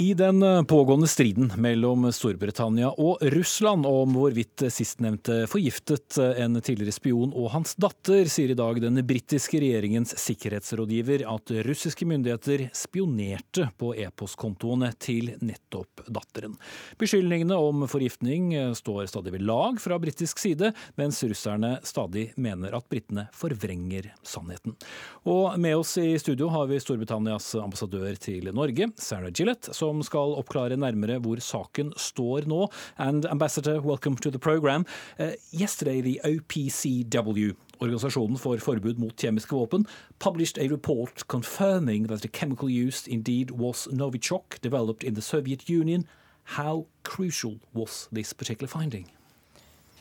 I 0.00 0.14
den 0.14 0.42
eh, 0.42 0.62
pågående 0.62 1.06
striden 1.06 1.52
mellom 1.56 2.06
Storbritannia 2.12 2.88
og 2.88 3.18
Russland 3.20 3.84
om 3.84 4.14
hvorvidt 4.16 4.62
sistnevnte 4.72 5.42
forgiftet 5.44 6.16
eh, 6.16 6.38
en 6.40 6.56
tidligere 6.64 6.94
spion 6.96 7.34
og 7.36 7.50
hans 7.52 7.74
datter, 7.76 8.24
sier 8.32 8.54
i 8.54 8.56
dag 8.56 8.80
den 8.80 8.96
britiske 9.04 9.60
regjeringens 9.60 10.14
sikkerhetsrådgiver 10.22 11.26
at 11.28 11.52
russiske 11.66 12.08
myndigheter 12.08 12.70
spionerte 12.72 13.66
på 13.76 13.90
e-postkontoene 14.00 14.88
til 14.96 15.34
nettopp 15.44 16.06
datteren. 16.08 16.56
Beskyldningene 16.96 17.60
om 17.60 17.84
forgiftning 17.84 18.54
eh, 18.56 18.72
står 18.80 19.04
stadig 19.12 19.36
ved 19.36 19.44
lag 19.52 19.76
fra 19.84 20.00
britisk 20.00 20.40
side, 20.40 20.72
mens 20.96 21.20
russerne 21.28 21.74
stadig 21.84 22.30
mener 22.40 22.78
at 22.78 22.88
britene 22.88 23.26
forvrenger 23.36 24.14
sannheten. 24.24 24.78
Og 25.28 25.60
med 25.60 25.76
oss 25.76 25.98
i 26.00 26.16
studio 26.24 26.48
har 26.56 26.72
vi 26.72 26.80
Storbritannias 26.80 27.52
ambassadør 27.60 28.16
til 28.16 28.48
Norge, 28.56 28.88
Sarah 28.96 29.36
Gillett, 29.36 29.68
som 29.76 29.89
som 29.90 30.02
skal 30.06 30.36
oppklare 30.38 30.78
nærmere 30.78 31.18
hvor 31.22 31.40
saken 31.42 31.92
står 31.96 32.46
nå. 32.50 32.68
And 32.98 33.26
Ambassador, 33.26 33.80
welcome 33.80 34.16
to 34.16 34.30
the 34.30 34.38
program. 34.38 34.86
Uh, 35.18 35.32
yesterday 35.52 36.00
the 36.00 36.20
OPCW 36.24 37.56
Organisasjonen 37.80 38.36
for 38.38 38.56
forbud 38.60 38.98
mot 38.98 39.16
kjemiske 39.16 39.56
våpen, 39.56 39.86
published 40.18 40.58
a 40.58 40.68
report 40.68 41.22
confirming 41.28 42.08
that 42.08 42.20
the 42.20 42.28
chemical 42.28 42.68
used 42.68 43.08
indeed 43.08 43.50
was 43.50 43.88
Novichok, 43.90 44.60
developed 44.62 45.02
in 45.02 45.14
the 45.14 45.22
Soviet 45.22 45.70
Union. 45.70 46.04
How 46.44 46.84
crucial 47.04 47.54
was 47.72 48.08
this 48.12 48.34
particular 48.34 48.68
finding? 48.68 49.06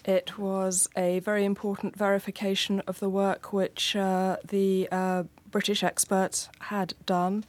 It 0.06 0.38
was 0.38 0.90
a 0.98 1.20
very 1.20 1.46
important 1.46 1.96
verification 1.96 2.82
of 2.88 3.00
the 3.00 3.10
work 3.10 3.54
which 3.54 3.96
uh, 3.96 4.38
the 4.50 4.90
uh, 4.92 5.24
British 5.52 5.84
experts 5.84 6.50
had 6.60 6.94
done. 7.06 7.44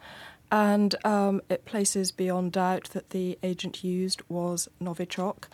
And 0.51 0.95
um, 1.05 1.41
it 1.49 1.65
places 1.65 2.11
beyond 2.11 2.53
doubt 2.53 2.91
that 2.91 3.11
the 3.11 3.39
agent 3.43 3.85
used 3.85 4.23
was 4.29 4.69
Novichok. 4.81 5.45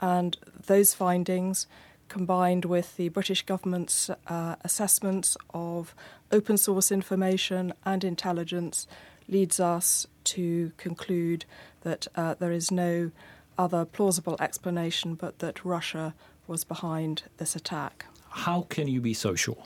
And 0.00 0.36
those 0.66 0.94
findings, 0.94 1.66
combined 2.08 2.64
with 2.64 2.96
the 2.96 3.08
British 3.10 3.42
government's 3.42 4.10
uh, 4.26 4.56
assessments 4.62 5.36
of 5.52 5.94
open 6.32 6.56
source 6.56 6.90
information 6.90 7.72
and 7.84 8.02
intelligence, 8.04 8.86
leads 9.28 9.60
us 9.60 10.06
to 10.24 10.72
conclude 10.76 11.44
that 11.82 12.06
uh, 12.14 12.34
there 12.34 12.52
is 12.52 12.70
no 12.70 13.10
other 13.58 13.84
plausible 13.84 14.36
explanation 14.40 15.14
but 15.14 15.38
that 15.38 15.64
Russia 15.64 16.14
was 16.46 16.64
behind 16.64 17.24
this 17.38 17.56
attack. 17.56 18.06
How 18.30 18.62
can 18.62 18.86
you 18.88 19.00
be 19.00 19.14
so 19.14 19.34
sure? 19.34 19.62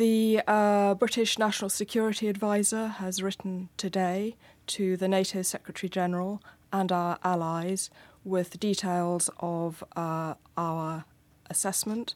The 0.00 0.40
uh, 0.46 0.94
British 0.94 1.38
National 1.38 1.68
Security 1.68 2.28
Advisor 2.28 2.86
has 2.86 3.22
written 3.22 3.68
today 3.76 4.34
to 4.68 4.96
the 4.96 5.08
NATO 5.08 5.42
Secretary 5.42 5.90
General 5.90 6.40
and 6.72 6.90
our 6.90 7.18
allies 7.22 7.90
with 8.24 8.58
details 8.58 9.28
of 9.40 9.84
uh, 9.94 10.36
our 10.56 11.04
assessment. 11.50 12.14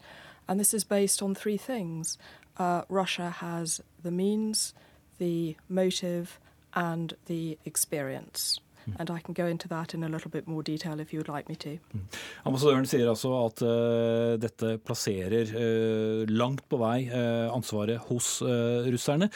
And 0.49 0.59
this 0.59 0.72
is 0.72 0.82
based 0.82 1.20
on 1.20 1.35
three 1.35 1.59
things 1.59 2.16
uh, 2.57 2.85
Russia 2.89 3.28
has 3.28 3.82
the 4.03 4.11
means, 4.11 4.72
the 5.18 5.57
motive, 5.68 6.41
and 6.72 7.12
the 7.26 7.59
experience. 7.66 8.61
And 8.99 9.11
I 9.11 9.20
can 9.20 9.35
go 9.35 9.47
into 9.47 9.68
that 9.68 9.95
in 9.95 10.05
a 10.05 10.09
little 10.09 10.30
bit 10.30 10.47
more 10.47 10.62
detail 10.62 11.01
if 11.01 11.12
you 11.12 11.20
would 11.20 11.28
like 11.28 11.49
me 11.49 11.57
to. 11.57 11.78
Mm. 11.95 12.05
Ambassadøren 12.47 12.87
sier 12.89 13.09
altså 13.09 13.32
at 13.41 13.62
uh, 13.64 14.37
dette 14.41 14.76
plasserer 14.85 15.55
uh, 15.55 16.24
langt 16.28 16.64
på 16.68 16.78
vei 16.80 17.09
uh, 17.09 17.49
ansvaret 17.55 17.99
hos 18.11 18.43
russerne. 18.45 19.28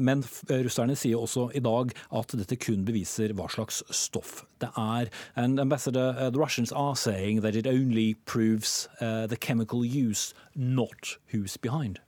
men 0.00 0.22
russerne 0.50 0.96
sier 0.96 1.18
også 1.18 1.50
i 1.54 1.62
dag 1.62 1.92
at 2.16 2.34
dette 2.38 2.56
kun 2.60 2.84
beviser 2.84 3.34
hva 3.36 3.48
slags 3.52 3.82
stoff 3.90 4.44
det 4.60 4.70
er. 4.76 5.10
And 5.36 5.60
ambassador, 5.60 6.30
the 6.30 6.38
Russians 6.38 6.72
are 6.72 6.96
saying 6.96 7.42
that 7.42 7.56
it 7.56 7.66
only 7.66 8.14
proves 8.26 8.88
the 9.00 9.36
chemical 9.36 9.84
use, 9.84 10.34
not 10.54 11.16
who's 11.32 11.56
behind. 11.56 12.00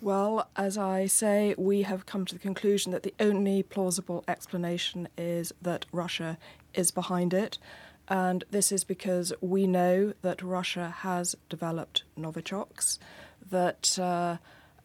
Well, 0.00 0.48
as 0.56 0.76
I 0.76 1.06
say, 1.06 1.54
we 1.56 1.82
have 1.82 2.04
come 2.04 2.26
to 2.26 2.34
the 2.34 2.40
conclusion 2.40 2.92
that 2.92 3.02
the 3.02 3.14
only 3.18 3.62
plausible 3.62 4.24
explanation 4.28 5.08
is 5.16 5.54
that 5.62 5.86
Russia 5.90 6.36
is 6.74 6.90
behind 6.90 7.32
it. 7.32 7.58
And 8.06 8.44
this 8.50 8.70
is 8.70 8.84
because 8.84 9.32
we 9.40 9.66
know 9.66 10.12
that 10.20 10.42
Russia 10.42 10.94
has 10.98 11.34
developed 11.48 12.04
Novichoks, 12.16 12.98
that 13.50 13.98
uh, 13.98 14.36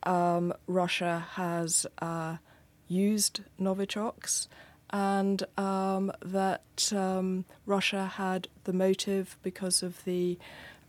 um, 0.03 0.53
Russia 0.66 1.28
has 1.32 1.86
uh, 1.99 2.38
used 2.88 3.41
Novichoks, 3.59 4.47
and 4.91 5.43
um, 5.57 6.12
that 6.24 6.91
um, 6.95 7.45
Russia 7.66 8.05
had 8.05 8.47
the 8.64 8.74
motive 8.74 9.38
because 9.43 9.84
of 9.84 10.03
the 10.05 10.39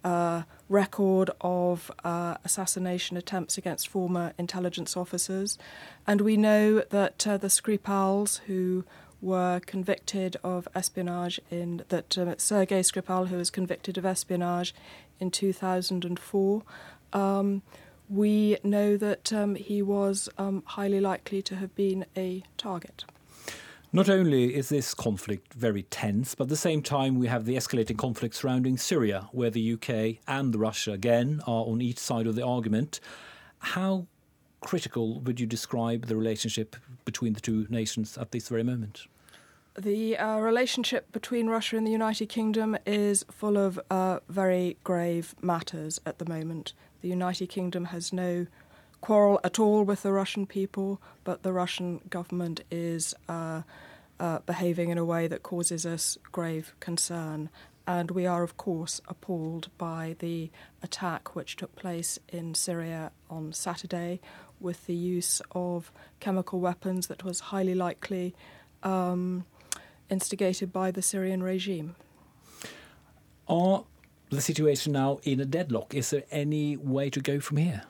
uh, 0.04 0.42
record 0.68 1.30
of 1.40 1.90
uh, 2.04 2.36
assassination 2.44 3.16
attempts 3.16 3.58
against 3.58 3.88
former 3.88 4.32
intelligence 4.38 4.96
officers. 4.96 5.58
And 6.06 6.20
we 6.20 6.36
know 6.36 6.80
that 6.90 7.26
uh, 7.26 7.36
the 7.36 7.48
Skripals, 7.48 8.40
who 8.46 8.84
were 9.20 9.60
convicted 9.66 10.36
of 10.42 10.66
espionage 10.74 11.40
in 11.50 11.84
that 11.88 12.18
um, 12.18 12.34
Sergei 12.38 12.80
Skripal, 12.80 13.28
who 13.28 13.36
was 13.36 13.50
convicted 13.50 13.96
of 13.96 14.04
espionage 14.04 14.74
in 15.20 15.30
2004, 15.30 16.62
um, 17.12 17.62
we 18.08 18.58
know 18.64 18.96
that 18.96 19.32
um, 19.32 19.54
he 19.54 19.80
was 19.80 20.28
um, 20.36 20.62
highly 20.66 21.00
likely 21.00 21.40
to 21.42 21.56
have 21.56 21.74
been 21.74 22.04
a 22.16 22.42
target. 22.58 23.04
Not 23.94 24.08
only 24.08 24.54
is 24.54 24.70
this 24.70 24.94
conflict 24.94 25.52
very 25.52 25.82
tense, 25.82 26.34
but 26.34 26.44
at 26.44 26.48
the 26.48 26.56
same 26.56 26.80
time 26.80 27.18
we 27.18 27.26
have 27.26 27.44
the 27.44 27.56
escalating 27.56 27.98
conflict 27.98 28.34
surrounding 28.34 28.78
Syria, 28.78 29.28
where 29.32 29.50
the 29.50 29.74
UK 29.74 30.22
and 30.26 30.56
Russia 30.56 30.92
again 30.92 31.42
are 31.46 31.66
on 31.66 31.82
each 31.82 31.98
side 31.98 32.26
of 32.26 32.34
the 32.34 32.42
argument. 32.42 33.00
How 33.58 34.06
critical 34.62 35.20
would 35.20 35.38
you 35.38 35.46
describe 35.46 36.06
the 36.06 36.16
relationship 36.16 36.74
between 37.04 37.34
the 37.34 37.40
two 37.40 37.66
nations 37.68 38.16
at 38.16 38.30
this 38.30 38.48
very 38.48 38.62
moment? 38.62 39.08
The 39.78 40.16
uh, 40.16 40.38
relationship 40.38 41.12
between 41.12 41.48
Russia 41.48 41.76
and 41.76 41.86
the 41.86 41.90
United 41.90 42.30
Kingdom 42.30 42.78
is 42.86 43.26
full 43.30 43.58
of 43.58 43.78
uh, 43.90 44.20
very 44.26 44.78
grave 44.84 45.34
matters 45.42 46.00
at 46.06 46.18
the 46.18 46.24
moment. 46.24 46.72
The 47.02 47.08
United 47.08 47.50
Kingdom 47.50 47.86
has 47.86 48.10
no 48.10 48.46
quarrel 49.02 49.38
at 49.44 49.58
all 49.58 49.84
with 49.84 50.02
the 50.02 50.12
Russian 50.12 50.46
people, 50.46 51.02
but 51.24 51.42
the 51.42 51.52
Russian 51.52 52.00
government 52.08 52.62
is 52.70 53.14
uh, 53.28 53.62
uh, 54.18 54.38
behaving 54.46 54.88
in 54.88 54.96
a 54.96 55.04
way 55.04 55.26
that 55.26 55.42
causes 55.42 55.84
us 55.84 56.16
grave 56.30 56.74
concern. 56.80 57.50
And 57.86 58.12
we 58.12 58.26
are, 58.26 58.44
of 58.44 58.56
course, 58.56 59.00
appalled 59.08 59.68
by 59.76 60.16
the 60.20 60.50
attack 60.82 61.34
which 61.34 61.56
took 61.56 61.74
place 61.74 62.18
in 62.28 62.54
Syria 62.54 63.10
on 63.28 63.52
Saturday 63.52 64.20
with 64.60 64.86
the 64.86 64.94
use 64.94 65.42
of 65.50 65.92
chemical 66.20 66.60
weapons 66.60 67.08
that 67.08 67.24
was 67.24 67.40
highly 67.40 67.74
likely 67.74 68.34
um, 68.84 69.44
instigated 70.08 70.72
by 70.72 70.92
the 70.92 71.02
Syrian 71.02 71.42
regime. 71.42 71.96
Are 73.48 73.84
the 74.30 74.40
situation 74.40 74.92
now 74.92 75.18
in 75.24 75.40
a 75.40 75.44
deadlock? 75.44 75.92
Is 75.92 76.10
there 76.10 76.22
any 76.30 76.76
way 76.76 77.10
to 77.10 77.20
go 77.20 77.40
from 77.40 77.56
here? 77.56 77.82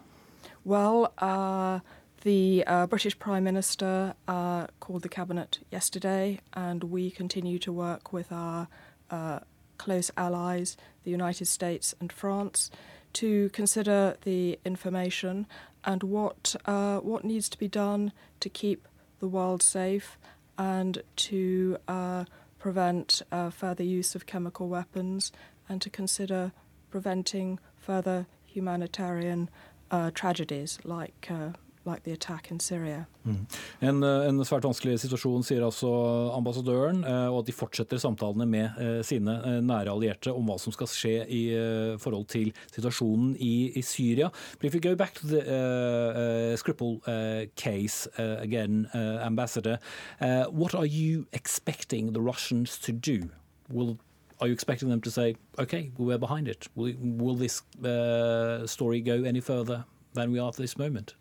Well, 0.64 1.12
uh, 1.18 1.80
the 2.20 2.62
uh, 2.68 2.86
British 2.86 3.18
Prime 3.18 3.42
Minister 3.42 4.14
uh, 4.28 4.68
called 4.78 5.02
the 5.02 5.08
Cabinet 5.08 5.58
yesterday, 5.72 6.38
and 6.52 6.84
we 6.84 7.10
continue 7.10 7.58
to 7.58 7.72
work 7.72 8.12
with 8.12 8.30
our 8.30 8.68
uh, 9.10 9.40
close 9.76 10.12
allies, 10.16 10.76
the 11.02 11.10
United 11.10 11.46
States 11.46 11.96
and 11.98 12.12
France, 12.12 12.70
to 13.14 13.48
consider 13.48 14.16
the 14.22 14.60
information 14.64 15.48
and 15.84 16.04
what, 16.04 16.54
uh, 16.64 16.98
what 16.98 17.24
needs 17.24 17.48
to 17.48 17.58
be 17.58 17.66
done 17.66 18.12
to 18.38 18.48
keep 18.48 18.86
the 19.18 19.26
world 19.26 19.64
safe 19.64 20.16
and 20.56 21.02
to 21.16 21.76
uh, 21.88 22.24
prevent 22.60 23.20
further 23.50 23.82
use 23.82 24.14
of 24.14 24.26
chemical 24.26 24.68
weapons 24.68 25.32
and 25.68 25.82
to 25.82 25.90
consider 25.90 26.52
preventing 26.88 27.58
further 27.76 28.26
humanitarian 28.46 29.50
uh, 29.92 30.10
tragedies 30.10 30.78
like 30.84 31.30
uh, 31.30 31.52
like. 31.84 32.06
Mm. 33.24 33.46
En, 33.80 34.02
eh, 34.02 34.26
en, 34.28 34.44
svært 34.44 34.66
vanskelig 34.66 35.00
situasjon, 35.02 35.42
sier 35.46 35.64
altså 35.66 35.90
ambassadøren, 36.36 37.02
eh, 37.04 37.26
og 37.30 37.42
at 37.42 37.50
de 37.50 37.54
fortsetter 37.56 37.98
samtalene 37.98 38.46
med 38.46 38.78
eh, 38.78 39.00
sine 39.06 39.34
nære 39.62 39.90
allierte 39.90 40.32
om 40.32 40.46
hva 40.46 40.58
som 40.62 40.74
skal 40.74 40.90
skje 40.90 41.14
i 41.26 41.42
forhold 42.02 42.28
til 42.32 42.52
situasjonen 42.74 43.34
i, 43.38 43.72
i 43.78 43.82
Syria. 43.82 44.30
But 44.58 44.68
if 44.68 44.74
we 44.74 44.80
go 44.80 44.94
back 44.94 45.14
to 45.14 45.26
the 45.26 45.42
uh, 45.42 46.52
uh, 46.52 46.56
Skripal 46.56 47.00
uh, 47.06 47.46
case 47.56 48.08
again, 48.16 48.88
Ambassador, 48.94 49.78
what 50.50 50.74
are 50.74 50.86
you 50.86 51.26
expecting 51.32 52.12
the 52.12 52.20
Russians 52.20 52.78
to 52.78 52.92
do? 52.92 53.28
Will 53.68 53.98
are 54.42 54.48
you 54.48 54.52
expecting 54.52 54.88
them 54.88 55.00
to 55.00 55.10
say, 55.10 55.36
okay, 55.56 55.92
we're 55.96 56.18
behind 56.18 56.48
it? 56.48 56.66
Will, 56.74 56.94
will 56.98 57.36
this 57.36 57.62
story 58.66 59.00
go 59.00 59.22
any 59.22 59.40
further 59.40 59.84
than 60.14 60.32
we 60.32 60.38
are 60.38 60.48
at 60.48 60.56
this 60.56 60.76
moment? 60.76 61.14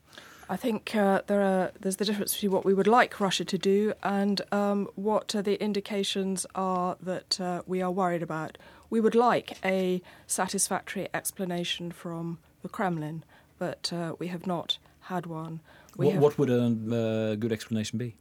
I 0.50 0.58
think 0.58 0.94
uh, 0.96 1.22
there 1.28 1.42
are 1.42 1.72
there's 1.80 1.96
the 1.96 2.04
difference 2.04 2.34
between 2.34 2.52
what 2.52 2.66
we 2.66 2.74
would 2.74 2.88
like 2.88 3.22
Russia 3.22 3.46
to 3.46 3.58
do 3.58 3.94
and 4.04 4.42
um, 4.52 4.90
what 4.96 5.34
uh, 5.34 5.42
the 5.42 5.56
indications 5.64 6.46
are 6.56 6.98
that 7.02 7.40
uh, 7.40 7.62
we 7.66 7.82
are 7.82 7.92
worried 7.92 8.22
about. 8.22 8.58
We 8.90 9.00
would 9.00 9.16
like 9.16 9.58
a 9.64 10.02
satisfactory 10.28 11.08
explanation 11.14 11.92
from 11.92 12.40
the 12.64 12.70
Kremlin, 12.70 13.24
but 13.60 13.94
uh, 13.94 14.16
we 14.20 14.28
have 14.28 14.46
not 14.46 14.78
had 15.04 15.26
one. 15.26 15.62
What, 15.96 16.12
have, 16.12 16.22
what, 16.22 16.38
would 16.38 16.50
a 16.50 16.66
uh, 16.66 17.36
good 17.36 17.54
explanation 17.54 17.98
be? 17.98 18.16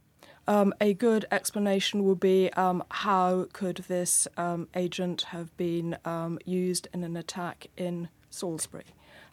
Um, 0.47 0.73
a 0.81 0.93
good 0.93 1.25
explanation 1.31 2.03
would 2.03 2.19
be 2.19 2.49
um, 2.53 2.83
how 2.89 3.47
could 3.53 3.77
this 3.87 4.27
um, 4.37 4.67
agent 4.75 5.23
have 5.29 5.55
been 5.55 5.97
um, 6.03 6.39
used 6.45 6.87
in 6.93 7.03
an 7.03 7.15
attack 7.15 7.67
in 7.77 8.09
Salisbury? 8.29 8.85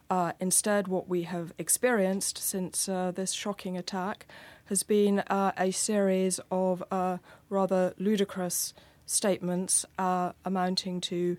Uh, 0.09 0.31
instead, 0.39 0.87
what 0.87 1.07
we 1.07 1.23
have 1.23 1.53
experienced 1.57 2.37
since 2.37 2.89
uh, 2.89 3.11
this 3.11 3.31
shocking 3.31 3.77
attack 3.77 4.25
has 4.65 4.83
been 4.83 5.19
uh, 5.19 5.51
a 5.57 5.71
series 5.71 6.39
of 6.51 6.83
uh, 6.91 7.17
rather 7.49 7.93
ludicrous 7.97 8.73
statements 9.05 9.85
uh, 9.97 10.31
amounting 10.45 11.01
to 11.01 11.37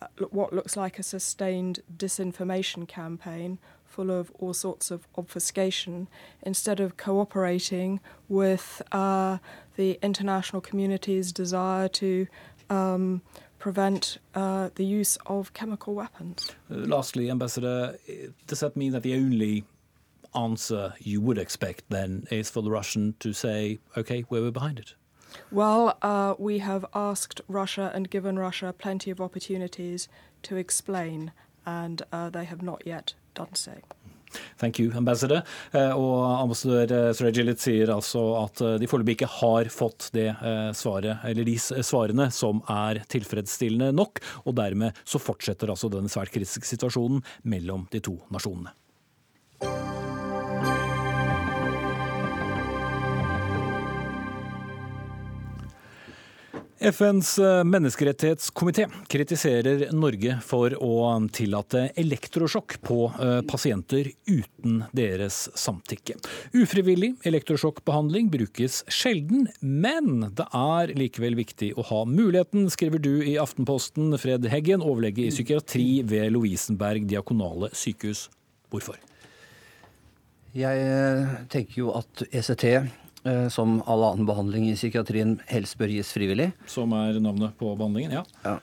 uh, 0.00 0.06
what 0.30 0.52
looks 0.52 0.76
like 0.76 0.98
a 0.98 1.02
sustained 1.02 1.80
disinformation 1.94 2.88
campaign 2.88 3.58
full 3.90 4.10
of 4.10 4.30
all 4.38 4.54
sorts 4.54 4.90
of 4.90 5.06
obfuscation 5.18 6.08
instead 6.42 6.80
of 6.80 6.96
cooperating 6.96 8.00
with 8.28 8.80
the 8.90 9.98
international 10.02 10.60
community's 10.60 11.32
desire 11.32 11.88
to 11.88 12.26
um, 12.70 13.22
prevent 13.58 14.18
uh, 14.34 14.70
the 14.74 14.84
use 14.84 15.18
of 15.26 15.52
chemical 15.52 15.94
weapons. 15.94 16.50
Uh, 16.70 16.76
lastly, 16.76 17.30
Ambassador, 17.30 17.96
does 18.46 18.60
that 18.60 18.76
mean 18.76 18.92
that 18.92 19.02
the 19.02 19.14
only 19.14 19.64
answer 20.34 20.94
you 20.98 21.20
would 21.20 21.38
expect 21.38 21.82
then 21.90 22.26
is 22.30 22.48
for 22.50 22.62
the 22.62 22.70
Russian 22.70 23.14
to 23.20 23.32
say, 23.32 23.78
okay, 23.96 24.24
we're 24.30 24.50
behind 24.50 24.78
it? 24.78 24.94
Well, 25.52 25.96
uh, 26.02 26.34
we 26.38 26.58
have 26.58 26.84
asked 26.94 27.40
Russia 27.48 27.90
and 27.94 28.10
given 28.10 28.38
Russia 28.38 28.74
plenty 28.76 29.10
of 29.10 29.20
opportunities 29.20 30.08
to 30.42 30.56
explain, 30.56 31.32
and 31.66 32.02
uh, 32.12 32.30
they 32.30 32.44
have 32.44 32.62
not 32.62 32.82
yet 32.86 33.14
done 33.34 33.54
so. 33.54 33.72
Thank 34.58 34.78
you, 34.78 34.92
ambassador. 34.94 35.42
Eh, 35.72 35.92
og 35.96 36.42
ambassadør 36.44 36.94
eh, 36.94 37.12
Sregilit 37.16 37.62
sier 37.62 37.90
altså 37.94 38.22
at 38.44 38.62
eh, 38.64 38.76
de 38.80 38.88
foreløpig 38.90 39.18
ikke 39.18 39.30
har 39.40 39.70
fått 39.74 40.10
det 40.14 40.28
svaret, 40.76 41.24
eller 41.26 41.46
de 41.46 41.56
svarene 41.58 42.28
som 42.34 42.62
er 42.70 43.02
tilfredsstillende 43.10 43.90
nok, 43.96 44.22
og 44.44 44.56
dermed 44.58 44.98
så 45.04 45.20
fortsetter 45.22 45.72
altså 45.72 45.90
denne 45.92 46.12
svært 46.12 46.32
kritiske 46.34 46.68
situasjonen 46.68 47.24
mellom 47.50 47.88
de 47.92 48.02
to 48.04 48.18
nasjonene. 48.34 48.74
FNs 56.80 57.38
eh, 57.38 57.64
menneskerettighetskomité 57.64 58.86
kritiserer 59.12 59.82
Norge 59.92 60.38
for 60.40 60.72
å 60.80 61.10
tillate 61.28 61.90
elektrosjokk 62.00 62.78
på 62.86 62.96
eh, 63.20 63.40
pasienter 63.44 64.08
uten 64.24 64.78
deres 64.96 65.42
samtykke. 65.60 66.16
Ufrivillig 66.56 67.10
elektrosjokkbehandling 67.28 68.30
brukes 68.32 68.80
sjelden, 68.88 69.50
men 69.60 70.30
det 70.38 70.46
er 70.56 70.94
likevel 70.96 71.36
viktig 71.42 71.74
å 71.76 71.84
ha 71.90 72.00
muligheten, 72.08 72.70
skriver 72.72 73.04
du 73.04 73.12
i 73.28 73.36
Aftenposten. 73.42 74.16
Fred 74.22 74.48
Heggen, 74.48 74.80
overlege 74.80 75.26
i 75.26 75.34
psykiatri 75.34 76.00
ved 76.08 76.32
Lovisenberg 76.32 77.04
diakonale 77.12 77.68
sykehus. 77.76 78.30
Hvorfor? 78.72 78.96
Jeg 80.56 80.88
eh, 80.88 81.36
tenker 81.52 81.84
jo 81.84 81.92
at 82.00 82.24
ECT 82.32 82.64
som 83.52 83.82
all 83.84 84.04
annen 84.04 84.26
behandling 84.26 84.70
i 84.70 84.76
psykiatrien 84.76 85.34
helst 85.50 85.76
bør 85.78 85.92
gis 85.92 86.12
frivillig. 86.16 86.50
Som 86.70 86.94
er 86.96 87.18
navnet 87.20 87.52
på 87.60 87.68
behandlingen, 87.76 88.14
ja. 88.16 88.24
ja. 88.46 88.56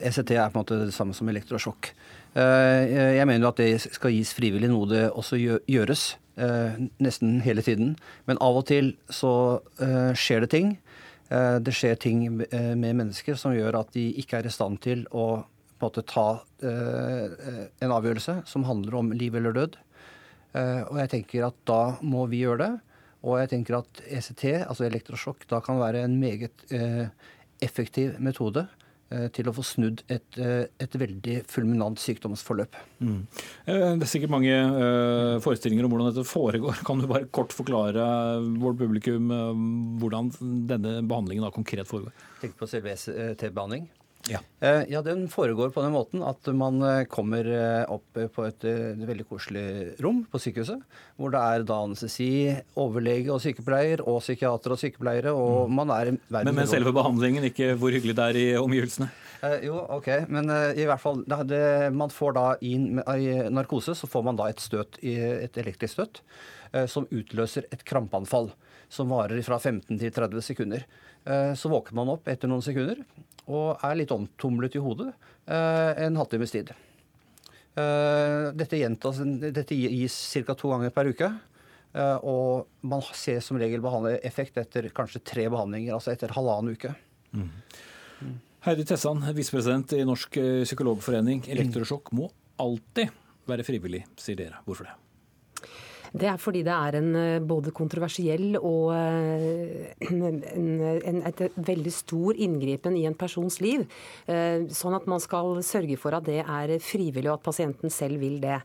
ECT 0.00 0.32
eh, 0.32 0.36
e 0.36 0.40
er 0.40 0.52
på 0.52 0.56
en 0.56 0.62
måte 0.62 0.78
det 0.86 0.94
samme 0.96 1.16
som 1.16 1.28
elektrosjokk. 1.28 1.90
Eh, 2.32 3.16
jeg 3.18 3.26
mener 3.28 3.44
jo 3.44 3.50
at 3.50 3.60
det 3.60 3.82
skal 3.84 4.14
gis 4.14 4.32
frivillig, 4.36 4.70
noe 4.72 4.88
det 4.88 5.06
også 5.10 5.40
gjøres 5.68 6.12
nesten 6.32 7.42
hele 7.44 7.60
tiden. 7.60 7.90
Men 8.24 8.38
av 8.40 8.56
og 8.56 8.64
til 8.70 8.94
så 9.12 9.60
skjer 10.16 10.46
det 10.46 10.48
ting. 10.54 10.70
Det 11.28 11.74
skjer 11.76 11.98
ting 12.00 12.22
med 12.40 12.80
mennesker 12.80 13.36
som 13.36 13.52
gjør 13.52 13.76
at 13.82 13.90
de 13.92 14.06
ikke 14.16 14.38
er 14.38 14.48
i 14.48 14.52
stand 14.54 14.80
til 14.80 15.04
å 15.12 15.44
på 15.44 15.84
en 15.84 15.90
måte 15.90 16.06
ta 16.08 16.40
en 16.64 17.92
avgjørelse 17.92 18.38
som 18.48 18.64
handler 18.64 18.96
om 18.96 19.12
liv 19.12 19.36
eller 19.36 19.52
død. 19.58 19.76
Og 20.56 21.02
jeg 21.02 21.12
tenker 21.12 21.50
at 21.50 21.60
da 21.68 21.82
må 22.00 22.24
vi 22.32 22.40
gjøre 22.46 22.62
det. 22.64 22.72
Og 23.22 23.38
jeg 23.38 23.52
tenker 23.54 23.78
at 23.78 24.02
ECT, 24.10 24.46
altså 24.66 24.86
elektrosjokk, 24.88 25.46
da 25.50 25.62
kan 25.62 25.78
være 25.78 26.02
en 26.06 26.16
meget 26.18 26.64
eh, 26.74 27.04
effektiv 27.62 28.16
metode 28.22 28.64
eh, 29.12 29.28
til 29.34 29.46
å 29.46 29.54
få 29.54 29.62
snudd 29.66 30.02
et, 30.10 30.26
eh, 30.42 30.66
et 30.82 30.96
veldig 30.98 31.36
fulminant 31.50 32.02
sykdomsforløp. 32.02 32.78
Mm. 32.98 33.20
Eh, 33.70 33.86
det 34.00 34.08
er 34.08 34.10
sikkert 34.10 34.34
mange 34.34 34.58
forestillinger 35.44 35.86
om 35.86 35.94
hvordan 35.94 36.10
dette 36.10 36.26
foregår. 36.26 36.82
Kan 36.88 37.02
du 37.02 37.06
bare 37.10 37.30
kort 37.30 37.54
forklare 37.54 38.04
vårt 38.58 38.82
publikum 38.82 39.30
hvordan 40.02 40.34
denne 40.70 40.98
behandlingen 41.06 41.46
da 41.46 41.54
konkret 41.54 41.90
foregår? 41.90 42.14
Tenk 42.42 42.58
på 42.58 42.70
selve 42.70 42.96
ECT-behandling. 42.96 43.86
Ja. 44.30 44.38
Eh, 44.60 44.82
ja. 44.92 45.02
Den 45.02 45.28
foregår 45.28 45.70
på 45.74 45.82
den 45.82 45.94
måten 45.94 46.22
at 46.22 46.46
man 46.54 46.82
eh, 46.86 47.04
kommer 47.10 47.46
eh, 47.48 47.90
opp 47.90 48.18
på 48.34 48.44
et, 48.46 48.64
veldig 49.02 49.26
koselig 49.26 49.64
rom 50.02 50.22
på 50.30 50.40
sykehuset. 50.42 50.82
Hvor 51.18 51.32
det 51.34 51.42
er 51.42 51.66
da 51.66 51.80
anestesi, 51.86 52.30
overlege 52.78 53.32
og 53.34 53.42
sykepleier 53.42 54.04
og 54.06 54.20
psykiater 54.22 54.76
og 54.76 54.80
sykepleiere. 54.80 55.34
og 55.34 55.68
mm. 55.68 55.76
man 55.80 55.94
er 55.96 56.14
Men 56.28 56.54
med 56.54 56.70
selve 56.70 56.94
behandlingen, 56.94 57.50
ikke 57.50 57.74
hvor 57.74 57.94
hyggelig 57.94 58.16
det 58.18 58.28
er 58.30 58.40
i 58.40 58.48
omgivelsene? 58.60 59.10
Eh, 59.42 59.66
jo, 59.66 59.80
ok. 59.98 60.08
Men 60.30 60.50
i 60.78 60.86
hvert 60.86 61.02
fall 61.02 61.24
det, 61.26 61.42
det, 61.50 61.64
Man 61.92 62.12
får 62.14 62.38
da 62.38 62.46
inn 62.62 63.02
i 63.02 63.30
narkose 63.50 63.96
så 63.98 64.06
får 64.06 64.28
man 64.28 64.38
da 64.38 64.48
et 64.52 64.62
støt, 64.62 65.00
et 65.02 65.56
elektrisk 65.58 65.98
støt 65.98 66.22
eh, 66.72 66.86
som 66.86 67.08
utløser 67.10 67.66
et 67.70 67.84
krampeanfall. 67.84 68.52
Som 68.92 69.08
varer 69.08 69.40
fra 69.42 69.56
15 69.58 69.96
til 69.96 70.12
30 70.12 70.44
sekunder. 70.44 70.86
Eh, 71.24 71.52
så 71.58 71.70
våker 71.72 71.96
man 71.96 72.10
opp 72.12 72.28
etter 72.28 72.50
noen 72.50 72.64
sekunder 72.64 73.00
og 73.50 73.82
er 73.82 73.98
litt 73.98 74.14
omtumlet 74.14 74.76
i 74.78 74.82
hodet 74.82 75.10
eh, 75.10 76.04
en 76.06 76.18
halvtimes 76.20 76.54
tid. 76.54 76.72
Eh, 77.74 78.50
dette, 78.54 78.78
gjentas, 78.78 79.22
dette 79.42 79.78
gis 79.78 80.18
ca. 80.46 80.54
to 80.54 80.72
ganger 80.74 80.94
per 80.94 81.10
uke. 81.12 81.32
Og 82.24 82.70
man 82.88 83.02
ser 83.12 83.42
som 83.44 83.58
regel 83.60 83.82
effekt 84.24 84.56
etter 84.56 84.86
kanskje 84.96 85.20
tre 85.28 85.44
behandlinger, 85.52 85.92
altså 85.92 86.14
etter 86.14 86.32
halvannen 86.32 86.72
uke. 86.72 86.94
Mm. 87.36 87.50
Heidi 88.64 88.86
Tessan, 88.88 89.20
visepresident 89.36 89.92
i 89.98 90.00
Norsk 90.08 90.40
psykologforening. 90.64 91.44
Elektrosjokk 91.52 92.08
må 92.16 92.30
alltid 92.56 93.12
være 93.44 93.68
frivillig, 93.68 94.06
sier 94.16 94.40
dere. 94.40 94.64
Hvorfor 94.64 94.88
det? 94.88 94.96
Det 96.12 96.28
er 96.28 96.40
fordi 96.40 96.60
det 96.66 96.72
er 96.72 96.98
en 96.98 97.14
eh, 97.16 97.40
både 97.40 97.72
kontroversiell 97.72 98.58
og 98.58 98.90
eh, 98.92 99.94
en, 100.12 100.42
en, 100.44 101.20
et 101.28 101.42
veldig 101.56 101.92
stor 101.94 102.36
inngripen 102.36 102.98
i 103.00 103.06
en 103.08 103.16
persons 103.16 103.56
liv. 103.64 103.86
Eh, 104.28 104.68
sånn 104.72 104.96
at 104.98 105.08
man 105.08 105.22
skal 105.24 105.62
sørge 105.64 105.96
for 106.00 106.12
at 106.16 106.26
det 106.28 106.42
er 106.42 106.74
frivillig, 106.84 107.30
og 107.30 107.38
at 107.38 107.46
pasienten 107.46 107.92
selv 107.92 108.20
vil 108.22 108.38
det. 108.42 108.58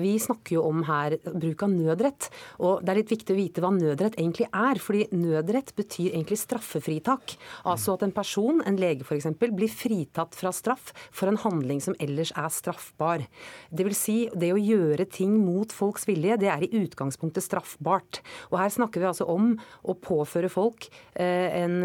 Vi 0.00 0.14
snakker 0.20 0.56
jo 0.56 0.62
om 0.66 0.80
her 0.86 1.16
bruk 1.26 1.62
av 1.64 1.72
nødrett. 1.72 2.28
Og 2.64 2.82
det 2.82 2.92
er 2.92 2.98
litt 3.00 3.12
viktig 3.12 3.34
å 3.34 3.38
vite 3.38 3.62
hva 3.62 3.70
nødrett 3.74 4.16
egentlig 4.16 4.48
er. 4.48 4.80
fordi 4.82 5.06
nødrett 5.12 5.74
betyr 5.76 6.12
egentlig 6.14 6.38
straffefritak. 6.40 7.36
Altså 7.68 7.96
at 7.96 8.04
en 8.06 8.14
person, 8.14 8.62
en 8.64 8.78
lege 8.80 9.04
f.eks., 9.04 9.28
blir 9.38 9.72
fritatt 9.72 10.36
fra 10.38 10.52
straff 10.54 10.92
for 11.10 11.30
en 11.30 11.40
handling 11.40 11.82
som 11.84 11.96
ellers 12.00 12.32
er 12.36 12.50
straffbar. 12.52 13.26
Det 13.70 13.86
vil 13.86 13.96
si, 13.98 14.18
det 14.34 14.52
å 14.54 14.60
gjøre 14.60 15.08
ting 15.12 15.36
mot 15.44 15.72
folks 15.74 16.08
vilje, 16.08 16.38
det 16.40 16.52
er 16.52 16.66
i 16.66 16.72
utgangspunktet 16.84 17.44
straffbart. 17.44 18.20
Og 18.50 18.58
her 18.60 18.72
snakker 18.72 19.02
vi 19.02 19.08
altså 19.10 19.26
om 19.30 19.54
å 19.82 19.94
påføre 19.98 20.50
folk 20.52 20.88
en, 21.18 21.76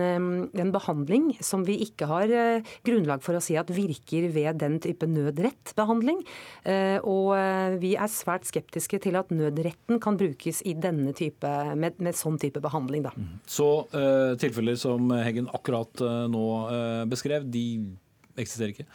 en 0.50 0.74
behandling 0.74 1.32
som 1.44 1.64
vi 1.68 1.80
ikke 1.86 2.08
har 2.10 2.34
grunnlag 2.86 3.24
for 3.26 3.38
å 3.38 3.44
si 3.44 3.58
at 3.60 3.72
virker 3.74 4.30
ved 4.34 4.60
den 4.62 4.80
type 4.84 5.08
nødrettbehandling. 5.10 6.22
Og 7.10 7.32
vi 7.82 7.94
er 7.98 8.12
svært 8.12 8.48
skeptiske 8.50 9.02
til 9.06 9.18
at 9.20 9.34
nødretten 9.34 10.02
kan 10.04 10.20
brukes 10.20 10.62
i 10.68 10.76
denne 10.78 11.16
type, 11.18 11.50
med, 11.80 12.00
med 12.04 12.18
sånn 12.18 12.40
type 12.42 12.62
behandling. 12.64 13.08
Da. 13.08 13.14
Mm. 13.18 13.40
Så 13.50 13.70
tilfeller 14.42 14.78
som 14.80 15.12
Heggen 15.24 15.50
akkurat 15.54 16.04
nå 16.32 16.46
beskrev, 17.12 17.48
de 17.54 17.66
eksisterer 18.40 18.74
ikke? 18.74 18.88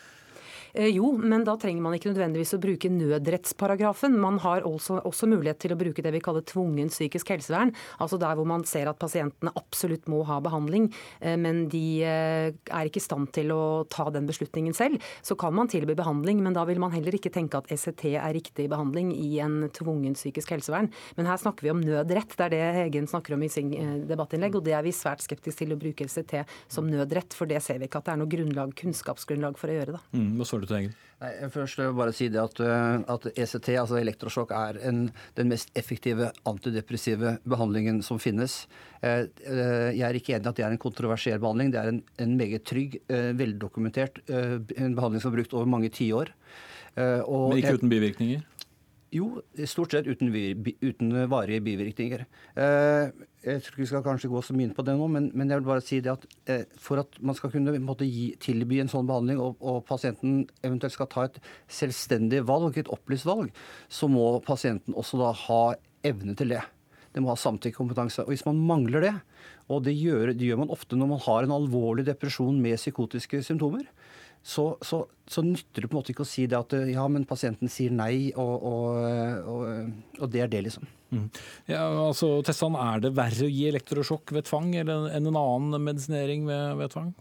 Eh, 0.74 0.90
jo, 0.94 1.12
men 1.18 1.44
da 1.46 1.56
trenger 1.60 1.84
man 1.84 1.96
ikke 1.96 2.10
nødvendigvis 2.12 2.54
å 2.56 2.60
bruke 2.62 2.90
nødrettsparagrafen. 2.92 4.16
Man 4.20 4.40
har 4.42 4.66
også, 4.68 5.00
også, 5.06 5.28
mulighet 5.28 5.60
til 5.62 5.74
å 5.74 5.78
bruke 5.78 6.02
det 6.04 6.12
vi 6.14 6.22
kaller 6.24 6.44
tvungen 6.48 6.90
psykisk 6.92 7.34
helsevern. 7.34 7.74
Altså 8.02 8.18
der 8.20 8.38
hvor 8.38 8.48
man 8.48 8.64
ser 8.68 8.90
at 8.90 9.00
pasientene 9.00 9.52
absolutt 9.58 10.08
må 10.10 10.22
ha 10.28 10.38
behandling, 10.44 10.88
eh, 11.20 11.36
men 11.40 11.66
de 11.72 11.84
eh, 12.06 12.48
er 12.50 12.88
ikke 12.88 13.02
i 13.02 13.04
stand 13.04 13.30
til 13.36 13.52
å 13.54 13.84
ta 13.90 14.08
den 14.14 14.28
beslutningen 14.28 14.76
selv. 14.76 15.02
Så 15.22 15.36
kan 15.38 15.54
man 15.54 15.70
tilby 15.70 15.96
behandling, 15.98 16.42
men 16.44 16.56
da 16.56 16.64
vil 16.68 16.80
man 16.80 16.94
heller 16.94 17.14
ikke 17.18 17.32
tenke 17.34 17.60
at 17.60 17.70
ECT 17.72 18.14
er 18.16 18.34
riktig 18.36 18.68
behandling 18.72 19.12
i 19.16 19.38
en 19.44 19.68
tvungen 19.74 20.16
psykisk 20.16 20.56
helsevern. 20.56 20.90
Men 21.18 21.28
her 21.28 21.40
snakker 21.40 21.66
vi 21.66 21.74
om 21.74 21.84
nødrett. 21.84 22.36
Det 22.38 22.48
er 22.48 22.54
det 22.54 22.64
Hegen 22.78 23.08
snakker 23.10 23.36
om 23.36 23.44
i 23.44 23.52
sin 23.52 23.70
debattinnlegg, 24.08 24.56
og 24.56 24.64
det 24.66 24.74
er 24.76 24.84
vi 24.86 24.94
svært 24.94 25.24
skeptiske 25.24 25.58
til 25.58 25.74
å 25.74 25.80
bruke 25.80 26.06
ECT 26.06 26.44
som 26.70 26.88
nødrett, 26.88 27.36
for 27.36 27.50
det 27.50 27.60
ser 27.64 27.80
vi 27.80 27.88
ikke 27.88 28.00
at 28.02 28.08
det 28.08 28.14
er 28.14 28.20
noe 28.22 28.32
grunnlag, 28.32 28.74
kunnskapsgrunnlag 28.78 29.58
for 29.60 29.72
å 29.72 29.78
gjøre. 29.78 29.98
da. 29.98 30.02
Mm, 30.16 30.30
svarer 30.58 30.66
du 30.66 30.70
til 30.70 30.80
Egil? 30.82 30.96
Nei, 31.18 31.32
først 31.50 31.78
vil 31.78 31.88
jeg 31.88 31.96
bare 31.98 32.14
si 32.14 32.28
det 32.30 32.38
at, 32.38 32.60
eh, 32.62 33.00
at 33.10 33.24
ECT, 33.32 33.72
altså 33.80 33.98
elektrosjokk, 33.98 34.52
er 34.54 34.78
en, 34.86 35.00
den 35.34 35.48
mest 35.50 35.72
effektive 35.78 36.30
antidepressive 36.46 37.38
behandlingen 37.48 38.02
som 38.06 38.20
finnes. 38.22 38.68
Eh, 39.02 39.26
eh, 39.42 39.90
jeg 39.98 40.04
er 40.06 40.18
ikke 40.18 40.36
enig 40.36 40.46
i 40.46 40.52
at 40.52 40.60
det 40.60 40.66
er 40.66 40.76
en 40.76 40.78
kontroversiell 40.78 41.40
behandling. 41.42 41.72
Det 41.74 41.80
er 41.80 41.90
en, 41.90 42.02
en 42.22 42.36
meget 42.38 42.64
trygg, 42.64 43.00
veldokumentert 43.08 44.22
en 44.28 44.94
behandling 44.94 45.22
som 45.22 45.32
er 45.32 45.40
brukt 45.40 45.54
over 45.54 45.66
mange 45.66 45.90
tiår. 45.90 46.30
Men 46.98 47.58
ikke 47.58 47.78
uten 47.78 47.90
bivirkninger? 47.90 48.46
Jo, 49.14 49.38
stort 49.64 49.94
sett 49.94 50.08
uten, 50.10 50.28
uten 50.84 51.12
varige 51.32 51.62
bivirkninger. 51.64 52.26
Jeg 52.58 53.62
tror 53.62 53.72
ikke 53.72 53.80
vi 53.80 53.88
skal 53.88 54.02
kanskje 54.04 54.28
gå 54.28 54.40
så 54.44 54.52
mye 54.56 54.68
inn 54.68 54.74
på 54.76 54.84
det 54.84 54.96
nå, 54.98 55.06
men, 55.08 55.28
men, 55.32 55.48
jeg 55.48 55.60
vil 55.60 55.68
bare 55.68 55.84
si 55.84 56.00
det 56.04 56.10
at 56.12 56.24
eh, 56.50 56.64
for 56.82 57.00
at 57.00 57.16
man 57.24 57.36
skal 57.38 57.52
kunne 57.52 57.72
måtte, 57.80 58.04
gi, 58.04 58.32
tilby 58.42 58.82
en 58.82 58.90
sånn 58.92 59.06
behandling, 59.08 59.38
og, 59.40 59.56
og, 59.62 59.78
pasienten 59.88 60.42
eventuelt 60.66 60.96
skal 60.96 61.08
ta 61.12 61.24
et 61.28 61.38
selvstendig 61.70 62.42
valg, 62.48 62.76
et 62.76 62.90
opplyst 62.92 63.28
valg, 63.28 63.54
så 63.88 64.10
må 64.10 64.26
pasienten 64.44 64.96
også 64.98 65.22
da 65.22 65.30
ha 65.46 65.62
evne 66.10 66.34
til 66.36 66.52
det. 66.56 66.64
Det 67.14 67.22
må 67.24 67.30
ha 67.32 67.38
samtykkekompetanse. 67.40 68.26
Og 68.26 68.34
hvis 68.34 68.44
man 68.46 68.60
mangler 68.68 69.06
det, 69.06 69.14
og 69.72 69.86
det 69.86 69.94
gjør, 69.96 70.34
det 70.36 70.50
gjør 70.50 70.64
man 70.64 70.74
ofte 70.74 70.98
når 70.98 71.12
man 71.14 71.24
har 71.24 71.46
en 71.46 71.56
alvorlig 71.56 72.04
depresjon 72.10 72.58
med 72.60 72.76
psykotiske 72.80 73.40
symptomer, 73.46 73.86
så, 74.42 74.70
så, 74.84 75.02
så, 75.28 75.42
nytter 75.44 75.84
det 75.84 75.90
på 75.90 75.96
en 75.96 76.00
måte 76.00 76.14
ikke 76.14 76.24
å 76.24 76.28
si 76.28 76.46
det 76.48 76.56
at 76.58 76.74
ja, 76.88 77.04
men 77.10 77.26
pasienten 77.28 77.70
sier 77.72 77.92
nei, 77.94 78.30
og, 78.38 78.54
og, 78.70 79.00
og, 79.52 80.22
og 80.22 80.32
det 80.32 80.44
er 80.44 80.52
det, 80.52 80.62
liksom. 80.68 80.88
Mm. 81.08 81.28
Ja, 81.70 81.84
altså, 82.06 82.30
Tessan, 82.44 82.76
Er 82.76 83.00
det 83.00 83.14
verre 83.16 83.46
å 83.46 83.52
gi 83.52 83.64
elektrosjokk 83.70 84.34
ved 84.36 84.48
tvang 84.48 84.74
enn 84.76 84.90
en 85.08 85.30
annen 85.32 85.80
medisinering 85.84 86.44
ved, 86.48 86.76
ved 86.80 86.92
tvang? 86.94 87.14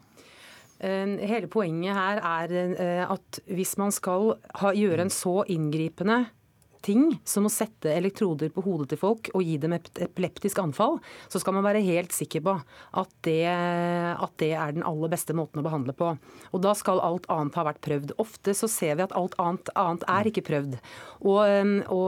Hele 0.78 1.47
poenget 1.49 1.97
her 1.97 2.20
er 2.22 2.51
eh, 2.70 3.03
at 3.09 3.39
hvis 3.49 3.74
man 3.82 3.93
skal 3.95 4.36
ha, 4.61 4.74
gjøre 4.78 5.07
en 5.07 5.13
så 5.13 5.39
inngripende 5.49 6.20
ting 6.86 7.10
som 7.28 7.48
å 7.48 7.52
sette 7.52 7.92
elektroder 7.94 8.52
på 8.54 8.64
hodet 8.66 8.92
til 8.92 9.02
folk 9.02 9.32
og 9.34 9.46
gi 9.46 9.58
dem 9.62 9.76
et 9.78 9.90
epileptisk 10.04 10.60
anfall, 10.62 10.98
så 11.32 11.42
skal 11.42 11.58
man 11.58 11.66
være 11.66 11.84
helt 11.86 12.16
sikker 12.16 12.44
på 12.46 12.56
at 13.02 13.14
det, 13.28 13.44
at 13.48 14.34
det, 14.42 14.54
er 14.58 14.76
den 14.76 14.86
aller 14.88 15.12
beste 15.12 15.36
måten 15.38 15.62
å 15.62 15.66
behandle 15.66 15.96
på. 15.98 16.14
Og 16.52 16.64
da 16.64 16.74
skal 16.78 17.02
alt 17.04 17.28
annet 17.34 17.58
ha 17.58 17.66
vært 17.68 17.84
prøvd. 17.86 18.16
Ofte 18.22 18.56
så 18.58 18.70
ser 18.72 18.98
vi 18.98 19.06
at 19.06 19.16
alt 19.18 19.36
annet, 19.42 19.72
annet 19.78 20.06
er 20.12 20.30
ikke 20.32 20.46
prøvd. 20.48 20.78
Og, 21.28 21.42
og 21.94 22.08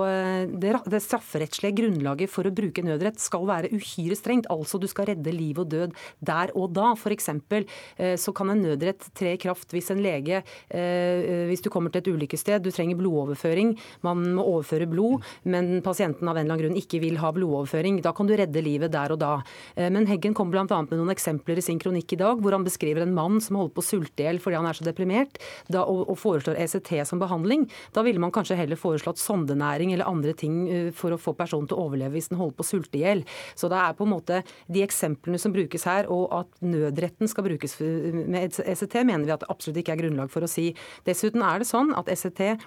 det, 0.62 0.74
det, 0.92 1.02
strafferettslige 1.04 1.80
grunnlaget 1.82 2.32
for 2.32 2.48
å 2.48 2.54
bruke 2.56 2.84
nødrett 2.86 3.20
skal 3.22 3.48
være 3.50 3.72
uhyre 3.74 4.18
strengt. 4.18 4.50
Altså 4.54 4.80
du 4.82 4.88
skal 4.90 5.10
redde 5.12 5.34
liv 5.34 5.60
og 5.62 5.70
død 5.74 5.96
der 6.26 6.54
og 6.58 6.74
da. 6.78 6.94
F.eks. 6.96 7.30
Eh, 7.30 8.16
så 8.20 8.34
kan 8.36 8.54
en 8.54 8.64
nødrett 8.64 9.10
tre 9.18 9.36
i 9.36 9.42
kraft 9.42 9.74
hvis 9.76 9.92
en 9.94 10.04
lege, 10.04 10.44
eh, 10.70 11.46
hvis 11.50 11.64
du 11.66 11.72
kommer 11.74 11.94
til 11.94 12.04
et 12.04 12.12
ulykkessted, 12.14 12.64
du 12.64 12.72
trenger 12.74 13.00
blodoverføring, 13.00 13.76
man 14.06 14.24
må 14.38 14.46
overføre 14.46 14.69
overføre 14.70 14.90
blod, 14.90 15.26
men 15.44 15.82
pasienten 15.82 16.28
av 16.28 16.38
en 16.38 16.46
eller 16.46 16.54
annen 16.54 16.64
grunn 16.64 16.80
ikke 16.80 17.02
vil 17.02 17.18
ha 17.20 17.32
blodoverføring. 17.34 18.02
Da 18.02 18.14
kan 18.14 18.28
du 18.28 18.36
redde 18.38 18.62
livet 18.62 18.92
der 18.94 19.12
og 19.14 19.20
da. 19.20 19.42
Eh, 19.76 19.90
men 19.90 20.08
Heggen 20.08 20.34
kom 20.34 20.52
bl.a. 20.52 20.66
med 20.66 20.96
noen 20.98 21.14
eksempler 21.14 21.58
i 21.58 21.66
sin 21.66 21.80
kronikk 21.80 22.14
i 22.14 22.20
dag, 22.20 22.40
hvor 22.42 22.54
han 22.56 22.66
beskriver 22.66 23.04
en 23.04 23.14
mann 23.14 23.40
som 23.42 23.58
holder 23.60 23.74
på 23.76 23.84
å 23.84 23.90
sulte 23.90 24.24
i 24.24 24.28
hjel 24.28 24.40
fordi 24.40 24.60
han 24.60 24.68
er 24.70 24.78
så 24.78 24.86
deprimert, 24.86 25.40
da, 25.68 25.84
og, 25.84 26.06
og, 26.08 26.18
foreslår 26.20 26.60
ECT 26.60 26.94
som 27.08 27.22
behandling. 27.22 27.68
Da 27.96 28.04
ville 28.06 28.22
man 28.22 28.34
kanskje 28.36 28.58
heller 28.60 28.80
foreslått 28.80 29.22
sondenæring 29.22 29.94
eller 29.94 30.10
andre 30.10 30.36
ting 30.38 30.62
eh, 30.70 30.90
for 30.96 31.16
å 31.16 31.22
få 31.22 31.36
personen 31.38 31.70
til 31.70 31.80
å 31.80 31.88
overleve 31.88 32.18
hvis 32.18 32.32
den 32.32 32.40
holder 32.40 32.58
på 32.60 32.66
å 32.66 32.70
sulte 32.70 33.00
i 33.00 33.06
hjel. 33.06 33.26
Så 33.58 33.72
det 33.72 33.80
er 33.80 33.98
på 33.98 34.08
en 34.08 34.14
måte 34.14 34.44
de 34.68 34.84
eksemplene 34.86 35.40
som 35.42 35.56
brukes 35.56 35.86
her, 35.90 36.10
og 36.12 36.30
at 36.36 36.52
nødretten 36.66 37.30
skal 37.30 37.48
brukes 37.48 37.78
med 37.80 38.60
ECT, 38.60 39.02
mener 39.08 39.26
vi 39.26 39.36
at 39.36 39.44
det 39.44 39.52
absolutt 39.52 39.82
ikke 39.82 39.96
er 39.96 40.04
grunnlag 40.04 40.32
for 40.34 40.46
å 40.46 40.50
si. 40.50 40.72
Dessuten 41.08 41.44
er 41.46 41.62
det 41.62 41.70
sånn 41.70 41.94
at 41.98 42.10
ECT 42.12 42.60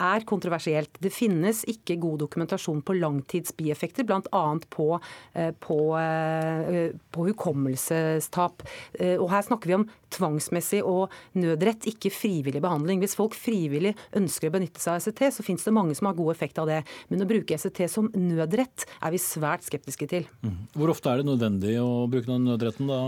er 0.00 0.24
kontroversielt. 0.28 0.98
Det 1.02 1.12
finnes 1.12 1.62
ikke 1.70 1.98
god 2.00 2.22
dokumentasjon 2.24 2.82
på 2.86 2.96
langtidsbieffekter, 2.98 4.06
bl.a. 4.08 4.42
På, 4.70 4.88
eh, 5.34 5.52
på, 5.60 5.78
eh, 5.98 6.90
på 7.12 7.26
hukommelsestap. 7.30 8.64
Eh, 8.94 9.16
og 9.18 9.30
her 9.30 9.46
snakker 9.46 9.70
vi 9.70 9.78
om 9.78 9.88
tvangsmessig 10.10 10.82
og 10.82 11.12
nødrett, 11.38 11.86
ikke 11.90 12.12
frivillig 12.12 12.62
behandling. 12.62 13.02
Hvis 13.04 13.16
folk 13.18 13.36
frivillig 13.38 13.94
ønsker 14.16 14.50
å 14.50 14.56
benytte 14.56 14.82
seg 14.82 14.96
av 14.96 15.04
ECT, 15.04 15.26
så 15.36 15.46
finnes 15.46 15.66
det 15.66 15.76
mange 15.76 15.96
som 15.98 16.10
har 16.10 16.18
god 16.18 16.34
effekt 16.34 16.58
av 16.58 16.70
det. 16.70 16.82
Men 17.10 17.24
å 17.24 17.30
bruke 17.30 17.54
ECT 17.54 17.84
som 17.90 18.10
nødrett 18.16 18.86
er 19.00 19.14
vi 19.14 19.22
svært 19.22 19.68
skeptiske 19.68 20.08
til. 20.10 20.26
Mm. 20.42 20.66
Hvor 20.74 20.94
ofte 20.94 21.12
er 21.12 21.20
det 21.20 21.30
nødvendig 21.30 21.76
å 21.82 22.08
bruke 22.10 22.32
den 22.32 22.48
nødretten 22.48 22.90
da? 22.90 23.02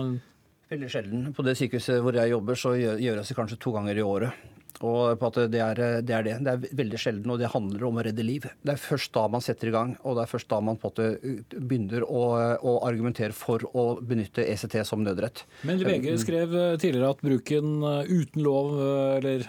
Veldig 0.73 0.89
sjelden. 0.89 1.25
På 1.37 1.45
det 1.45 1.59
sykehuset 1.59 2.01
hvor 2.01 2.17
jeg 2.17 2.33
jobber, 2.33 2.57
så 2.57 2.73
gjøres 2.79 3.29
det 3.29 3.37
kanskje 3.37 3.61
to 3.61 3.75
ganger 3.75 3.99
i 3.99 4.05
året. 4.07 4.49
Og 4.83 5.19
på 5.21 5.29
at 5.29 5.39
det 5.53 5.61
er, 5.63 5.81
det 6.03 6.15
er, 6.15 6.25
det 6.27 6.33
det. 6.43 6.53
er 6.53 6.77
veldig 6.79 6.99
sjelden, 7.01 7.33
og 7.33 7.41
det 7.41 7.51
handler 7.53 7.85
om 7.87 8.01
å 8.01 8.05
redde 8.07 8.25
liv. 8.27 8.47
Det 8.63 8.75
er 8.75 8.81
først 8.81 9.13
da 9.15 9.27
man 9.31 9.45
setter 9.45 9.71
i 9.71 9.75
gang, 9.75 9.95
og 10.03 10.17
det 10.17 10.25
er 10.25 10.31
først 10.33 10.49
da 10.51 10.59
man 10.65 10.79
på 10.81 10.91
at 10.91 11.01
det 11.01 11.61
begynner 11.61 12.07
å, 12.07 12.23
å 12.59 12.75
argumentere 12.87 13.37
for 13.37 13.63
å 13.79 13.85
benytte 14.01 14.45
ECT 14.49 14.81
som 14.89 15.05
nødrett. 15.05 15.45
Men 15.69 15.83
VG 15.83 16.09
mm. 16.09 16.21
skrev 16.23 16.57
eh, 16.59 16.75
tidligere 16.83 17.13
at 17.15 17.23
bruken 17.23 17.87
eh, 17.89 18.13
uten 18.13 18.45
lov, 18.45 18.73
eh, 18.79 19.19
eller 19.21 19.47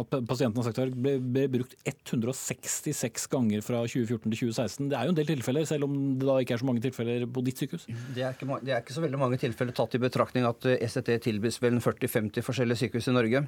at 0.00 0.16
pasienten 0.28 0.62
har 0.62 0.68
sagt 0.68 0.80
her, 0.82 0.92
ble, 0.94 1.16
ble 1.20 1.46
brukt 1.58 1.76
166 1.84 3.28
ganger 3.32 3.64
fra 3.66 3.82
2014 3.84 4.24
til 4.30 4.38
2016. 4.46 4.90
Det 4.92 4.98
er 4.98 5.08
jo 5.08 5.14
en 5.14 5.20
del 5.20 5.30
tilfeller, 5.30 5.68
selv 5.68 5.88
om 5.88 5.96
det 6.20 6.28
da 6.28 6.38
ikke 6.42 6.56
er 6.56 6.62
så 6.62 6.70
mange 6.70 6.84
tilfeller 6.84 7.26
på 7.28 7.44
ditt 7.46 7.62
sykehus? 7.62 7.86
Det 8.16 8.24
er 8.24 8.36
ikke, 8.36 8.60
det 8.64 8.74
er 8.74 8.84
ikke 8.84 8.96
så 8.96 9.04
veldig 9.04 9.20
mange 9.20 9.40
tilfeller 9.42 9.76
tatt 9.76 9.96
i 9.98 10.02
betraktning 10.02 10.48
at 10.48 10.68
ECT 10.76 11.12
tilbys 11.26 11.60
vel 11.62 11.80
40-50 11.82 12.44
forskjellige 12.46 12.84
sykehus 12.84 13.10
i 13.10 13.16
Norge. 13.16 13.44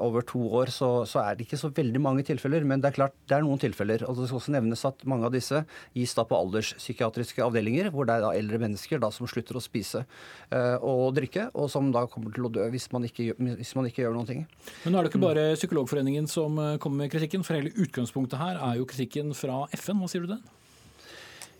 over 0.00 0.09
over 0.10 0.26
to 0.26 0.42
år, 0.60 0.72
så, 0.74 0.90
så, 1.08 1.22
er 1.22 1.38
det 1.38 1.46
ikke 1.46 1.60
så 1.60 1.70
veldig 1.74 2.02
mange 2.02 2.24
tilfeller. 2.26 2.66
Men 2.68 2.82
det 2.82 2.90
er 2.90 2.98
klart, 2.98 3.16
det 3.30 3.38
er 3.38 3.46
noen 3.46 3.60
tilfeller. 3.62 4.04
og 4.08 4.18
Det 4.18 4.28
skal 4.28 4.40
også 4.40 4.54
nevnes 4.56 4.84
at 4.88 5.06
mange 5.08 5.28
av 5.28 5.34
disse 5.34 5.62
gis 5.96 6.14
da 6.18 6.26
på 6.28 6.38
alderspsykiatriske 6.38 7.44
avdelinger, 7.46 7.90
hvor 7.94 8.08
det 8.08 8.18
er 8.18 8.26
da 8.26 8.34
eldre 8.36 8.60
mennesker 8.62 9.02
da 9.02 9.12
som 9.14 9.28
slutter 9.30 9.58
å 9.58 9.64
spise 9.64 10.04
uh, 10.04 10.76
og 10.76 11.14
drikke, 11.18 11.48
og 11.54 11.70
som 11.72 11.90
da 11.94 12.04
kommer 12.10 12.34
til 12.36 12.48
å 12.48 12.52
dø 12.52 12.68
hvis 12.72 12.90
man 12.94 13.06
ikke, 13.08 13.32
hvis 13.38 13.74
man 13.78 13.88
ikke 13.88 14.04
gjør 14.04 14.16
noen 14.18 14.30
ting. 14.30 14.46
Men 14.84 14.94
nå 14.94 15.00
er 15.00 15.06
det 15.06 15.14
ikke 15.14 15.24
bare 15.24 15.48
Psykologforeningen 15.60 16.28
som 16.30 16.56
eh, 16.60 16.76
kommer 16.80 17.04
med 17.04 17.12
kritikken, 17.12 17.42
for 17.46 17.58
hele 17.58 17.72
utgangspunktet 17.74 18.40
her 18.40 18.60
er 18.60 18.78
jo 18.78 18.86
kritikken 18.88 19.34
fra 19.36 19.64
FN. 19.74 20.00
Hva 20.00 20.08
sier 20.10 20.24
du 20.24 20.30
til 20.30 20.38
den? 20.38 20.59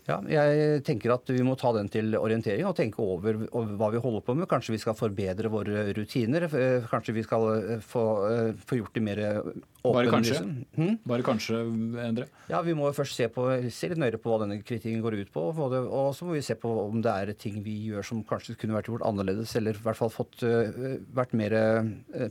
Ja, 0.09 0.17
jeg 0.25 0.81
tenker 0.87 1.13
at 1.13 1.29
Vi 1.29 1.43
må 1.45 1.53
ta 1.59 1.69
den 1.75 1.89
til 1.91 2.15
orientering 2.17 2.65
og 2.65 2.73
tenke 2.77 3.03
over, 3.03 3.37
hva 3.51 3.89
vi 3.93 4.01
holder 4.01 4.23
på 4.25 4.33
med. 4.37 4.47
Kanskje 4.49 4.73
vi 4.73 4.79
skal 4.81 4.97
forbedre 4.97 5.51
våre 5.53 5.83
rutiner. 5.95 6.47
Eh, 6.49 6.87
kanskje 6.89 7.15
vi 7.19 7.23
skal 7.25 7.45
eh, 7.53 7.83
få, 7.85 8.05
eh, 8.31 8.63
få 8.65 8.79
gjort 8.79 8.97
det 8.97 9.03
mer 9.05 9.21
åpent. 9.21 9.61
Bare 9.85 10.09
kanskje? 10.09 10.41
Hmm? 10.77 10.97
Bare 11.07 11.25
kanskje, 11.25 11.61
Endre? 12.07 12.27
Ja, 12.49 12.63
Vi 12.65 12.75
må 12.77 12.89
først 12.97 13.17
se, 13.17 13.29
på, 13.33 13.45
se 13.69 13.91
litt 13.91 14.01
nøyere 14.01 14.21
på 14.21 14.33
hva 14.33 14.41
denne 14.43 14.59
kritikken 14.65 15.05
går 15.05 15.19
ut 15.21 15.33
på. 15.33 15.45
Og 15.61 16.11
så 16.17 16.25
må 16.25 16.35
vi 16.37 16.43
se 16.45 16.57
på 16.57 16.73
om 16.87 17.01
det 17.05 17.13
er 17.13 17.33
ting 17.37 17.61
vi 17.65 17.77
gjør 17.91 18.11
som 18.11 18.25
kanskje 18.25 18.57
kunne 18.57 18.79
vært 18.79 18.89
gjort 18.89 19.05
annerledes. 19.05 19.53
Eller 19.59 19.77
i 19.77 19.85
hvert 19.85 20.01
fall 20.01 20.13
fått, 20.13 20.41
vært 20.41 21.37
mer 21.37 21.57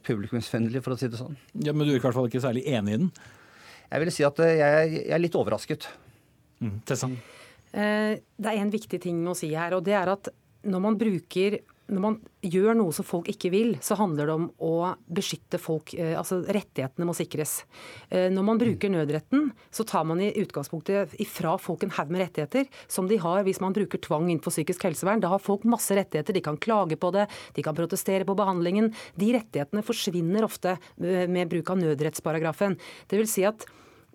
publikumsvennlig, 0.07 0.83
for 0.83 0.97
å 0.97 1.01
si 1.01 1.11
det 1.11 1.23
sånn. 1.23 1.39
Ja, 1.62 1.73
Men 1.73 1.87
du 1.87 1.95
er 1.95 2.03
i 2.03 2.03
hvert 2.03 2.18
fall 2.18 2.31
ikke 2.31 2.43
særlig 2.43 2.66
enig 2.66 2.97
i 2.97 3.03
den? 3.05 3.12
Jeg 3.91 4.05
vil 4.05 4.14
si 4.14 4.27
at 4.27 4.39
jeg, 4.43 4.59
jeg 4.59 5.11
er 5.14 5.23
litt 5.23 5.39
overrasket. 5.39 5.87
Mm. 6.61 6.81
Tessa? 6.87 7.09
Eh, 7.73 8.18
det 8.21 8.53
er 8.53 8.62
en 8.62 8.73
viktig 8.73 9.01
ting 9.03 9.23
å 9.29 9.37
si 9.39 9.53
her, 9.55 9.77
og 9.77 9.85
det 9.87 9.97
er 9.99 10.11
at 10.12 10.33
når 10.66 10.83
man 10.85 10.99
bruker 11.01 11.61
når 11.91 12.03
man 12.03 12.16
gjør 12.47 12.77
noe 12.79 12.95
som 12.95 13.07
folk 13.07 13.29
ikke 13.31 13.51
vil, 13.53 13.73
så 13.83 13.97
handler 13.99 14.29
det 14.29 14.35
om 14.37 14.47
å 14.62 14.75
beskytte 15.11 15.59
folk. 15.61 15.93
Eh, 15.99 16.12
altså 16.18 16.41
rettighetene 16.47 17.07
må 17.09 17.14
sikres. 17.16 17.64
Eh, 18.09 18.29
når 18.33 18.47
man 18.47 18.61
bruker 18.61 18.93
nødretten, 18.93 19.51
så 19.75 19.87
tar 19.89 20.07
man 20.09 20.23
i 20.23 20.31
utgangspunktet 20.41 21.16
ifra 21.23 21.57
folk 21.61 21.85
en 21.85 21.95
haug 21.97 22.12
med 22.14 22.25
rettigheter 22.25 22.68
som 22.91 23.11
de 23.11 23.18
har 23.21 23.43
hvis 23.47 23.61
man 23.62 23.75
bruker 23.77 24.03
tvang 24.03 24.29
innenfor 24.29 24.55
psykisk 24.55 24.87
helsevern. 24.87 25.23
Da 25.23 25.33
har 25.33 25.43
folk 25.43 25.66
masse 25.68 25.97
rettigheter. 25.97 26.37
De 26.37 26.45
kan 26.45 26.61
klage 26.61 26.99
på 27.01 27.12
det, 27.16 27.27
de 27.57 27.66
kan 27.66 27.77
protestere 27.77 28.29
på 28.29 28.39
behandlingen. 28.39 28.93
De 29.18 29.33
rettighetene 29.35 29.85
forsvinner 29.87 30.47
ofte 30.47 30.79
med 31.01 31.51
bruk 31.51 31.75
av 31.75 31.83
nødrettsparagrafen. 31.83 32.79
Det 33.11 33.18
vil 33.18 33.31
si 33.31 33.47
at 33.49 33.66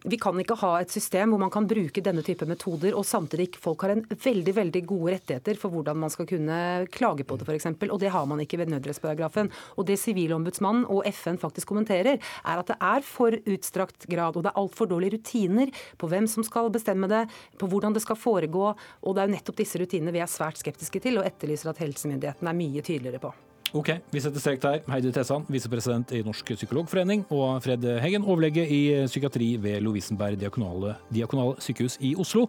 vi 0.05 0.17
kan 0.21 0.37
ikke 0.41 0.57
ha 0.61 0.71
et 0.81 0.93
system 0.93 1.33
hvor 1.33 1.41
man 1.41 1.51
kan 1.53 1.67
bruke 1.69 2.03
denne 2.03 2.23
type 2.25 2.45
metoder, 2.47 2.93
og 2.97 3.05
samtidig 3.07 3.49
folk 3.61 3.85
har 3.85 3.95
en 3.95 4.03
veldig 4.09 4.53
veldig 4.59 4.81
gode 4.87 5.15
rettigheter 5.15 5.57
for 5.59 5.73
hvordan 5.73 5.99
man 6.03 6.13
skal 6.13 6.27
kunne 6.29 6.57
klage 6.93 7.25
på 7.25 7.37
det, 7.39 7.47
f.eks. 7.47 7.69
Og 7.89 7.97
det 8.01 8.11
har 8.13 8.27
man 8.29 8.43
ikke 8.43 8.59
ved 8.61 8.71
nødrettsparagrafen. 8.73 9.49
Og 9.75 9.87
det 9.89 9.97
Sivilombudsmannen 10.01 10.85
og 10.91 11.07
FN 11.09 11.39
faktisk 11.41 11.71
kommenterer, 11.73 12.21
er 12.21 12.61
at 12.61 12.69
det 12.69 12.77
er 12.77 13.05
for 13.05 13.33
utstrakt 13.55 14.07
grad, 14.11 14.37
og 14.37 14.45
det 14.45 14.53
er 14.53 14.61
altfor 14.61 14.89
dårlige 14.91 15.17
rutiner 15.17 15.73
på 15.97 16.09
hvem 16.11 16.29
som 16.29 16.45
skal 16.45 16.69
bestemme 16.73 17.09
det, 17.11 17.25
på 17.59 17.69
hvordan 17.71 17.95
det 17.95 18.05
skal 18.05 18.19
foregå. 18.19 18.71
Og 19.01 19.15
det 19.15 19.23
er 19.23 19.29
jo 19.29 19.37
nettopp 19.37 19.63
disse 19.63 19.81
rutinene 19.81 20.13
vi 20.15 20.23
er 20.23 20.31
svært 20.31 20.61
skeptiske 20.61 21.01
til, 21.01 21.19
og 21.19 21.27
etterlyser 21.27 21.73
at 21.73 21.81
helsemyndighetene 21.81 22.53
er 22.53 22.63
mye 22.63 22.85
tydeligere 22.85 23.23
på. 23.25 23.33
Ok, 23.73 23.89
vi 24.11 24.21
setter 24.21 24.39
strek 24.39 24.61
der. 24.63 24.83
Heidi 24.87 25.11
Tessan, 25.11 25.45
visepresident 25.51 26.11
i 26.15 26.21
Norsk 26.23 26.53
psykologforening, 26.53 27.25
og 27.33 27.63
Fred 27.65 27.83
Heggen, 28.03 28.23
overlege 28.23 28.63
i 28.69 28.81
psykiatri 29.09 29.55
ved 29.61 29.81
Lovisenberg 29.83 30.39
diakonale, 30.39 30.95
diakonale 31.13 31.57
sykehus 31.59 31.97
i 31.99 32.13
Oslo. 32.19 32.45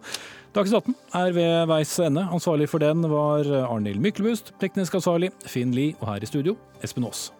Dagsnytt 0.55 0.93
18 0.93 0.95
er 1.23 1.33
ved 1.35 1.67
veis 1.73 1.97
ende. 1.99 2.27
Ansvarlig 2.31 2.69
for 2.69 2.83
den 2.83 3.03
var 3.11 3.49
Arnhild 3.65 3.99
Myklebust, 4.03 4.53
teknisk 4.61 5.01
ansvarlig 5.01 5.33
Finn 5.45 5.73
Lie, 5.75 5.97
og 5.99 6.13
her 6.13 6.23
i 6.23 6.29
studio 6.29 6.55
Espen 6.83 7.09
Aas. 7.09 7.31